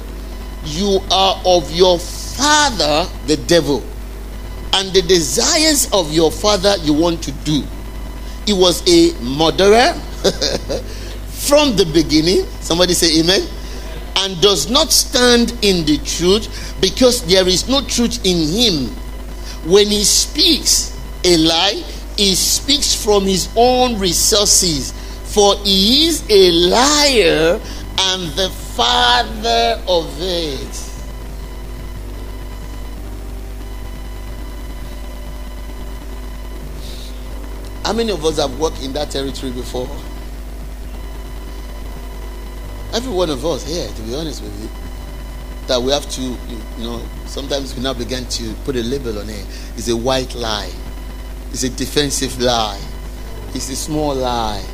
You 0.64 1.00
are 1.10 1.40
of 1.44 1.70
your 1.70 1.98
father, 1.98 3.08
the 3.26 3.36
devil, 3.46 3.82
and 4.74 4.92
the 4.92 5.02
desires 5.02 5.88
of 5.92 6.12
your 6.12 6.30
father 6.30 6.74
you 6.82 6.92
want 6.92 7.22
to 7.24 7.32
do. 7.44 7.62
He 8.46 8.52
was 8.52 8.82
a 8.88 9.12
murderer 9.22 9.92
from 11.28 11.76
the 11.76 11.88
beginning. 11.92 12.46
Somebody 12.60 12.94
say 12.94 13.20
amen. 13.20 13.46
And 14.16 14.40
does 14.40 14.68
not 14.70 14.92
stand 14.92 15.52
in 15.62 15.86
the 15.86 15.98
truth 15.98 16.76
because 16.80 17.24
there 17.26 17.48
is 17.48 17.68
no 17.68 17.80
truth 17.86 18.20
in 18.24 18.36
him. 18.36 18.88
When 19.70 19.86
he 19.86 20.04
speaks 20.04 20.96
a 21.24 21.36
lie, 21.38 21.82
he 22.16 22.34
speaks 22.34 22.94
from 22.94 23.24
his 23.24 23.48
own 23.56 23.98
resources, 23.98 24.92
for 25.32 25.56
he 25.64 26.06
is 26.06 26.22
a 26.28 26.50
liar 26.50 27.60
and 27.98 28.28
the 28.32 28.50
father 28.76 29.82
of 29.88 30.14
it. 30.20 30.86
How 37.84 37.94
many 37.94 38.12
of 38.12 38.24
us 38.24 38.38
have 38.38 38.58
worked 38.60 38.82
in 38.82 38.92
that 38.92 39.10
territory 39.10 39.52
before? 39.52 39.88
Every 42.92 43.12
one 43.12 43.30
of 43.30 43.44
us 43.46 43.66
here, 43.66 43.88
to 43.88 44.02
be 44.02 44.14
honest 44.14 44.42
with 44.42 44.62
you, 44.62 44.68
that 45.68 45.80
we 45.80 45.92
have 45.92 46.08
to, 46.10 46.22
you 46.22 46.84
know, 46.84 47.00
sometimes 47.26 47.76
we 47.76 47.82
now 47.82 47.94
begin 47.94 48.24
to 48.26 48.52
put 48.64 48.74
a 48.74 48.82
label 48.82 49.18
on 49.18 49.28
it. 49.30 49.46
It's 49.76 49.88
a 49.88 49.96
white 49.96 50.34
lie, 50.34 50.72
it's 51.52 51.62
a 51.62 51.68
defensive 51.68 52.40
lie, 52.40 52.80
it's 53.54 53.68
a 53.70 53.76
small 53.76 54.14
lie. 54.14 54.64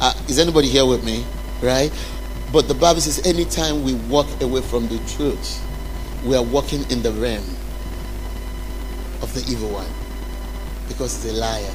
Uh, 0.00 0.12
is 0.28 0.40
anybody 0.40 0.68
here 0.68 0.84
with 0.84 1.04
me? 1.04 1.24
Right? 1.62 1.92
But 2.52 2.66
the 2.66 2.74
Bible 2.74 3.00
says 3.00 3.24
anytime 3.24 3.84
we 3.84 3.94
walk 4.10 4.26
away 4.42 4.60
from 4.62 4.88
the 4.88 4.98
truth, 5.16 5.64
we 6.24 6.36
are 6.36 6.42
walking 6.42 6.88
in 6.90 7.02
the 7.02 7.12
realm 7.12 7.44
of 9.22 9.32
the 9.34 9.44
evil 9.50 9.70
one 9.70 9.86
because 10.88 11.22
he's 11.22 11.32
a 11.32 11.36
liar. 11.36 11.72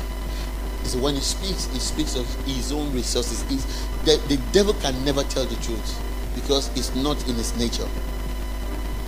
So 0.84 1.00
when 1.00 1.16
he 1.16 1.22
speaks, 1.22 1.66
he 1.74 1.80
speaks 1.80 2.16
of 2.16 2.28
his 2.46 2.72
own 2.72 2.94
resources. 2.94 3.42
He's, 3.50 3.66
the, 4.08 4.16
the 4.30 4.38
devil 4.54 4.74
can 4.76 5.04
never 5.04 5.22
tell 5.24 5.44
the 5.44 5.56
truth 5.58 6.02
because 6.34 6.70
it's 6.78 6.96
not 6.96 7.18
in 7.28 7.36
his 7.36 7.56
nature. 7.58 7.88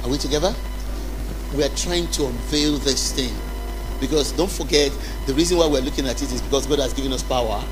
Are 0.04 0.10
we 0.10 0.18
together? 0.18 0.54
We 1.56 1.64
are 1.64 1.70
trying 1.70 2.08
to 2.12 2.26
unveil 2.26 2.78
this 2.80 3.14
thing. 3.14 3.34
Because 4.02 4.34
don't 4.34 4.52
forget, 4.52 4.92
the 5.26 5.34
reason 5.34 5.58
why 5.58 5.68
we're 5.68 5.82
looking 5.82 6.06
at 6.06 6.22
it 6.22 6.32
is 6.34 6.42
because 6.42 6.68
God 6.68 6.80
has 6.80 6.94
given 6.94 7.14
us 7.14 7.24
power 7.24 7.64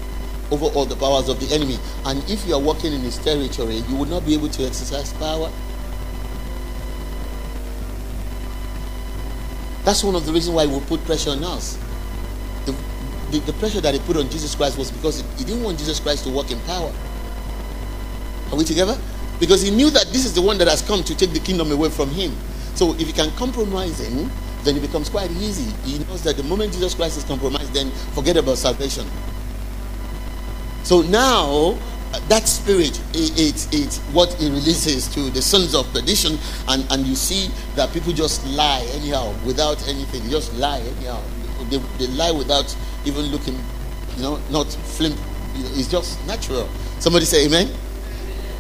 over 0.52 0.68
all 0.68 0.86
the 0.86 0.96
powers 0.96 1.28
of 1.28 1.40
the 1.42 1.54
enemy. 1.54 1.78
And 2.06 2.24
if 2.30 2.48
you 2.48 2.54
are 2.56 2.62
walking 2.62 2.94
in 2.94 3.02
his 3.02 3.18
territory, 3.18 3.84
you 3.90 3.96
will 3.98 4.06
not 4.06 4.26
be 4.26 4.34
able 4.34 4.48
to 4.48 4.66
exercise 4.66 5.12
power. 5.14 5.52
That's 9.84 10.04
one 10.04 10.16
of 10.16 10.26
the 10.26 10.32
reasons 10.32 10.56
why 10.56 10.66
we 10.66 10.80
put 10.82 11.04
pressure 11.04 11.32
on 11.32 11.44
us. 11.44 11.78
The, 12.66 12.72
the, 13.32 13.40
the, 13.40 13.54
pressure 13.54 13.82
that 13.82 13.94
he 13.94 14.00
put 14.02 14.16
on 14.16 14.30
Jesus 14.30 14.56
Christ 14.56 14.78
was 14.78 14.92
because 14.92 15.24
he 15.38 15.44
didn't 15.44 15.64
want 15.64 15.78
Jesus 15.78 16.00
Christ 16.00 16.24
to 16.24 16.30
walk 16.30 16.52
in 16.52 16.60
power. 16.62 16.94
Are 18.52 18.58
we 18.58 18.64
together? 18.64 18.98
Because 19.40 19.62
he 19.62 19.72
knew 19.72 19.90
that 19.92 20.08
this 20.08 20.26
is 20.26 20.34
the 20.34 20.42
one 20.42 20.58
that 20.58 20.68
has 20.68 20.82
come 20.82 21.04
to 21.04 21.16
take 21.16 21.32
the 21.32 21.40
kingdom 21.40 21.72
away 21.72 21.90
from 21.90 22.10
him. 22.10 22.36
So 22.76 22.94
if 22.94 23.08
he 23.08 23.14
can 23.14 23.32
compromise 23.32 24.00
him, 24.00 24.30
then 24.64 24.76
it 24.76 24.82
becomes 24.82 25.10
quite 25.10 25.32
easy. 25.32 25.72
He 25.84 26.00
knows 26.06 26.24
that 26.24 26.38
the 26.38 26.44
moment 26.44 26.74
Jesus 26.74 26.94
Christ 26.96 27.18
is 27.18 27.24
compromised, 27.24 27.74
then 27.74 27.92
forget 28.14 28.38
about 28.38 28.58
salvation. 28.58 29.06
So 30.84 31.02
now 31.02 31.78
that 32.30 32.48
spirit 32.48 33.00
it's 33.14 33.68
it's 33.74 34.00
what 34.14 34.30
it 34.42 34.50
releases 34.50 35.08
to 35.14 35.30
the 35.32 35.42
sons 35.42 35.76
of 35.76 35.86
perdition 35.94 36.38
and 36.70 36.86
and 36.92 37.06
you 37.06 37.16
see 37.16 37.52
that 37.76 37.92
people 37.92 38.14
just 38.14 38.46
lie 38.48 38.86
anyhow 38.94 39.34
without 39.46 39.86
anything 39.88 40.24
just 40.30 40.54
lie 40.56 40.80
anyhow 40.80 41.22
they, 41.70 41.78
they 42.00 42.08
lie 42.14 42.32
without 42.32 42.76
even 43.06 43.24
looking 43.26 43.56
you 44.16 44.24
know 44.24 44.40
not 44.50 44.68
flim 44.68 45.14
it's 45.76 45.90
just 45.90 46.26
natural 46.26 46.68
somebody 47.00 47.26
say 47.26 47.46
amen 47.46 47.70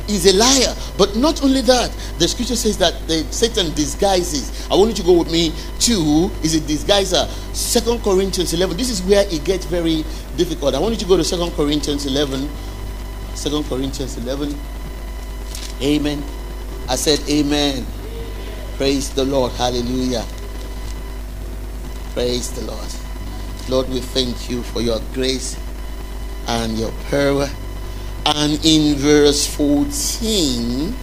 is 0.07 0.25
a 0.25 0.37
liar. 0.37 0.73
But 0.97 1.15
not 1.15 1.43
only 1.43 1.61
that, 1.61 1.91
the 2.19 2.27
scripture 2.27 2.55
says 2.55 2.77
that 2.77 2.93
the, 3.07 3.23
Satan 3.31 3.73
disguises. 3.73 4.67
I 4.69 4.75
want 4.75 4.89
you 4.89 4.95
to 4.95 5.03
go 5.03 5.13
with 5.19 5.31
me 5.31 5.53
to 5.79 6.31
is 6.43 6.55
a 6.55 6.59
disguiser. 6.59 7.27
Second 7.55 8.03
Corinthians 8.03 8.53
11. 8.53 8.77
This 8.77 8.89
is 8.89 9.01
where 9.03 9.25
it 9.27 9.43
gets 9.43 9.65
very 9.65 10.03
difficult. 10.35 10.75
I 10.75 10.79
want 10.79 10.93
you 10.93 10.99
to 10.99 11.05
go 11.05 11.17
to 11.17 11.23
Second 11.23 11.51
Corinthians 11.51 12.05
11. 12.05 12.49
Second 13.35 13.65
Corinthians 13.65 14.17
11. 14.17 14.55
Amen. 15.81 16.23
I 16.89 16.95
said 16.95 17.19
amen. 17.29 17.85
Praise 18.77 19.09
the 19.09 19.25
Lord. 19.25 19.51
Hallelujah. 19.53 20.25
Praise 22.13 22.51
the 22.51 22.61
Lord. 22.65 22.87
Lord, 23.69 23.89
we 23.89 23.99
thank 23.99 24.49
you 24.49 24.63
for 24.63 24.81
your 24.81 24.99
grace 25.13 25.59
and 26.47 26.77
your 26.77 26.91
power 27.11 27.49
and 28.35 28.59
in 28.65 28.95
verse 28.95 29.47
14, 29.55 30.93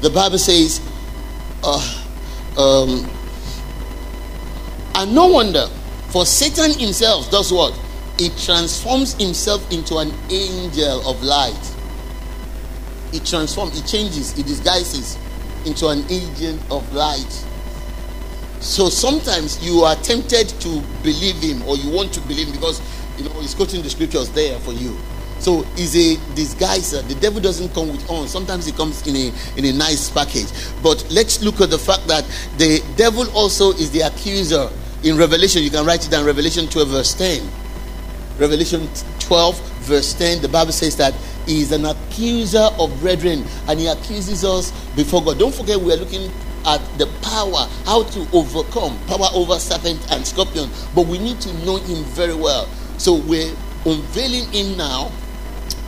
the 0.00 0.08
Bible 0.08 0.38
says, 0.38 0.80
uh, 1.62 2.04
um, 2.56 3.06
and 4.94 5.14
no 5.14 5.26
wonder, 5.26 5.66
for 6.08 6.24
Satan 6.24 6.78
himself 6.78 7.30
does 7.30 7.52
what? 7.52 7.78
He 8.18 8.30
transforms 8.30 9.14
himself 9.14 9.70
into 9.70 9.98
an 9.98 10.12
angel 10.30 11.06
of 11.06 11.22
light. 11.22 11.74
He 13.12 13.20
transforms, 13.20 13.78
he 13.78 13.86
changes, 13.86 14.32
he 14.32 14.42
disguises 14.42 15.18
into 15.66 15.88
an 15.88 16.04
agent 16.10 16.62
of 16.70 16.90
light. 16.94 17.44
So 18.60 18.88
sometimes 18.88 19.62
you 19.62 19.82
are 19.82 19.94
tempted 19.96 20.48
to 20.48 20.82
believe 21.02 21.36
him 21.36 21.62
or 21.68 21.76
you 21.76 21.90
want 21.90 22.14
to 22.14 22.20
believe 22.22 22.46
him 22.46 22.54
because 22.54 22.80
you 23.18 23.24
know, 23.24 23.30
he's 23.40 23.54
quoting 23.54 23.82
the 23.82 23.90
scriptures 23.90 24.30
there 24.30 24.58
for 24.60 24.72
you. 24.72 24.96
So 25.38 25.62
he's 25.76 25.94
a 25.94 26.16
disguiser. 26.34 27.06
The 27.06 27.16
devil 27.16 27.40
doesn't 27.40 27.74
come 27.74 27.88
with 27.88 28.08
on. 28.08 28.28
Sometimes 28.28 28.66
he 28.66 28.72
comes 28.72 29.06
in 29.06 29.14
a 29.14 29.32
in 29.58 29.64
a 29.66 29.76
nice 29.76 30.08
package. 30.08 30.46
But 30.82 31.04
let's 31.10 31.42
look 31.42 31.60
at 31.60 31.70
the 31.70 31.78
fact 31.78 32.06
that 32.08 32.24
the 32.56 32.82
devil 32.96 33.28
also 33.36 33.72
is 33.72 33.90
the 33.90 34.00
accuser. 34.02 34.70
In 35.02 35.18
Revelation, 35.18 35.62
you 35.62 35.70
can 35.70 35.84
write 35.84 36.06
it 36.06 36.10
down. 36.10 36.24
Revelation 36.24 36.66
12 36.66 36.88
verse 36.88 37.14
10. 37.14 37.46
Revelation 38.38 38.88
12 39.18 39.60
verse 39.80 40.14
10. 40.14 40.40
The 40.40 40.48
Bible 40.48 40.72
says 40.72 40.96
that 40.96 41.14
he 41.46 41.60
is 41.60 41.72
an 41.72 41.84
accuser 41.84 42.70
of 42.78 42.98
brethren, 43.00 43.44
and 43.68 43.78
he 43.78 43.86
accuses 43.86 44.44
us 44.44 44.70
before 44.96 45.22
God. 45.22 45.38
Don't 45.38 45.54
forget, 45.54 45.78
we 45.78 45.92
are 45.92 45.96
looking 45.96 46.30
at 46.66 46.80
the 46.96 47.06
power, 47.20 47.68
how 47.84 48.02
to 48.02 48.26
overcome 48.32 48.98
power 49.06 49.28
over 49.34 49.58
serpent 49.58 50.00
and 50.10 50.26
scorpion. 50.26 50.70
But 50.94 51.06
we 51.06 51.18
need 51.18 51.40
to 51.42 51.52
know 51.66 51.76
him 51.76 52.02
very 52.04 52.34
well. 52.34 52.66
So 52.98 53.14
we're 53.16 53.54
unveiling 53.84 54.50
him 54.52 54.76
now 54.76 55.10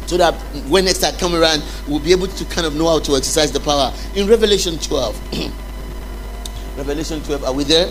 so 0.07 0.16
that 0.16 0.34
when 0.68 0.84
next 0.84 1.02
I 1.02 1.12
come 1.12 1.34
around, 1.34 1.62
we'll 1.88 2.00
be 2.00 2.12
able 2.12 2.28
to 2.28 2.44
kind 2.46 2.66
of 2.66 2.74
know 2.74 2.88
how 2.88 2.98
to 3.00 3.16
exercise 3.16 3.50
the 3.52 3.61
power. 3.61 3.92
In 4.14 4.28
Revelation 4.28 4.78
12, 4.78 5.20
Revelation 6.76 7.20
12, 7.22 7.44
are 7.44 7.52
we 7.52 7.64
there? 7.64 7.90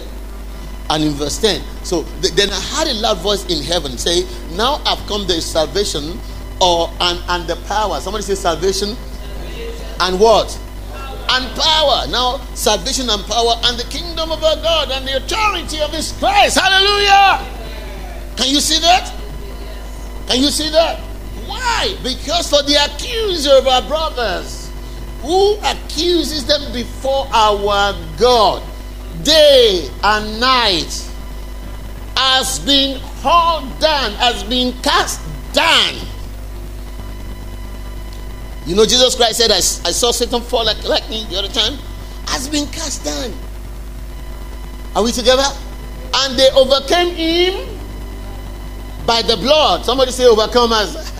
And 0.89 1.03
in 1.03 1.11
verse 1.11 1.39
10. 1.41 1.61
So 1.83 2.03
th- 2.21 2.33
then 2.35 2.49
I 2.51 2.59
heard 2.61 2.87
a 2.87 2.93
loud 2.93 3.17
voice 3.17 3.45
in 3.49 3.63
heaven 3.63 3.97
say, 3.97 4.23
Now 4.55 4.81
I've 4.85 5.05
come 5.07 5.25
the 5.27 5.41
salvation 5.41 6.19
or 6.61 6.89
and, 7.01 7.19
and 7.27 7.47
the 7.47 7.55
power. 7.67 7.99
Somebody 7.99 8.23
say 8.23 8.35
salvation, 8.35 8.95
salvation. 8.95 9.85
and 9.99 10.19
what? 10.19 10.57
Power. 10.93 11.17
And 11.31 11.55
power. 11.59 12.07
Now, 12.09 12.37
salvation 12.53 13.09
and 13.09 13.23
power 13.25 13.55
and 13.65 13.79
the 13.79 13.83
kingdom 13.89 14.31
of 14.31 14.43
our 14.43 14.55
God 14.57 14.91
and 14.91 15.07
the 15.07 15.17
authority 15.17 15.81
of 15.81 15.91
his 15.91 16.11
Christ. 16.13 16.59
Hallelujah. 16.59 17.54
See 18.65 18.79
that? 18.79 19.13
Can 20.25 20.41
you 20.41 20.49
see 20.49 20.71
that? 20.71 20.99
Why? 21.45 21.95
Because 22.01 22.49
for 22.49 22.63
the 22.63 22.73
accuser 22.83 23.51
of 23.57 23.67
our 23.67 23.83
brothers 23.83 24.71
who 25.21 25.57
accuses 25.57 26.47
them 26.47 26.73
before 26.73 27.27
our 27.31 27.93
God 28.17 28.63
day 29.21 29.87
and 30.03 30.39
night 30.39 31.07
has 32.17 32.57
been 32.65 32.99
hauled 33.21 33.79
down, 33.79 34.13
has 34.13 34.43
been 34.45 34.73
cast 34.81 35.21
down. 35.53 35.93
You 38.65 38.75
know, 38.75 38.85
Jesus 38.87 39.13
Christ 39.13 39.37
said, 39.37 39.51
I, 39.51 39.57
I 39.57 39.91
saw 39.93 40.09
Satan 40.09 40.41
fall 40.41 40.65
like 40.65 40.83
lightning 40.83 41.29
the 41.29 41.37
other 41.37 41.49
time, 41.49 41.77
has 42.29 42.49
been 42.49 42.65
cast 42.71 43.05
down. 43.05 43.31
Are 44.95 45.03
we 45.03 45.11
together? 45.11 45.45
And 46.15 46.35
they 46.35 46.49
overcame 46.49 47.13
him 47.13 47.74
by 49.05 49.21
the 49.21 49.37
blood. 49.37 49.85
Somebody 49.85 50.11
say 50.11 50.23
overcomers. 50.23 51.11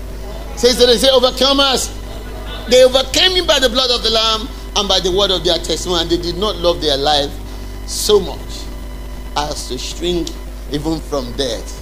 Say, 0.58 0.74
that 0.74 0.86
they 0.86 0.98
say 0.98 1.10
overcomers. 1.10 1.92
They 2.70 2.84
overcame 2.84 3.32
him 3.32 3.46
by 3.46 3.60
the 3.60 3.70
blood 3.70 3.92
of 3.92 4.04
the 4.04 4.10
Lamb 4.10 4.48
and 4.76 4.88
by 4.88 5.00
the 5.00 5.12
word 5.12 5.32
of 5.32 5.44
their 5.44 5.58
testimony, 5.60 6.02
and 6.02 6.10
they 6.10 6.18
did 6.18 6.38
not 6.38 6.56
love 6.56 6.82
their 6.82 6.98
life 6.98 7.32
so 7.86 8.20
much 8.20 8.40
as 9.38 9.70
to 9.70 9.78
shrink 9.78 10.30
even 10.72 11.00
from 11.00 11.32
death. 11.34 11.82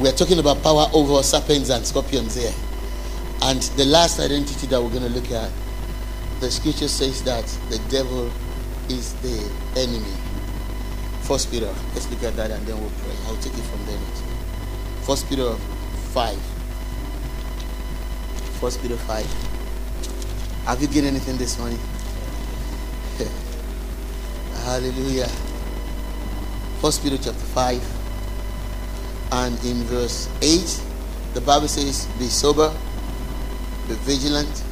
We 0.00 0.08
are 0.08 0.12
talking 0.12 0.38
about 0.38 0.62
power 0.62 0.88
over 0.92 1.22
serpents 1.22 1.70
and 1.70 1.86
scorpions 1.86 2.34
here. 2.34 2.52
And 3.42 3.60
the 3.76 3.84
last 3.84 4.18
identity 4.18 4.66
that 4.66 4.82
we're 4.82 4.90
going 4.90 5.02
to 5.02 5.08
look 5.08 5.30
at, 5.30 5.50
the 6.40 6.50
scripture 6.50 6.88
says 6.88 7.22
that 7.24 7.46
the 7.68 7.78
devil 7.88 8.30
is 8.88 9.14
the 9.22 9.38
enemy. 9.76 10.14
First 11.22 11.50
Peter, 11.50 11.72
let's 11.94 12.10
look 12.10 12.22
at 12.22 12.34
that 12.36 12.50
and 12.50 12.66
then 12.66 12.80
we'll 12.80 12.90
pray. 13.02 13.14
I'll 13.26 13.36
take 13.36 13.54
it 13.54 13.64
from 13.64 13.84
there. 13.86 14.27
First 15.08 15.26
Peter 15.30 15.54
5. 16.12 16.36
First 18.60 18.82
Peter 18.82 18.98
5. 18.98 19.24
Have 20.66 20.82
you 20.82 20.88
gained 20.88 21.06
anything 21.06 21.38
this 21.38 21.58
morning? 21.58 21.78
Hallelujah. 24.66 25.28
First 26.82 27.02
Peter 27.02 27.16
chapter 27.16 27.40
5 27.40 27.80
and 29.32 29.64
in 29.64 29.82
verse 29.84 30.28
8, 30.42 30.82
the 31.32 31.40
Bible 31.40 31.68
says, 31.68 32.04
Be 32.18 32.26
sober, 32.26 32.70
be 33.88 33.94
vigilant, 34.04 34.62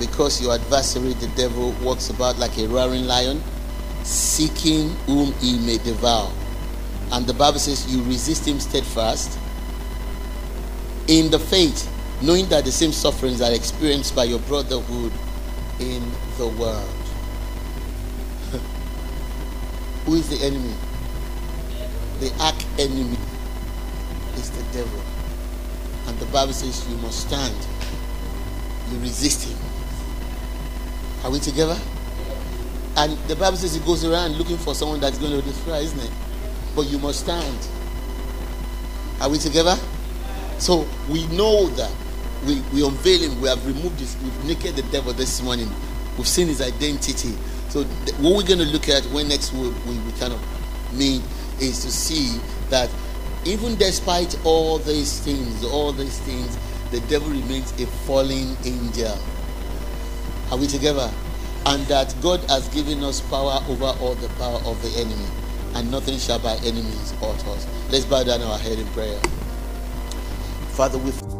because 0.00 0.42
your 0.42 0.54
adversary, 0.54 1.12
the 1.12 1.28
devil, 1.36 1.70
walks 1.84 2.10
about 2.10 2.36
like 2.36 2.58
a 2.58 2.66
roaring 2.66 3.06
lion, 3.06 3.40
seeking 4.02 4.88
whom 5.06 5.32
he 5.34 5.56
may 5.64 5.78
devour. 5.78 6.32
And 7.12 7.28
the 7.28 7.34
Bible 7.34 7.60
says, 7.60 7.86
You 7.94 8.02
resist 8.02 8.44
him 8.44 8.58
steadfast 8.58 9.38
in 11.08 11.30
the 11.30 11.38
faith, 11.38 11.90
knowing 12.22 12.46
that 12.50 12.64
the 12.64 12.72
same 12.72 12.92
sufferings 12.92 13.40
are 13.40 13.52
experienced 13.52 14.14
by 14.14 14.24
your 14.24 14.38
brotherhood 14.40 15.12
in 15.80 16.02
the 16.36 16.46
world. 16.46 16.88
Who 20.04 20.14
is 20.14 20.28
the 20.28 20.44
enemy? 20.44 20.74
The 22.20 22.30
arch 22.40 22.64
enemy 22.78 23.16
is 24.36 24.50
the 24.50 24.62
devil. 24.72 25.00
And 26.06 26.18
the 26.18 26.26
Bible 26.26 26.52
says 26.52 26.86
you 26.90 26.96
must 26.98 27.26
stand. 27.26 27.56
You 28.90 28.98
resist 29.00 29.48
him. 29.48 29.58
Are 31.24 31.30
we 31.30 31.40
together? 31.40 31.78
And 32.96 33.16
the 33.28 33.36
Bible 33.36 33.56
says 33.56 33.74
he 33.74 33.80
goes 33.80 34.04
around 34.04 34.36
looking 34.36 34.58
for 34.58 34.74
someone 34.74 35.00
that's 35.00 35.18
going 35.18 35.32
to 35.32 35.42
destroy, 35.42 35.78
isn't 35.78 36.00
it? 36.00 36.10
But 36.74 36.86
you 36.86 36.98
must 36.98 37.20
stand. 37.20 37.68
Are 39.20 39.28
we 39.30 39.38
together? 39.38 39.76
So 40.58 40.86
we 41.08 41.26
know 41.28 41.68
that 41.70 41.92
we, 42.46 42.60
we 42.72 42.86
unveil 42.86 43.20
him. 43.20 43.40
We 43.40 43.48
have 43.48 43.64
removed 43.66 43.98
this. 43.98 44.16
We've 44.22 44.44
naked 44.44 44.76
the 44.76 44.82
devil 44.90 45.12
this 45.12 45.42
morning. 45.42 45.68
We've 46.16 46.26
seen 46.28 46.48
his 46.48 46.60
identity. 46.60 47.34
So 47.68 47.84
th- 47.84 48.16
what 48.18 48.36
we're 48.36 48.46
going 48.46 48.60
to 48.60 48.66
look 48.66 48.88
at 48.88 49.04
when 49.06 49.28
next 49.28 49.52
we, 49.52 49.68
we, 49.68 49.98
we 49.98 50.12
kind 50.18 50.32
of 50.32 50.40
meet 50.92 51.22
is 51.60 51.82
to 51.84 51.90
see 51.90 52.40
that 52.70 52.90
even 53.44 53.76
despite 53.76 54.36
all 54.44 54.78
these 54.78 55.20
things, 55.20 55.64
all 55.64 55.92
these 55.92 56.18
things, 56.20 56.58
the 56.90 57.00
devil 57.08 57.28
remains 57.28 57.72
a 57.80 57.86
fallen 57.86 58.56
angel. 58.64 59.18
Are 60.50 60.58
we 60.58 60.66
together? 60.66 61.10
And 61.66 61.84
that 61.86 62.14
God 62.22 62.40
has 62.48 62.68
given 62.68 63.04
us 63.04 63.20
power 63.20 63.62
over 63.68 63.92
all 64.00 64.14
the 64.14 64.28
power 64.40 64.60
of 64.64 64.80
the 64.82 65.00
enemy, 65.00 65.26
and 65.74 65.90
nothing 65.90 66.18
shall 66.18 66.38
by 66.38 66.56
enemies 66.64 67.12
hurt 67.20 67.46
us. 67.48 67.66
Let's 67.90 68.06
bow 68.06 68.24
down 68.24 68.42
our 68.42 68.58
head 68.58 68.78
in 68.78 68.86
prayer. 68.88 69.20
Father, 70.78 70.96
we 70.98 71.37